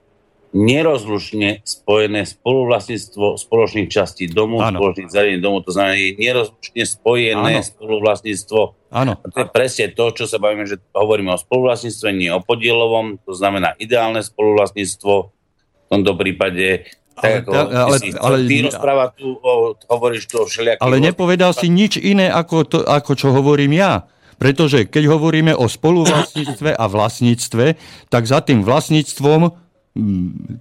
nerozlučne 0.52 1.64
spojené 1.64 2.28
spoluvlastníctvo 2.28 3.40
spoločných 3.40 3.88
častí 3.88 4.28
domu, 4.28 4.60
ano. 4.60 4.84
spoločných 4.84 5.12
zariadení 5.12 5.40
domu, 5.40 5.64
to 5.64 5.72
znamená, 5.72 5.96
je 5.96 6.12
nerozlučne 6.20 6.84
spojené 6.84 7.54
ano. 7.60 7.64
spoluvlastníctvo. 7.64 8.62
Áno. 8.92 9.14
A 9.16 9.26
to 9.32 9.38
je 9.44 9.48
presne 9.48 9.86
to, 9.96 10.12
čo 10.12 10.28
sa 10.28 10.44
bavíme, 10.44 10.68
že 10.68 10.84
hovoríme 10.92 11.32
o 11.32 11.40
spoluvlastníctve, 11.40 12.08
nie 12.12 12.32
o 12.36 12.44
podielovom, 12.44 13.24
to 13.24 13.32
znamená 13.32 13.80
ideálne 13.80 14.20
spoluvlastníctvo, 14.20 15.14
v 15.32 15.88
tomto 15.88 16.14
prípade 16.20 16.88
ale, 17.22 17.44
ako, 17.44 17.52
ale, 17.54 17.96
si, 18.00 18.10
ale, 18.16 18.38
ty 18.48 18.56
rozpráva 18.66 19.06
tu, 19.12 19.36
o, 19.36 19.76
hovoríš 19.76 20.32
tu 20.32 20.36
o 20.42 20.46
všelijakých... 20.48 20.84
Ale 20.84 20.98
nepovedal 21.04 21.52
si 21.52 21.68
nič 21.68 22.00
iné, 22.00 22.32
ako, 22.32 22.58
to, 22.66 22.78
ako 22.84 23.12
čo 23.14 23.36
hovorím 23.36 23.78
ja. 23.78 24.08
Pretože 24.42 24.90
keď 24.90 25.04
hovoríme 25.12 25.54
o 25.54 25.70
spoluvlastníctve 25.70 26.74
a 26.74 26.86
vlastníctve, 26.90 27.66
tak 28.10 28.24
za 28.26 28.42
tým 28.42 28.66
vlastníctvom 28.66 29.54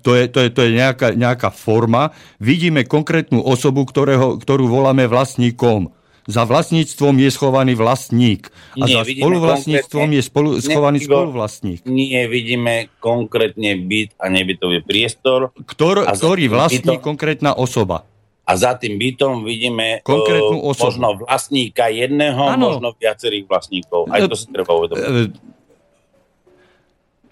to 0.03 0.11
je, 0.19 0.25
to 0.27 0.39
je, 0.43 0.49
to 0.51 0.61
je 0.67 0.71
nejaká, 0.75 1.15
nejaká 1.15 1.55
forma. 1.55 2.11
Vidíme 2.43 2.83
konkrétnu 2.83 3.39
osobu, 3.39 3.87
ktorého, 3.87 4.43
ktorú 4.43 4.67
voláme 4.67 5.07
vlastníkom. 5.07 5.95
Za 6.31 6.47
vlastníctvom 6.47 7.17
je 7.27 7.31
schovaný 7.33 7.75
vlastník. 7.75 8.53
A 8.79 8.87
nie, 8.87 8.95
za 8.95 9.03
spoluvlastníctvom 9.03 10.09
je 10.15 10.23
spolu, 10.23 10.49
schovaný 10.63 10.99
ne, 11.03 11.07
spoluvlastník. 11.07 11.79
Nie, 11.89 12.31
vidíme 12.31 12.93
konkrétne 13.03 13.75
byt 13.83 14.15
a 14.21 14.31
nebytový 14.31 14.85
priestor. 14.85 15.51
Ktor, 15.67 16.07
a 16.07 16.13
ktorý 16.15 16.47
vlastní 16.47 17.01
bytom, 17.01 17.03
konkrétna 17.03 17.57
osoba. 17.57 18.07
A 18.47 18.53
za 18.59 18.75
tým 18.75 18.99
bytom 18.99 19.47
vidíme 19.47 20.03
konkrétnu 20.03 20.59
uh, 20.59 20.75
osobu. 20.75 20.91
možno 20.91 21.09
vlastníka 21.23 21.87
jedného, 21.87 22.43
ano. 22.47 22.79
možno 22.79 22.89
viacerých 22.99 23.47
vlastníkov. 23.47 24.11
Aj 24.11 24.27
to 24.27 24.35
si 24.35 24.47
treba 24.51 24.75
uvedomiť. 24.75 25.50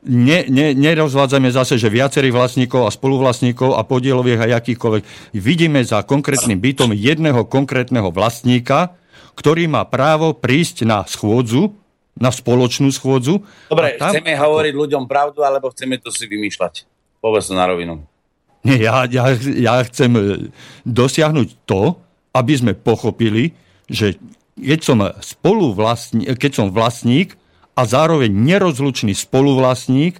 Ne, 0.07 0.47
ne, 0.47 0.79
nerozvádzame 0.79 1.51
zase, 1.51 1.75
že 1.75 1.91
viacerých 1.91 2.31
vlastníkov 2.31 2.87
a 2.87 2.95
spoluvlastníkov 2.95 3.75
a 3.75 3.83
podielových 3.83 4.47
a 4.47 4.51
jakýchkoľvek. 4.59 5.35
Vidíme 5.35 5.83
za 5.83 6.07
konkrétnym 6.07 6.63
bytom 6.63 6.95
jedného 6.95 7.43
konkrétneho 7.51 8.15
vlastníka, 8.15 8.95
ktorý 9.35 9.67
má 9.67 9.83
právo 9.91 10.39
prísť 10.39 10.87
na 10.87 11.03
schôdzu, 11.03 11.75
na 12.15 12.31
spoločnú 12.31 12.95
schôdzu. 12.95 13.43
Dobre, 13.71 13.99
tam, 13.99 14.15
chceme 14.15 14.39
hovoriť 14.39 14.75
ľuďom 14.75 15.05
pravdu, 15.11 15.43
alebo 15.43 15.71
chceme 15.75 15.99
to 15.99 16.15
si 16.15 16.31
vymýšľať? 16.31 16.87
Povedz 17.19 17.51
to 17.51 17.59
na 17.59 17.67
rovinu. 17.67 18.03
Nie, 18.63 18.91
ja, 18.91 19.07
ja, 19.07 19.35
ja 19.39 19.75
chcem 19.87 20.11
e, 20.15 20.23
dosiahnuť 20.83 21.49
to, 21.67 21.99
aby 22.35 22.53
sme 22.55 22.73
pochopili, 22.75 23.55
že 23.87 24.19
keď 24.59 24.81
som, 24.83 24.99
spoluvlastní, 25.23 26.35
keď 26.35 26.51
som 26.59 26.67
vlastník, 26.75 27.39
a 27.79 27.87
zároveň 27.87 28.35
nerozlučný 28.35 29.15
spoluvlastník, 29.15 30.19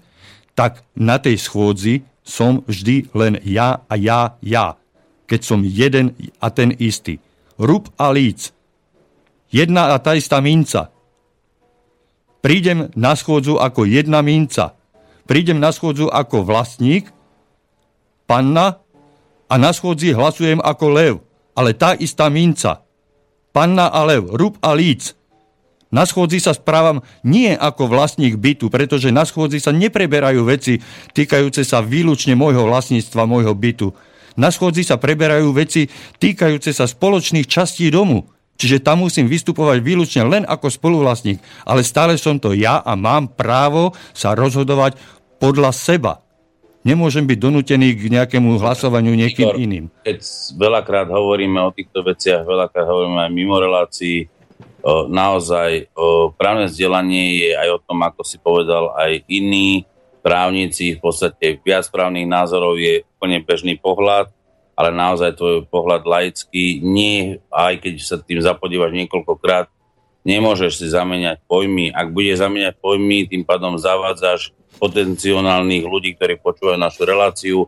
tak 0.55 0.87
na 0.95 1.19
tej 1.19 1.43
schôdzi 1.43 2.07
som 2.23 2.63
vždy 2.63 3.11
len 3.19 3.43
ja 3.43 3.83
a 3.91 3.99
ja, 3.99 4.39
ja. 4.39 4.79
Keď 5.27 5.41
som 5.43 5.67
jeden 5.67 6.15
a 6.39 6.55
ten 6.55 6.71
istý. 6.79 7.19
Rub 7.59 7.91
a 7.99 8.15
líc. 8.15 8.55
Jedna 9.51 9.91
a 9.91 9.99
tá 9.99 10.15
istá 10.15 10.39
minca. 10.39 10.95
Prídem 12.39 12.95
na 12.95 13.19
schôdzu 13.19 13.59
ako 13.59 13.83
jedna 13.91 14.23
minca. 14.23 14.79
Prídem 15.27 15.59
na 15.59 15.75
schôdzu 15.75 16.07
ako 16.09 16.47
vlastník, 16.47 17.11
panna, 18.31 18.79
a 19.49 19.55
na 19.57 19.73
schôdzi 19.75 20.15
hlasujem 20.15 20.61
ako 20.63 20.87
lev. 20.93 21.15
Ale 21.59 21.75
tá 21.75 21.97
istá 21.99 22.31
minca. 22.31 22.87
Panna 23.51 23.91
a 23.91 24.07
lev, 24.07 24.31
rub 24.31 24.55
a 24.63 24.77
líc. 24.77 25.18
Na 25.89 26.05
schôdzi 26.05 26.37
sa 26.37 26.53
správam 26.53 27.01
nie 27.25 27.57
ako 27.57 27.89
vlastník 27.89 28.37
bytu, 28.37 28.69
pretože 28.69 29.09
na 29.09 29.25
schôdzi 29.25 29.57
sa 29.57 29.73
nepreberajú 29.73 30.45
veci 30.45 30.85
týkajúce 31.17 31.65
sa 31.65 31.81
výlučne 31.81 32.37
môjho 32.37 32.69
vlastníctva, 32.69 33.25
môjho 33.25 33.57
bytu. 33.57 33.97
Na 34.37 34.53
schôdzi 34.53 34.85
sa 34.85 35.01
preberajú 35.01 35.51
veci 35.57 35.89
týkajúce 36.21 36.77
sa 36.77 36.85
spoločných 36.85 37.49
častí 37.49 37.89
domu. 37.89 38.29
Čiže 38.59 38.83
tam 38.83 39.07
musím 39.07 39.31
vystupovať 39.31 39.79
výlučne 39.81 40.27
len 40.27 40.43
ako 40.43 40.67
spoluvlastník, 40.67 41.39
ale 41.63 41.87
stále 41.87 42.19
som 42.19 42.43
to 42.43 42.53
ja 42.53 42.83
a 42.83 42.99
mám 42.99 43.31
právo 43.31 43.95
sa 44.11 44.35
rozhodovať 44.35 44.99
podľa 45.39 45.71
seba. 45.71 46.13
Nemôžem 46.83 47.23
byť 47.23 47.39
donútený 47.39 47.95
k 47.95 48.11
nejakému 48.11 48.59
hlasovaniu 48.59 49.15
niekým 49.15 49.47
Igor, 49.51 49.59
iným. 49.59 49.85
Keď 50.03 50.19
veľakrát 50.59 51.07
hovoríme 51.07 51.59
o 51.63 51.71
týchto 51.71 52.03
veciach, 52.03 52.43
veľakrát 52.43 52.87
hovoríme 52.87 53.19
aj 53.27 53.31
mimo 53.31 53.59
relácií, 53.63 54.27
naozaj 54.87 55.91
právne 56.39 56.71
vzdelanie 56.71 57.43
je 57.43 57.51
aj 57.59 57.69
o 57.77 57.83
tom, 57.83 57.99
ako 58.07 58.23
si 58.23 58.39
povedal, 58.39 58.95
aj 58.95 59.27
iní 59.27 59.85
právnici, 60.23 60.99
v 60.99 61.01
podstate 61.03 61.59
viac 61.63 61.89
právnych 61.89 62.29
názorov 62.29 62.79
je 62.79 63.03
úplne 63.19 63.43
bežný 63.43 63.79
pohľad, 63.79 64.31
ale 64.79 64.95
naozaj 64.95 65.35
tvoj 65.35 65.67
pohľad 65.67 66.07
laický, 66.07 66.79
nie, 66.85 67.43
aj 67.51 67.83
keď 67.83 67.95
sa 67.99 68.17
tým 68.23 68.39
zapodívaš 68.39 68.95
niekoľkokrát, 68.95 69.67
nemôžeš 70.23 70.79
si 70.79 70.87
zameniať 70.87 71.43
pojmy. 71.51 71.91
Ak 71.91 72.15
bude 72.15 72.31
zameniať 72.37 72.79
pojmy, 72.79 73.27
tým 73.27 73.43
pádom 73.43 73.75
zavádzaš 73.75 74.55
potenciálnych 74.79 75.83
ľudí, 75.83 76.15
ktorí 76.15 76.39
počúvajú 76.39 76.79
našu 76.79 77.03
reláciu 77.09 77.59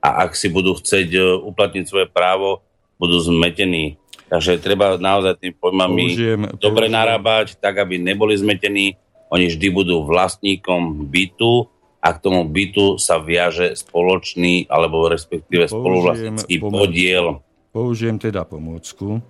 a 0.00 0.24
ak 0.24 0.32
si 0.32 0.48
budú 0.48 0.78
chcieť 0.78 1.08
e, 1.12 1.20
uplatniť 1.44 1.84
svoje 1.84 2.06
právo, 2.08 2.64
budú 2.96 3.20
zmetení. 3.20 4.00
Takže 4.34 4.58
treba 4.58 4.98
naozaj 4.98 5.38
tým 5.38 5.54
pojmami 5.54 6.10
použijem, 6.10 6.42
dobre 6.58 6.90
použijem. 6.90 6.98
narábať, 6.98 7.46
tak 7.54 7.78
aby 7.78 8.02
neboli 8.02 8.34
zmetení. 8.34 8.98
Oni 9.30 9.46
vždy 9.46 9.70
budú 9.70 10.02
vlastníkom 10.02 11.06
bytu 11.06 11.70
a 12.02 12.10
k 12.10 12.18
tomu 12.18 12.42
bytu 12.42 12.98
sa 12.98 13.22
viaže 13.22 13.78
spoločný 13.78 14.66
alebo 14.66 15.06
respektíve 15.06 15.70
spoluvlastnícky 15.70 16.58
podiel. 16.66 17.46
Použijem 17.70 18.18
teda 18.18 18.42
pomôcku. 18.42 19.22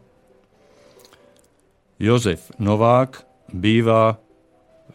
Jozef 2.01 2.49
Novák 2.57 3.29
býva 3.53 4.17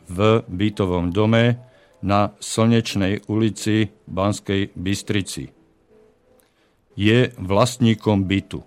v 0.10 0.42
bytovom 0.50 1.14
dome 1.14 1.62
na 2.02 2.34
Slnečnej 2.42 3.30
ulici 3.30 3.94
Banskej 4.10 4.74
Bystrici. 4.74 5.54
Je 6.98 7.30
vlastníkom 7.38 8.26
bytu 8.26 8.66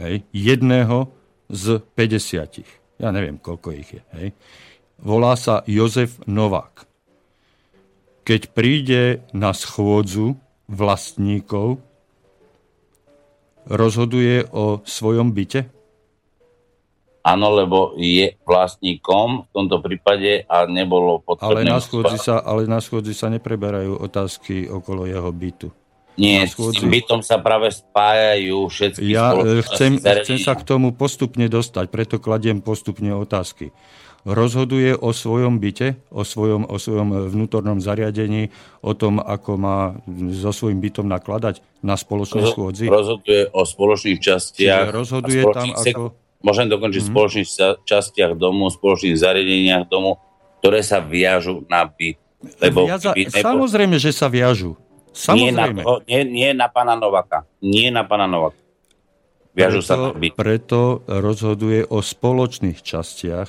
hej, 0.00 0.24
jedného 0.32 1.10
z 1.48 1.80
50. 1.94 3.00
Ja 3.00 3.12
neviem, 3.12 3.36
koľko 3.36 3.76
ich 3.76 4.00
je. 4.00 4.02
Hej. 4.16 4.28
Volá 4.96 5.36
sa 5.36 5.60
Jozef 5.68 6.16
Novák. 6.24 6.88
Keď 8.26 8.42
príde 8.56 9.22
na 9.30 9.52
schôdzu 9.52 10.34
vlastníkov, 10.66 11.78
rozhoduje 13.70 14.46
o 14.50 14.82
svojom 14.82 15.30
byte? 15.30 15.68
Áno, 17.26 17.50
lebo 17.58 17.98
je 17.98 18.38
vlastníkom 18.46 19.46
v 19.46 19.48
tomto 19.50 19.82
prípade 19.82 20.46
a 20.46 20.62
nebolo 20.70 21.18
potrebné... 21.18 21.66
Ale 21.66 21.74
na 21.74 21.82
schôdzi 21.82 22.18
sa, 22.22 22.38
ale 22.38 22.70
na 22.70 22.78
schôdzi 22.78 23.18
sa 23.18 23.26
nepreberajú 23.26 23.98
otázky 23.98 24.70
okolo 24.70 25.10
jeho 25.10 25.30
bytu. 25.34 25.68
Nie, 26.16 26.48
s 26.48 26.56
tým 26.56 26.88
bytom 26.88 27.20
sa 27.20 27.36
práve 27.36 27.68
spájajú 27.68 28.72
všetky 28.72 29.04
Ja 29.04 29.36
e, 29.36 29.60
chcem, 29.60 30.00
chcem 30.00 30.40
sa 30.40 30.56
k 30.56 30.64
tomu 30.64 30.96
postupne 30.96 31.44
dostať, 31.44 31.92
preto 31.92 32.16
kladiem 32.16 32.64
postupne 32.64 33.12
otázky. 33.12 33.70
Rozhoduje 34.26 34.98
o 34.98 35.14
svojom 35.14 35.62
byte, 35.62 36.02
o 36.10 36.26
svojom, 36.26 36.66
o 36.66 36.82
svojom 36.82 37.30
vnútornom 37.30 37.78
zariadení, 37.78 38.50
o 38.82 38.90
tom, 38.96 39.22
ako 39.22 39.54
má 39.54 39.78
so 40.34 40.50
svojím 40.50 40.82
bytom 40.82 41.06
nakladať 41.06 41.62
na 41.78 41.94
spoločnej 41.94 42.50
schôdzi? 42.50 42.90
Rozhoduje 42.90 43.46
o 43.54 43.62
spoločných 43.62 44.18
častiach. 44.18 44.90
Čiže 44.90 44.96
rozhoduje 44.98 45.42
tam 45.54 45.70
ako... 45.78 46.02
Môžem 46.42 46.66
dokončiť 46.66 47.00
mm-hmm. 47.06 47.14
spoločných 47.14 47.48
častiach 47.86 48.34
domu, 48.34 48.66
spoločných 48.66 49.14
zariadeniach 49.14 49.86
domu, 49.86 50.18
ktoré 50.58 50.82
sa 50.82 50.98
viažu 50.98 51.62
na 51.70 51.86
byt. 51.86 52.18
Lebo 52.58 52.90
Viaza, 52.90 53.14
byt 53.14 53.30
nebo... 53.30 53.46
Samozrejme, 53.46 53.96
že 54.02 54.10
sa 54.10 54.26
viažu. 54.26 54.74
Samozrejme. 55.16 55.80
Nie 55.80 55.88
na, 55.88 55.96
nie, 56.04 56.20
nie 56.28 56.50
na 56.52 56.68
pána 56.68 56.92
Novaka. 56.92 57.48
Nie 57.64 57.88
na 57.88 58.04
pána 58.04 58.28
Novaka. 58.28 58.60
Viažu 59.56 59.80
preto, 59.80 59.88
sa 59.88 59.96
byť. 60.12 60.32
Preto 60.36 60.80
rozhoduje 61.08 61.80
o 61.88 62.04
spoločných 62.04 62.84
častiach, 62.84 63.48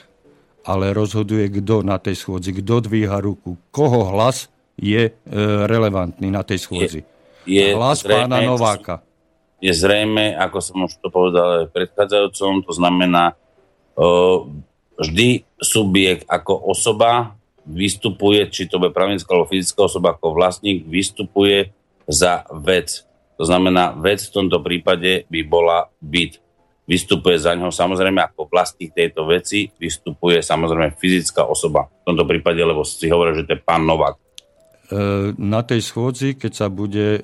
ale 0.63 0.95
rozhoduje 0.95 1.51
kto 1.59 1.83
na 1.83 1.99
tej 1.99 2.15
schôdzi, 2.15 2.63
kto 2.63 2.87
dvíha 2.87 3.19
ruku, 3.19 3.59
koho 3.75 4.07
hlas 4.15 4.47
je 4.79 5.11
e, 5.11 5.13
relevantný 5.67 6.31
na 6.31 6.47
tej 6.47 6.63
schôdzi. 6.63 7.01
Je, 7.43 7.59
je 7.59 7.75
hlas 7.75 8.03
zrejme, 8.03 8.31
pána 8.31 8.37
Nováka. 8.47 8.95
Je 9.59 9.75
zrejme, 9.75 10.31
ako 10.39 10.57
som 10.63 10.77
už 10.87 10.95
to 11.03 11.11
povedal 11.11 11.67
predchádzajúcom, 11.71 12.63
to 12.63 12.71
znamená, 12.71 13.35
o, 13.97 14.47
vždy 15.01 15.43
subjekt 15.59 16.29
ako 16.29 16.71
osoba 16.71 17.36
vystupuje, 17.67 18.47
či 18.47 18.71
to 18.71 18.79
bude 18.79 18.95
právnická 18.95 19.35
alebo 19.35 19.51
fyzická 19.51 19.83
osoba 19.83 20.15
ako 20.15 20.33
vlastník, 20.33 20.87
vystupuje 20.87 21.75
za 22.07 22.47
vec. 22.63 23.03
To 23.37 23.43
znamená, 23.43 23.93
vec 23.99 24.23
v 24.23 24.33
tomto 24.33 24.63
prípade 24.63 25.27
by 25.27 25.39
bola 25.45 25.91
byt. 26.01 26.39
Vystupuje 26.87 27.35
za 27.35 27.51
ňou 27.51 27.69
samozrejme 27.69 28.23
ako 28.23 28.47
vlastník 28.47 28.95
tejto 28.95 29.27
veci, 29.27 29.67
vystupuje 29.75 30.39
samozrejme 30.39 30.95
fyzická 30.95 31.43
osoba. 31.43 31.91
V 32.07 32.15
tomto 32.15 32.23
prípade, 32.23 32.63
lebo 32.63 32.87
si 32.87 33.11
hovoril, 33.11 33.43
že 33.43 33.45
to 33.45 33.59
je 33.59 33.61
pán 33.61 33.83
Novák. 33.83 34.15
E, 34.15 34.21
na 35.35 35.67
tej 35.67 35.83
schôdzi, 35.83 36.39
keď 36.39 36.51
sa 36.55 36.67
bude 36.71 37.19
e, 37.19 37.21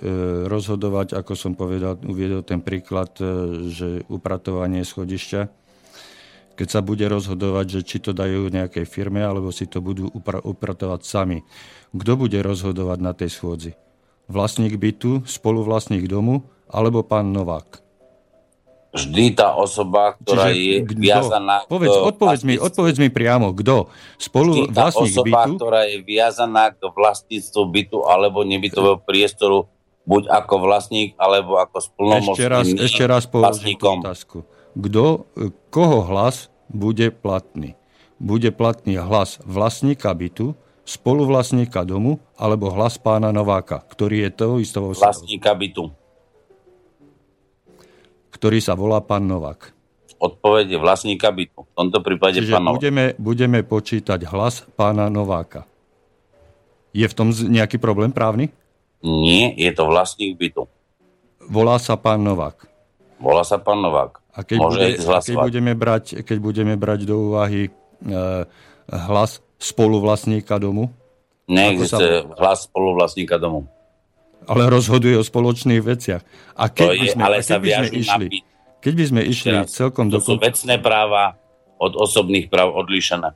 rozhodovať, 0.52 1.16
ako 1.16 1.32
som 1.32 1.56
povedal, 1.56 1.96
uviedol 2.04 2.44
ten 2.44 2.60
príklad, 2.60 3.16
e, 3.24 3.24
že 3.72 4.04
upratovanie 4.12 4.84
schodišťa, 4.84 5.62
keď 6.54 6.68
sa 6.70 6.82
bude 6.86 7.06
rozhodovať, 7.10 7.80
že 7.80 7.82
či 7.82 7.97
to 7.97 8.14
dajú 8.14 8.49
nejakej 8.54 8.86
firme, 8.86 9.26
alebo 9.26 9.49
si 9.49 9.66
to 9.66 9.82
budú 9.82 10.10
upra- 10.14 10.41
upratovať 10.41 11.01
sami. 11.01 11.41
Kto 11.93 12.14
bude 12.18 12.38
rozhodovať 12.41 12.99
na 13.01 13.14
tej 13.18 13.34
schôdzi? 13.34 13.72
Vlastník 14.30 14.78
bytu, 14.78 15.26
spoluvlastník 15.26 16.06
domu, 16.06 16.45
alebo 16.70 17.01
pán 17.01 17.34
Novák? 17.34 17.82
Vždy 18.93 19.34
tá 19.34 19.58
osoba, 19.58 20.14
ktorá 20.22 20.54
Čiže 20.54 20.62
je 20.62 20.78
kdo? 20.86 21.01
viazaná... 21.01 21.66
Povedz, 21.66 21.97
odpovedz, 21.97 22.41
mi, 22.45 22.56
odpovedz 22.62 22.97
mi 23.01 23.10
priamo, 23.10 23.49
kto? 23.58 23.89
Spolu 24.22 24.54
Vždy 24.54 24.64
tá 24.70 24.93
osoba, 24.93 25.49
bytu? 25.49 25.58
ktorá 25.58 25.82
je 25.89 25.97
viazaná 26.06 26.70
k 26.70 26.86
vlastníctvu 26.86 27.62
bytu 27.74 27.97
alebo 28.06 28.45
nebytového 28.45 29.01
priestoru, 29.01 29.66
buď 30.06 30.30
ako 30.30 30.54
vlastník, 30.62 31.18
alebo 31.18 31.58
ako 31.58 31.82
splnomocný 31.82 32.38
ešte 32.38 32.45
raz, 32.45 32.66
ešte 32.70 33.04
raz 33.10 33.24
vlastníkom. 33.26 34.06
otázku 34.06 34.45
kto, 34.74 35.30
koho 35.69 35.99
hlas 36.05 36.49
bude 36.69 37.13
platný. 37.13 37.78
Bude 38.17 38.49
platný 38.53 38.97
hlas 38.97 39.41
vlastníka 39.43 40.13
bytu, 40.13 40.55
spoluvlastníka 40.84 41.84
domu 41.88 42.19
alebo 42.36 42.71
hlas 42.71 42.99
pána 42.99 43.32
Nováka, 43.32 43.84
ktorý 43.88 44.28
je 44.28 44.30
toho 44.32 44.55
istého 44.59 44.91
Vlastníka 44.91 45.55
bytu. 45.55 45.91
Ktorý 48.34 48.59
sa 48.59 48.76
volá 48.76 48.99
pán 48.99 49.24
Novák. 49.24 49.71
Odpoveď 50.19 50.76
je 50.76 50.80
vlastníka 50.80 51.32
bytu. 51.32 51.63
V 51.63 51.74
tomto 51.76 51.99
prípade 52.03 52.39
Čiže 52.39 52.55
pán 52.55 52.63
Novák. 52.67 52.80
Budeme, 52.80 53.05
budeme 53.19 53.59
počítať 53.63 54.19
hlas 54.28 54.67
pána 54.76 55.07
Nováka. 55.07 55.67
Je 56.95 57.03
v 57.07 57.15
tom 57.15 57.32
nejaký 57.32 57.80
problém 57.80 58.11
právny? 58.11 58.51
Nie, 59.03 59.51
je 59.59 59.71
to 59.76 59.84
vlastník 59.88 60.39
bytu. 60.39 60.67
Volá 61.43 61.76
sa 61.76 61.99
pán 61.99 62.24
Novák. 62.24 62.67
Volá 63.19 63.43
sa 63.43 63.59
pán 63.59 63.84
Novák. 63.84 64.22
A 64.34 64.41
keď, 64.41 64.57
bude, 64.65 64.88
a 64.97 65.19
keď, 65.21 65.36
budeme 65.38 65.73
brať, 65.77 66.25
keď 66.25 66.38
budeme 66.41 66.73
brať 66.73 67.05
do 67.05 67.29
úvahy 67.29 67.69
e, 67.69 67.71
hlas 68.89 69.45
spoluvlastníka 69.61 70.57
domu? 70.57 70.89
Neexistuje 71.45 72.25
sa... 72.25 72.34
hlas 72.41 72.65
spoluvlastníka 72.65 73.38
domu. 73.38 73.69
Ale 74.49 74.67
rozhoduje 74.67 75.15
o 75.15 75.23
spoločných 75.23 75.79
veciach. 75.79 76.21
A 76.57 76.67
keď 76.67 76.88
to 76.89 76.93
by 76.97 77.07
sme, 77.07 77.21
ale 77.23 77.36
sa 77.45 77.57
by 77.61 77.67
sme 77.69 77.88
išli, 77.93 78.27
keď 78.84 78.93
by 78.97 79.03
sme 79.07 79.21
išli 79.23 79.53
Teraz, 79.55 79.71
celkom 79.71 80.11
to 80.11 80.19
do... 80.19 80.25
sú 80.25 80.36
vecné 80.41 80.75
práva 80.81 81.39
od 81.79 81.93
osobných 81.95 82.49
práv 82.49 82.73
odlíšené. 82.73 83.31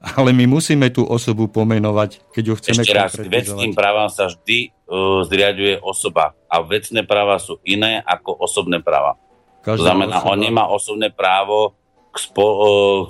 Ale 0.00 0.32
my 0.32 0.48
musíme 0.48 0.88
tú 0.88 1.04
osobu 1.04 1.44
pomenovať, 1.52 2.24
keď 2.32 2.44
ho 2.48 2.54
chceme 2.56 2.80
Ešte 2.80 2.96
raz, 2.96 3.12
k 3.20 3.28
vecným 3.28 3.76
právam 3.76 4.08
sa 4.08 4.32
vždy 4.32 4.72
uh, 4.88 5.20
zriaduje 5.28 5.76
osoba. 5.84 6.32
A 6.48 6.64
vecné 6.64 7.04
práva 7.04 7.36
sú 7.36 7.60
iné 7.68 8.00
ako 8.08 8.32
osobné 8.40 8.80
práva. 8.80 9.20
Každá 9.60 9.76
to 9.76 9.84
znamená, 9.84 10.16
on 10.24 10.40
nemá 10.40 10.64
osobné 10.72 11.12
právo 11.12 11.76
k 12.10 12.16
spo, 12.16 12.46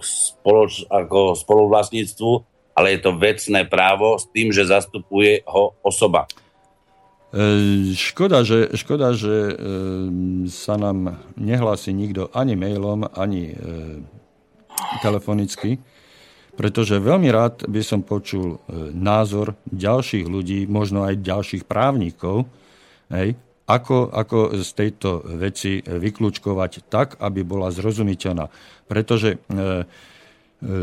spoloč, 0.02 0.84
ako 0.90 1.38
spoluvlastníctvu, 1.38 2.32
ale 2.74 2.96
je 2.96 3.00
to 3.00 3.16
vecné 3.16 3.64
právo 3.64 4.18
s 4.18 4.26
tým, 4.28 4.50
že 4.50 4.68
zastupuje 4.68 5.46
ho 5.46 5.74
osoba. 5.80 6.26
E, 7.30 7.94
škoda, 7.94 8.42
že, 8.42 8.74
škoda, 8.74 9.14
že 9.14 9.54
e, 9.54 9.54
sa 10.50 10.74
nám 10.74 11.22
nehlási 11.38 11.94
nikto 11.94 12.26
ani 12.34 12.58
mailom, 12.58 13.06
ani 13.14 13.54
e, 13.54 13.56
telefonicky, 14.98 15.78
pretože 16.58 16.98
veľmi 16.98 17.30
rád 17.30 17.70
by 17.70 17.80
som 17.80 18.02
počul 18.02 18.58
názor 18.92 19.54
ďalších 19.70 20.26
ľudí, 20.26 20.66
možno 20.66 21.06
aj 21.06 21.22
ďalších 21.22 21.64
právnikov, 21.64 22.50
hej, 23.08 23.38
ako, 23.70 24.10
ako 24.10 24.38
z 24.58 24.70
tejto 24.74 25.22
veci 25.38 25.78
vyklúčkovať 25.78 26.90
tak, 26.90 27.08
aby 27.22 27.46
bola 27.46 27.70
zrozumiteľná. 27.70 28.50
Pretože 28.90 29.38
e, 29.38 29.38
e, 29.38 30.74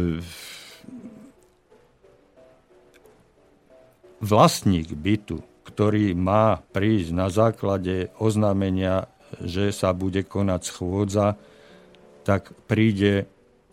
vlastník 4.23 4.95
bytu, 4.95 5.43
ktorý 5.67 6.15
má 6.15 6.63
prísť 6.71 7.09
na 7.11 7.27
základe 7.27 8.07
oznámenia, 8.23 9.11
že 9.43 9.75
sa 9.75 9.91
bude 9.91 10.23
konať 10.23 10.61
schôdza, 10.63 11.35
tak 12.23 12.55
príde 12.71 13.27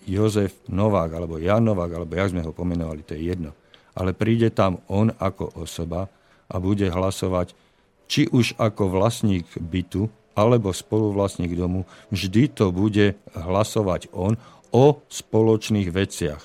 Jozef 0.04 0.58
Novák, 0.66 1.10
alebo 1.14 1.38
Jan 1.38 1.64
Novák, 1.64 1.90
alebo 1.94 2.12
jak 2.18 2.34
sme 2.34 2.42
ho 2.42 2.52
pomenovali, 2.52 3.06
to 3.06 3.14
je 3.14 3.30
jedno. 3.30 3.54
Ale 3.94 4.10
príde 4.10 4.50
tam 4.50 4.82
on 4.90 5.14
ako 5.14 5.54
osoba 5.62 6.10
a 6.50 6.58
bude 6.58 6.90
hlasovať 6.90 7.63
či 8.08 8.28
už 8.28 8.56
ako 8.60 8.92
vlastník 8.92 9.48
bytu 9.56 10.12
alebo 10.34 10.74
spoluvlastník 10.74 11.54
domu, 11.54 11.86
vždy 12.10 12.50
to 12.50 12.74
bude 12.74 13.14
hlasovať 13.38 14.10
on 14.10 14.34
o 14.74 14.98
spoločných 15.06 15.88
veciach. 15.94 16.42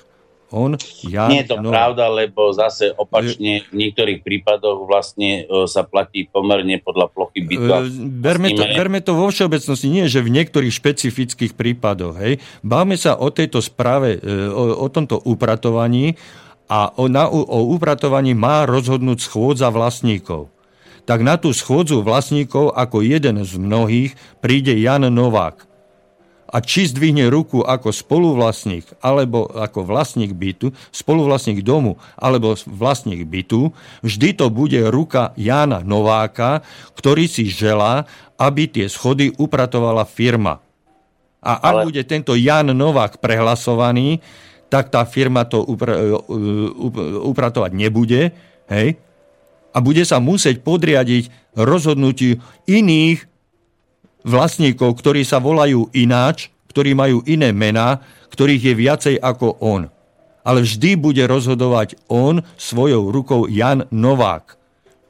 On, 0.50 0.74
ja, 1.06 1.30
Nie 1.30 1.46
je 1.46 1.54
to 1.54 1.62
no, 1.62 1.70
pravda, 1.70 2.10
lebo 2.10 2.50
zase 2.50 2.90
opačne 2.90 3.62
v 3.70 3.86
niektorých 3.86 4.26
prípadoch 4.26 4.82
vlastne 4.82 5.46
e, 5.46 5.70
sa 5.70 5.86
platí 5.86 6.26
pomerne 6.26 6.82
podľa 6.82 7.06
plochy 7.06 7.46
bytu. 7.46 7.70
E, 7.70 7.86
berme 8.18 8.50
to, 8.58 8.66
berme 8.66 8.98
to 8.98 9.14
vo 9.14 9.30
všeobecnosti, 9.30 9.86
nie 9.86 10.10
že 10.10 10.18
v 10.18 10.34
niektorých 10.34 10.74
špecifických 10.74 11.54
prípadoch. 11.54 12.18
Hej. 12.18 12.42
Báme 12.66 12.98
sa 12.98 13.14
o 13.14 13.30
tejto 13.30 13.62
správe, 13.62 14.18
e, 14.18 14.50
o, 14.50 14.74
o 14.82 14.86
tomto 14.90 15.22
upratovaní 15.22 16.18
a 16.66 16.98
o, 16.98 17.06
na, 17.06 17.30
o 17.30 17.70
upratovaní 17.70 18.34
má 18.34 18.66
rozhodnúť 18.66 19.22
schôdza 19.22 19.70
vlastníkov 19.70 20.50
tak 21.10 21.26
na 21.26 21.34
tú 21.34 21.50
schôdzu 21.50 22.06
vlastníkov 22.06 22.70
ako 22.70 23.02
jeden 23.02 23.42
z 23.42 23.58
mnohých 23.58 24.14
príde 24.38 24.78
Jan 24.78 25.10
Novák. 25.10 25.66
A 26.46 26.62
či 26.62 26.86
zdvihne 26.86 27.26
ruku 27.26 27.66
ako 27.66 27.90
spoluvlastník, 27.90 28.86
alebo 29.02 29.50
ako 29.50 29.90
vlastník 29.90 30.38
bytu, 30.38 30.70
spoluvlastník 30.94 31.66
domu, 31.66 31.98
alebo 32.14 32.54
vlastník 32.62 33.26
bytu, 33.26 33.74
vždy 34.06 34.38
to 34.38 34.54
bude 34.54 34.78
ruka 34.86 35.34
Jana 35.34 35.82
Nováka, 35.82 36.62
ktorý 36.94 37.26
si 37.26 37.50
želá, 37.50 38.06
aby 38.38 38.70
tie 38.70 38.86
schody 38.86 39.34
upratovala 39.34 40.06
firma. 40.06 40.62
A 41.42 41.58
ak 41.58 41.74
Ale... 41.74 41.82
bude 41.90 42.06
tento 42.06 42.38
Jan 42.38 42.70
Novák 42.70 43.18
prehlasovaný, 43.18 44.22
tak 44.70 44.94
tá 44.94 45.02
firma 45.02 45.42
to 45.42 45.58
upra- 45.66 46.22
upratovať 47.26 47.70
nebude, 47.74 48.30
hej, 48.70 48.94
a 49.70 49.78
bude 49.78 50.02
sa 50.02 50.18
musieť 50.18 50.62
podriadiť 50.66 51.54
rozhodnutiu 51.54 52.42
iných 52.66 53.26
vlastníkov, 54.26 54.98
ktorí 55.00 55.22
sa 55.24 55.40
volajú 55.40 55.88
ináč, 55.96 56.52
ktorí 56.70 56.94
majú 56.94 57.22
iné 57.26 57.50
mená, 57.50 58.02
ktorých 58.30 58.62
je 58.70 58.74
viacej 58.74 59.14
ako 59.18 59.58
on. 59.58 59.90
Ale 60.46 60.64
vždy 60.64 60.96
bude 60.96 61.20
rozhodovať 61.26 61.98
on 62.08 62.40
svojou 62.56 63.12
rukou 63.12 63.50
Jan 63.50 63.84
Novák. 63.92 64.56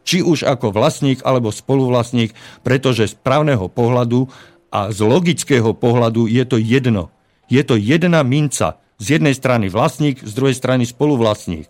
Či 0.03 0.25
už 0.25 0.43
ako 0.49 0.75
vlastník 0.75 1.23
alebo 1.23 1.55
spoluvlastník, 1.55 2.35
pretože 2.65 3.13
z 3.13 3.15
právneho 3.21 3.71
pohľadu 3.71 4.27
a 4.73 4.91
z 4.91 4.99
logického 5.05 5.71
pohľadu 5.77 6.27
je 6.27 6.43
to 6.49 6.57
jedno. 6.59 7.15
Je 7.47 7.63
to 7.63 7.79
jedna 7.79 8.23
minca. 8.27 8.79
Z 9.01 9.17
jednej 9.17 9.33
strany 9.33 9.73
vlastník, 9.73 10.21
z 10.21 10.33
druhej 10.35 10.57
strany 10.57 10.85
spoluvlastník. 10.85 11.69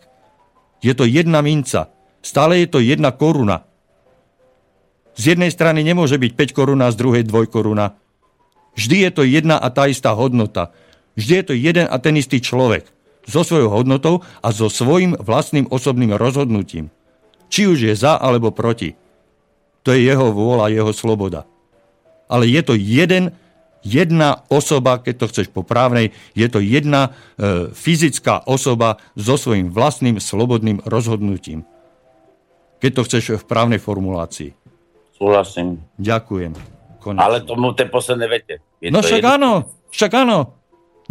Je 0.80 0.92
to 0.96 1.04
jedna 1.04 1.44
minca. 1.44 1.92
Stále 2.20 2.60
je 2.64 2.68
to 2.68 2.78
jedna 2.84 3.10
koruna. 3.16 3.64
Z 5.16 5.36
jednej 5.36 5.52
strany 5.52 5.84
nemôže 5.84 6.16
byť 6.16 6.32
5 6.36 6.56
koruna, 6.56 6.92
z 6.92 6.96
druhej 6.96 7.24
2 7.24 7.48
koruna. 7.48 7.96
Vždy 8.76 8.96
je 9.08 9.10
to 9.10 9.22
jedna 9.26 9.56
a 9.60 9.68
tá 9.72 9.88
istá 9.88 10.12
hodnota. 10.16 10.72
Vždy 11.16 11.32
je 11.42 11.44
to 11.44 11.54
jeden 11.56 11.86
a 11.88 11.96
ten 11.98 12.16
istý 12.16 12.40
človek. 12.40 12.88
So 13.28 13.44
svojou 13.44 13.68
hodnotou 13.68 14.24
a 14.40 14.48
so 14.48 14.72
svojím 14.72 15.16
vlastným 15.20 15.68
osobným 15.68 16.16
rozhodnutím. 16.16 16.88
Či 17.50 17.68
už 17.68 17.78
je 17.92 17.94
za 17.98 18.16
alebo 18.16 18.54
proti. 18.54 18.96
To 19.84 19.92
je 19.92 20.00
jeho 20.08 20.32
vôľa, 20.32 20.72
jeho 20.72 20.92
sloboda. 20.94 21.44
Ale 22.30 22.46
je 22.46 22.62
to 22.62 22.78
jeden, 22.78 23.34
jedna 23.82 24.46
osoba, 24.48 25.02
keď 25.02 25.14
to 25.24 25.26
chceš 25.34 25.46
po 25.50 25.66
právnej, 25.66 26.14
je 26.32 26.46
to 26.46 26.62
jedna 26.62 27.10
e, 27.10 27.68
fyzická 27.74 28.46
osoba 28.46 29.02
so 29.18 29.34
svojím 29.34 29.72
vlastným 29.74 30.22
slobodným 30.22 30.84
rozhodnutím 30.86 31.66
keď 32.80 32.90
to 32.96 33.02
chceš 33.06 33.24
v 33.38 33.44
právnej 33.44 33.78
formulácii. 33.78 34.56
Súhlasím. 35.14 35.84
Ďakujem. 36.00 36.56
Konečne. 37.00 37.20
Ale 37.20 37.44
tomu 37.44 37.76
tej 37.76 37.92
poslednej 37.92 38.28
vete. 38.28 38.54
Je 38.80 38.88
no 38.88 39.04
však 39.04 39.20
jedno? 39.20 39.36
áno, 39.36 39.52
však 39.92 40.12
áno. 40.16 40.38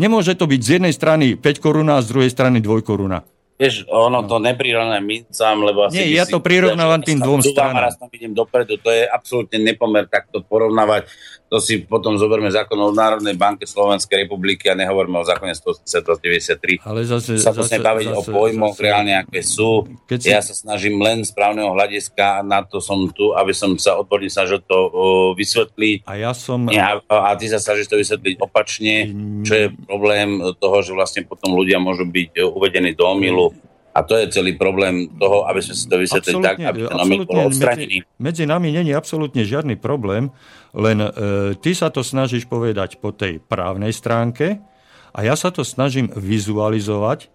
Nemôže 0.01 0.34
to 0.34 0.49
byť 0.49 0.61
z 0.61 0.70
jednej 0.82 0.93
strany 0.93 1.38
5 1.38 1.61
koruna 1.61 2.01
a 2.01 2.03
z 2.05 2.09
druhej 2.09 2.32
strany 2.34 2.57
2 2.61 2.82
koruna. 2.82 3.22
vieš, 3.59 3.84
ono 3.91 4.24
to 4.24 4.39
neprirovnávam 4.39 5.03
mincam, 5.03 5.67
lebo 5.67 5.91
asi... 5.91 5.99
Nie, 5.99 6.24
ja 6.24 6.24
to 6.24 6.39
prirovnávam 6.39 7.03
tým 7.03 7.20
dvom 7.20 7.43
stranám. 7.43 7.91
Raz 7.91 7.99
tam 7.99 8.07
idem 8.15 8.32
dopredu, 8.32 8.80
to 8.80 8.88
je 8.88 9.03
absolútne 9.03 9.59
nepomer 9.59 10.07
takto 10.07 10.39
porovnávať 10.39 11.11
to 11.50 11.58
si 11.58 11.82
potom 11.82 12.14
zoberme 12.14 12.54
zákon 12.54 12.78
o 12.78 12.93
Národnej 12.93 13.34
banke 13.34 13.66
Slovenskej 13.66 14.30
republiky 14.30 14.70
a 14.70 14.78
nehovoríme 14.78 15.18
o 15.18 15.26
zákone 15.26 15.58
193. 15.58 16.86
Ale 16.86 17.02
zase... 17.10 17.41
Sa 17.41 17.50
zase, 17.50 17.82
baviť 17.82 18.14
zase, 18.14 18.18
o 18.18 18.22
pojmoch 18.22 18.78
zase, 18.78 18.86
reálne, 18.86 19.14
aké 19.18 19.41
sú. 19.41 19.89
Keď 20.06 20.18
si... 20.22 20.30
Ja 20.30 20.45
sa 20.45 20.54
snažím 20.54 21.02
len 21.02 21.26
z 21.26 21.34
právneho 21.34 21.74
hľadiska, 21.74 22.45
na 22.45 22.62
to 22.62 22.78
som 22.78 23.10
tu, 23.10 23.34
aby 23.34 23.50
som 23.50 23.74
sa 23.82 23.97
odborne 23.97 24.30
snažil 24.30 24.62
to 24.62 24.78
uh, 24.78 24.89
vysvetliť. 25.34 26.06
A 26.06 26.22
ja 26.22 26.32
som... 26.38 26.70
Ja, 26.70 27.02
a 27.10 27.34
ty 27.34 27.50
sa 27.50 27.58
snažíš 27.58 27.89
to 27.89 27.97
vysvetliť 27.97 28.38
opačne, 28.38 29.10
čo 29.41 29.54
je 29.58 29.66
problém 29.89 30.38
toho, 30.62 30.86
že 30.86 30.93
vlastne 30.93 31.26
potom 31.26 31.58
ľudia 31.58 31.82
môžu 31.82 32.06
byť 32.06 32.45
uvedení 32.45 32.93
do 32.93 33.10
omilu 33.10 33.58
a 34.00 34.08
to 34.08 34.16
je 34.16 34.32
celý 34.32 34.56
problém 34.56 35.12
toho, 35.20 35.43
aby 35.52 35.60
sme 35.60 35.76
si 35.76 35.84
to 35.91 36.00
vysvetlili 36.00 36.39
tak, 36.39 36.64
aby 36.64 36.88
ten 36.88 36.95
omyl 36.95 37.28
bol 37.28 37.52
odstranený. 37.52 38.08
Medzi, 38.08 38.24
medzi 38.24 38.43
nami 38.47 38.72
není 38.72 38.95
absolútne 38.95 39.43
žiadny 39.43 39.76
problém, 39.76 40.32
len 40.72 41.04
e, 41.04 41.10
ty 41.60 41.76
sa 41.76 41.91
to 41.91 42.00
snažíš 42.00 42.47
povedať 42.47 43.04
po 43.04 43.12
tej 43.12 43.43
právnej 43.43 43.91
stránke 43.91 44.64
a 45.12 45.20
ja 45.20 45.36
sa 45.36 45.52
to 45.52 45.68
snažím 45.68 46.08
vizualizovať, 46.16 47.28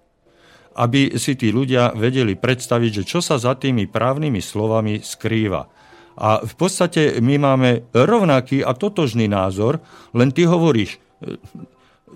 aby 0.80 1.20
si 1.20 1.36
tí 1.36 1.52
ľudia 1.52 1.92
vedeli 1.92 2.32
predstaviť, 2.32 3.04
že 3.04 3.04
čo 3.04 3.20
sa 3.20 3.36
za 3.36 3.52
tými 3.60 3.84
právnymi 3.84 4.40
slovami 4.40 5.04
skrýva. 5.04 5.68
A 6.16 6.40
v 6.40 6.54
podstate 6.56 7.20
my 7.20 7.36
máme 7.36 7.70
rovnaký 7.92 8.64
a 8.64 8.72
totožný 8.72 9.28
názor, 9.28 9.84
len 10.16 10.32
ty 10.32 10.48
hovoríš, 10.48 10.96
e, 10.96 11.36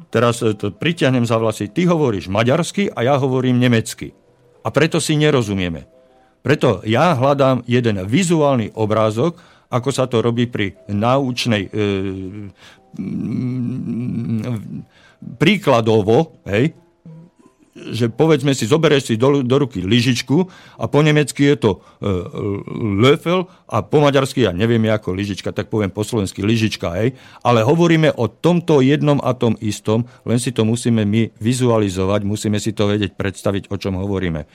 teraz 0.08 0.40
to 0.40 0.72
pritiahnem 0.72 1.28
za 1.28 1.36
vlasy, 1.36 1.68
ty 1.68 1.84
hovoríš 1.84 2.32
maďarsky 2.32 2.88
a 2.88 3.04
ja 3.04 3.14
hovorím 3.20 3.60
nemecky. 3.60 4.16
A 4.62 4.68
preto 4.74 4.98
si 4.98 5.14
nerozumieme. 5.14 5.86
Preto 6.42 6.80
ja 6.86 7.12
hľadám 7.18 7.66
jeden 7.66 7.98
vizuálny 8.06 8.72
obrázok, 8.78 9.38
ako 9.68 9.90
sa 9.92 10.08
to 10.08 10.24
robí 10.24 10.48
pri 10.48 10.72
náučnej 10.88 11.68
e, 11.68 11.70
príkladovo, 15.36 16.40
hej, 16.48 16.72
že 17.94 18.10
povedzme 18.10 18.52
si, 18.52 18.66
zoberieš 18.66 19.12
si 19.12 19.14
do, 19.14 19.42
do 19.46 19.56
ruky 19.58 19.80
lyžičku 19.84 20.48
a 20.76 20.84
po 20.90 21.00
nemecky 21.00 21.54
je 21.54 21.56
to 21.56 21.70
e, 21.76 21.78
löfel 22.98 23.46
a 23.68 23.84
po 23.84 24.02
maďarsky, 24.02 24.44
ja 24.44 24.52
neviem 24.52 24.82
ako 24.88 25.14
lyžička, 25.14 25.54
tak 25.54 25.68
poviem 25.70 25.92
po 25.92 26.02
slovensky 26.02 26.42
lyžička, 26.42 26.94
hej, 26.98 27.14
ale 27.44 27.62
hovoríme 27.62 28.14
o 28.16 28.26
tomto 28.26 28.80
jednom 28.80 29.20
a 29.22 29.36
tom 29.36 29.54
istom, 29.62 30.08
len 30.24 30.40
si 30.40 30.50
to 30.50 30.64
musíme 30.64 31.04
my 31.04 31.30
vizualizovať, 31.38 32.20
musíme 32.24 32.58
si 32.58 32.74
to 32.74 32.88
vedieť 32.88 33.14
predstaviť, 33.14 33.70
o 33.70 33.76
čom 33.76 34.00
hovoríme. 34.00 34.48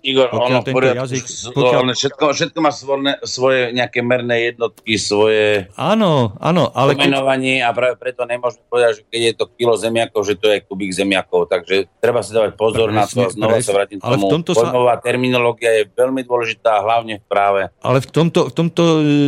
Igor, 0.00 0.32
ono, 0.32 0.64
poriadku, 0.64 1.12
jazyk, 1.12 1.52
pokiaľ... 1.52 1.92
všetko, 1.92 2.24
všetko 2.32 2.58
má 2.64 2.72
svoje, 2.72 3.20
svoje 3.28 3.60
nejaké 3.76 4.00
merné 4.00 4.48
jednotky, 4.48 4.96
svoje 4.96 5.68
áno, 5.76 6.32
áno, 6.40 6.72
ale 6.72 6.96
pomenovanie 6.96 7.60
a 7.60 7.68
práve 7.76 8.00
preto 8.00 8.24
nemôžeme 8.24 8.64
povedať, 8.64 8.90
že 8.96 9.02
keď 9.12 9.20
je 9.20 9.32
to 9.36 9.44
kilo 9.60 9.76
zemiakov, 9.76 10.24
že 10.24 10.40
to 10.40 10.48
je 10.48 10.64
kubík 10.64 10.96
zemiakov, 10.96 11.52
takže 11.52 11.84
treba 12.00 12.24
si 12.24 12.32
dávať 12.32 12.56
pozor 12.56 12.88
presne, 12.88 12.96
na 12.96 13.04
to 13.04 13.20
a 13.20 13.28
znova 13.28 13.56
presne, 13.60 13.68
sa 13.68 13.72
vrátim 13.76 13.98
k 14.00 14.02
tomu. 14.08 14.24
V 14.24 14.32
tomto 14.40 14.50
Pojmová 14.56 14.94
sa... 14.96 15.04
terminológia 15.04 15.70
je 15.76 15.84
veľmi 15.92 16.22
dôležitá, 16.24 16.80
hlavne 16.80 17.20
v 17.20 17.24
práve. 17.28 17.60
Ale 17.84 18.00
v 18.00 18.08
tomto, 18.08 18.48
v 18.48 18.52
tomto 18.56 18.82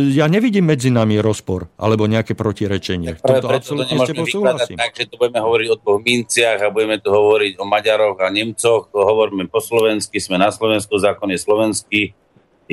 ja 0.09 0.25
nevidím 0.25 0.73
medzi 0.73 0.89
nami 0.89 1.21
rozpor 1.21 1.69
alebo 1.77 2.09
nejaké 2.09 2.33
protirečenie. 2.33 3.13
Tak 3.13 3.21
práve 3.21 3.45
preto 3.45 3.77
to 3.77 3.85
nemôžeme 3.85 4.25
vykladať 4.25 4.69
tak, 4.73 4.91
že 4.97 5.05
tu 5.05 5.21
budeme 5.21 5.37
hovoriť 5.37 5.67
o 5.69 6.01
minciach 6.01 6.65
a 6.65 6.73
budeme 6.73 6.97
tu 6.97 7.13
hovoriť 7.13 7.61
o 7.61 7.65
Maďaroch 7.69 8.17
a 8.17 8.33
Nemcoch, 8.33 8.89
hovoríme 8.89 9.45
po 9.53 9.61
slovensky, 9.61 10.17
sme 10.17 10.41
na 10.41 10.49
Slovensku, 10.49 10.62
zákon 10.99 11.29
je 11.33 11.39
slovenský, 11.39 12.01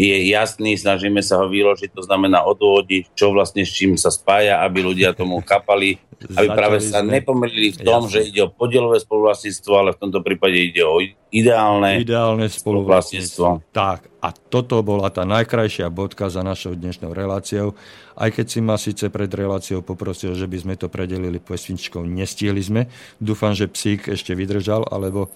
je 0.01 0.17
jasný, 0.31 0.79
snažíme 0.79 1.19
sa 1.19 1.43
ho 1.43 1.47
vyložiť, 1.51 1.91
to 1.91 2.03
znamená 2.07 2.47
odvodiť, 2.47 3.11
čo 3.13 3.35
vlastne 3.35 3.67
s 3.67 3.75
čím 3.75 3.99
sa 3.99 4.15
spája, 4.15 4.63
aby 4.63 4.87
ľudia 4.87 5.11
tomu 5.19 5.43
kapali, 5.43 5.99
aby 6.39 6.47
práve 6.53 6.79
sa 6.79 7.03
nepomýlili 7.03 7.75
v 7.75 7.79
tom, 7.83 8.07
Jasne. 8.07 8.13
že 8.13 8.21
ide 8.31 8.41
o 8.47 8.53
podielové 8.53 9.03
spoluvlastníctvo, 9.03 9.73
ale 9.75 9.91
v 9.97 9.99
tomto 9.99 10.21
prípade 10.23 10.57
ide 10.57 10.87
o 10.87 11.03
ideálne, 11.35 12.07
ideálne 12.07 12.47
spoluvlastníctvo. 12.47 13.75
Tak, 13.75 14.07
a 14.23 14.29
toto 14.31 14.79
bola 14.87 15.11
tá 15.11 15.27
najkrajšia 15.27 15.91
bodka 15.91 16.31
za 16.31 16.47
našou 16.47 16.79
dnešnou 16.79 17.11
reláciou. 17.11 17.75
Aj 18.15 18.29
keď 18.31 18.47
si 18.47 18.61
ma 18.63 18.77
síce 18.77 19.09
pred 19.09 19.33
reláciou 19.33 19.81
poprosil, 19.83 20.37
že 20.37 20.45
by 20.47 20.57
sme 20.61 20.75
to 20.77 20.87
predelili 20.93 21.41
pesničkou, 21.41 22.05
nestihli 22.05 22.63
sme. 22.63 22.83
Dúfam, 23.17 23.57
že 23.57 23.67
psík 23.67 24.13
ešte 24.13 24.37
vydržal, 24.37 24.87
alebo 24.93 25.33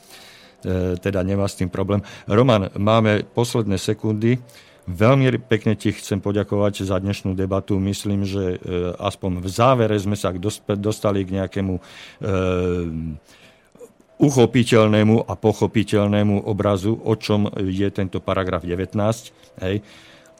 teda 0.99 1.21
nemá 1.21 1.45
s 1.45 1.61
tým 1.61 1.69
problém. 1.69 2.01
Roman, 2.25 2.73
máme 2.77 3.29
posledné 3.37 3.77
sekundy. 3.77 4.41
Veľmi 4.85 5.41
pekne 5.49 5.81
ti 5.81 5.97
chcem 5.97 6.21
poďakovať 6.21 6.85
za 6.85 7.01
dnešnú 7.01 7.33
debatu. 7.33 7.81
Myslím, 7.81 8.29
že 8.29 8.61
e, 8.61 8.93
aspoň 9.01 9.41
v 9.41 9.49
závere 9.49 9.97
sme 9.97 10.12
sa 10.12 10.29
dostali 10.77 11.25
k 11.25 11.41
nejakému 11.41 11.75
e, 11.77 11.83
uchopiteľnému 14.21 15.25
a 15.25 15.33
pochopiteľnému 15.41 16.45
obrazu, 16.45 17.01
o 17.01 17.17
čom 17.17 17.49
je 17.65 17.89
tento 17.89 18.21
paragraf 18.21 18.61
19. 18.61 18.93
Hej. 19.65 19.81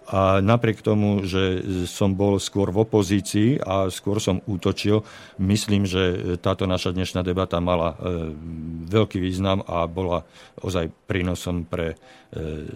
A 0.05 0.45
napriek 0.45 0.85
tomu, 0.85 1.25
že 1.25 1.65
som 1.89 2.13
bol 2.13 2.37
skôr 2.37 2.69
v 2.69 2.85
opozícii 2.85 3.57
a 3.65 3.89
skôr 3.89 4.21
som 4.21 4.45
útočil, 4.45 5.01
myslím, 5.41 5.89
že 5.89 6.37
táto 6.45 6.69
naša 6.69 6.93
dnešná 6.93 7.25
debata 7.25 7.57
mala 7.57 7.97
e, 7.97 8.37
veľký 8.85 9.17
význam 9.17 9.65
a 9.65 9.89
bola 9.89 10.29
ozaj 10.61 10.93
prínosom 11.09 11.65
pre 11.65 11.97
e, 11.97 12.69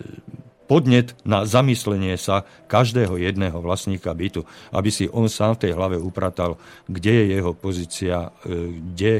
podnet 0.68 1.16
na 1.24 1.48
zamyslenie 1.48 2.20
sa 2.20 2.44
každého 2.68 3.16
jedného 3.16 3.56
vlastníka 3.64 4.12
bytu, 4.12 4.44
aby 4.72 4.92
si 4.92 5.08
on 5.08 5.28
sám 5.32 5.56
v 5.56 5.68
tej 5.68 5.72
hlave 5.72 5.96
upratal, 5.96 6.60
kde 6.84 7.12
je 7.12 7.24
jeho 7.40 7.52
pozícia, 7.56 8.32
e, 8.44 8.72
kde 8.92 9.12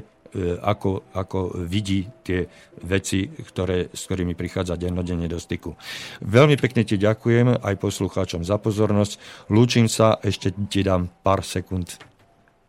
ako, 0.63 1.15
ako 1.15 1.65
vidí 1.65 2.07
tie 2.25 2.45
veci, 2.85 3.29
ktoré, 3.29 3.89
s 3.93 4.05
ktorými 4.07 4.37
prichádza 4.37 4.77
dennodenne 4.77 5.27
do 5.27 5.41
styku. 5.41 5.75
Veľmi 6.21 6.61
pekne 6.61 6.85
ti 6.85 7.01
ďakujem 7.01 7.61
aj 7.61 7.75
poslucháčom 7.81 8.45
za 8.45 8.61
pozornosť. 8.61 9.47
Lúčim 9.49 9.89
sa, 9.89 10.21
ešte 10.21 10.53
ti 10.69 10.85
dám 10.85 11.09
pár 11.25 11.41
sekúnd. 11.41 11.99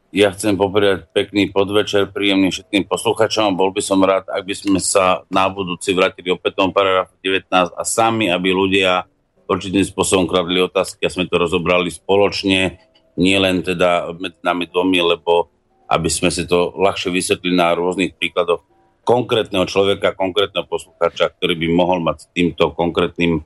Ja 0.10 0.34
chcem 0.34 0.58
popriať 0.58 1.06
pekný 1.14 1.54
podvečer, 1.54 2.10
príjemný 2.10 2.50
všetkým 2.50 2.90
poslucháčom. 2.90 3.54
Bol 3.54 3.70
by 3.70 3.82
som 3.86 4.02
rád, 4.02 4.26
ak 4.26 4.42
by 4.42 4.56
sme 4.58 4.82
sa 4.82 5.22
na 5.30 5.46
budúci 5.54 5.94
vrátili 5.94 6.34
opäť 6.34 6.58
paragrafu 6.74 7.14
19 7.22 7.46
a 7.78 7.84
sami, 7.86 8.26
aby 8.34 8.50
ľudia 8.50 9.06
určitým 9.46 9.86
spôsobom 9.86 10.26
kradli 10.26 10.66
otázky 10.66 11.06
a 11.06 11.14
sme 11.14 11.30
to 11.30 11.38
rozobrali 11.38 11.94
spoločne, 11.94 12.82
nie 13.22 13.38
len 13.38 13.62
teda 13.62 14.14
medzi 14.18 14.42
nami 14.42 14.66
dvomi, 14.66 14.98
lebo 15.14 15.50
aby 15.90 16.10
sme 16.10 16.30
si 16.30 16.46
to 16.46 16.72
ľahšie 16.78 17.10
vysvetlili 17.10 17.58
na 17.58 17.74
rôznych 17.74 18.14
príkladoch 18.16 18.62
konkrétneho 19.02 19.66
človeka, 19.66 20.14
konkrétneho 20.14 20.70
poslucháča, 20.70 21.34
ktorý 21.34 21.58
by 21.58 21.68
mohol 21.74 21.98
mať 22.06 22.18
s 22.22 22.26
týmto 22.30 22.70
konkrétnym 22.78 23.42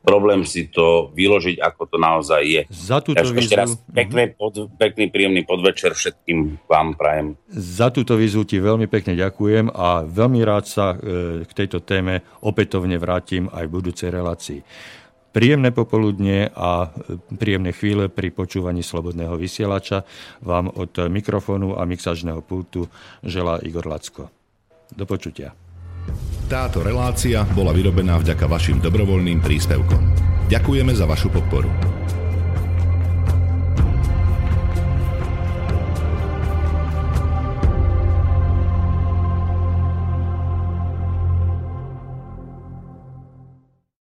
problém 0.00 0.48
si 0.48 0.68
to 0.68 1.12
vyložiť, 1.12 1.60
ako 1.60 1.82
to 1.86 1.96
naozaj 2.00 2.40
je. 2.40 2.62
Za 2.72 3.04
túto 3.04 3.20
Ešte 3.20 3.36
vizu... 3.36 3.56
raz 3.56 3.70
pekný, 3.92 4.32
pod, 4.32 4.72
pekný, 4.80 5.12
príjemný 5.12 5.42
podvečer 5.44 5.92
všetkým 5.92 6.64
vám 6.64 6.96
prajem. 6.96 7.36
Za 7.52 7.92
túto 7.92 8.16
vizu 8.16 8.42
ti 8.48 8.56
veľmi 8.58 8.88
pekne 8.88 9.16
ďakujem 9.16 9.68
a 9.70 10.04
veľmi 10.08 10.40
rád 10.40 10.64
sa 10.66 10.96
e, 10.96 11.44
k 11.44 11.52
tejto 11.52 11.84
téme 11.84 12.24
opätovne 12.40 12.96
vrátim 12.96 13.52
aj 13.52 13.64
v 13.68 13.74
budúcej 13.76 14.08
relácii. 14.08 14.60
Príjemné 15.30 15.70
popoludne 15.70 16.50
a 16.50 16.90
príjemné 17.38 17.70
chvíle 17.70 18.10
pri 18.10 18.34
počúvaní 18.34 18.82
Slobodného 18.82 19.38
vysielača 19.38 20.02
vám 20.42 20.66
od 20.74 20.90
mikrofónu 21.06 21.78
a 21.78 21.86
mixažného 21.86 22.42
pultu 22.42 22.90
želá 23.22 23.62
Igor 23.62 23.86
Lacko. 23.86 24.26
Do 24.90 25.06
počutia. 25.06 25.54
Táto 26.50 26.82
relácia 26.82 27.46
bola 27.54 27.70
vyrobená 27.70 28.18
vďaka 28.18 28.50
vašim 28.50 28.82
dobrovoľným 28.82 29.38
príspevkom. 29.38 30.02
Ďakujeme 30.50 30.90
za 30.98 31.06
vašu 31.06 31.30
podporu. 31.30 31.70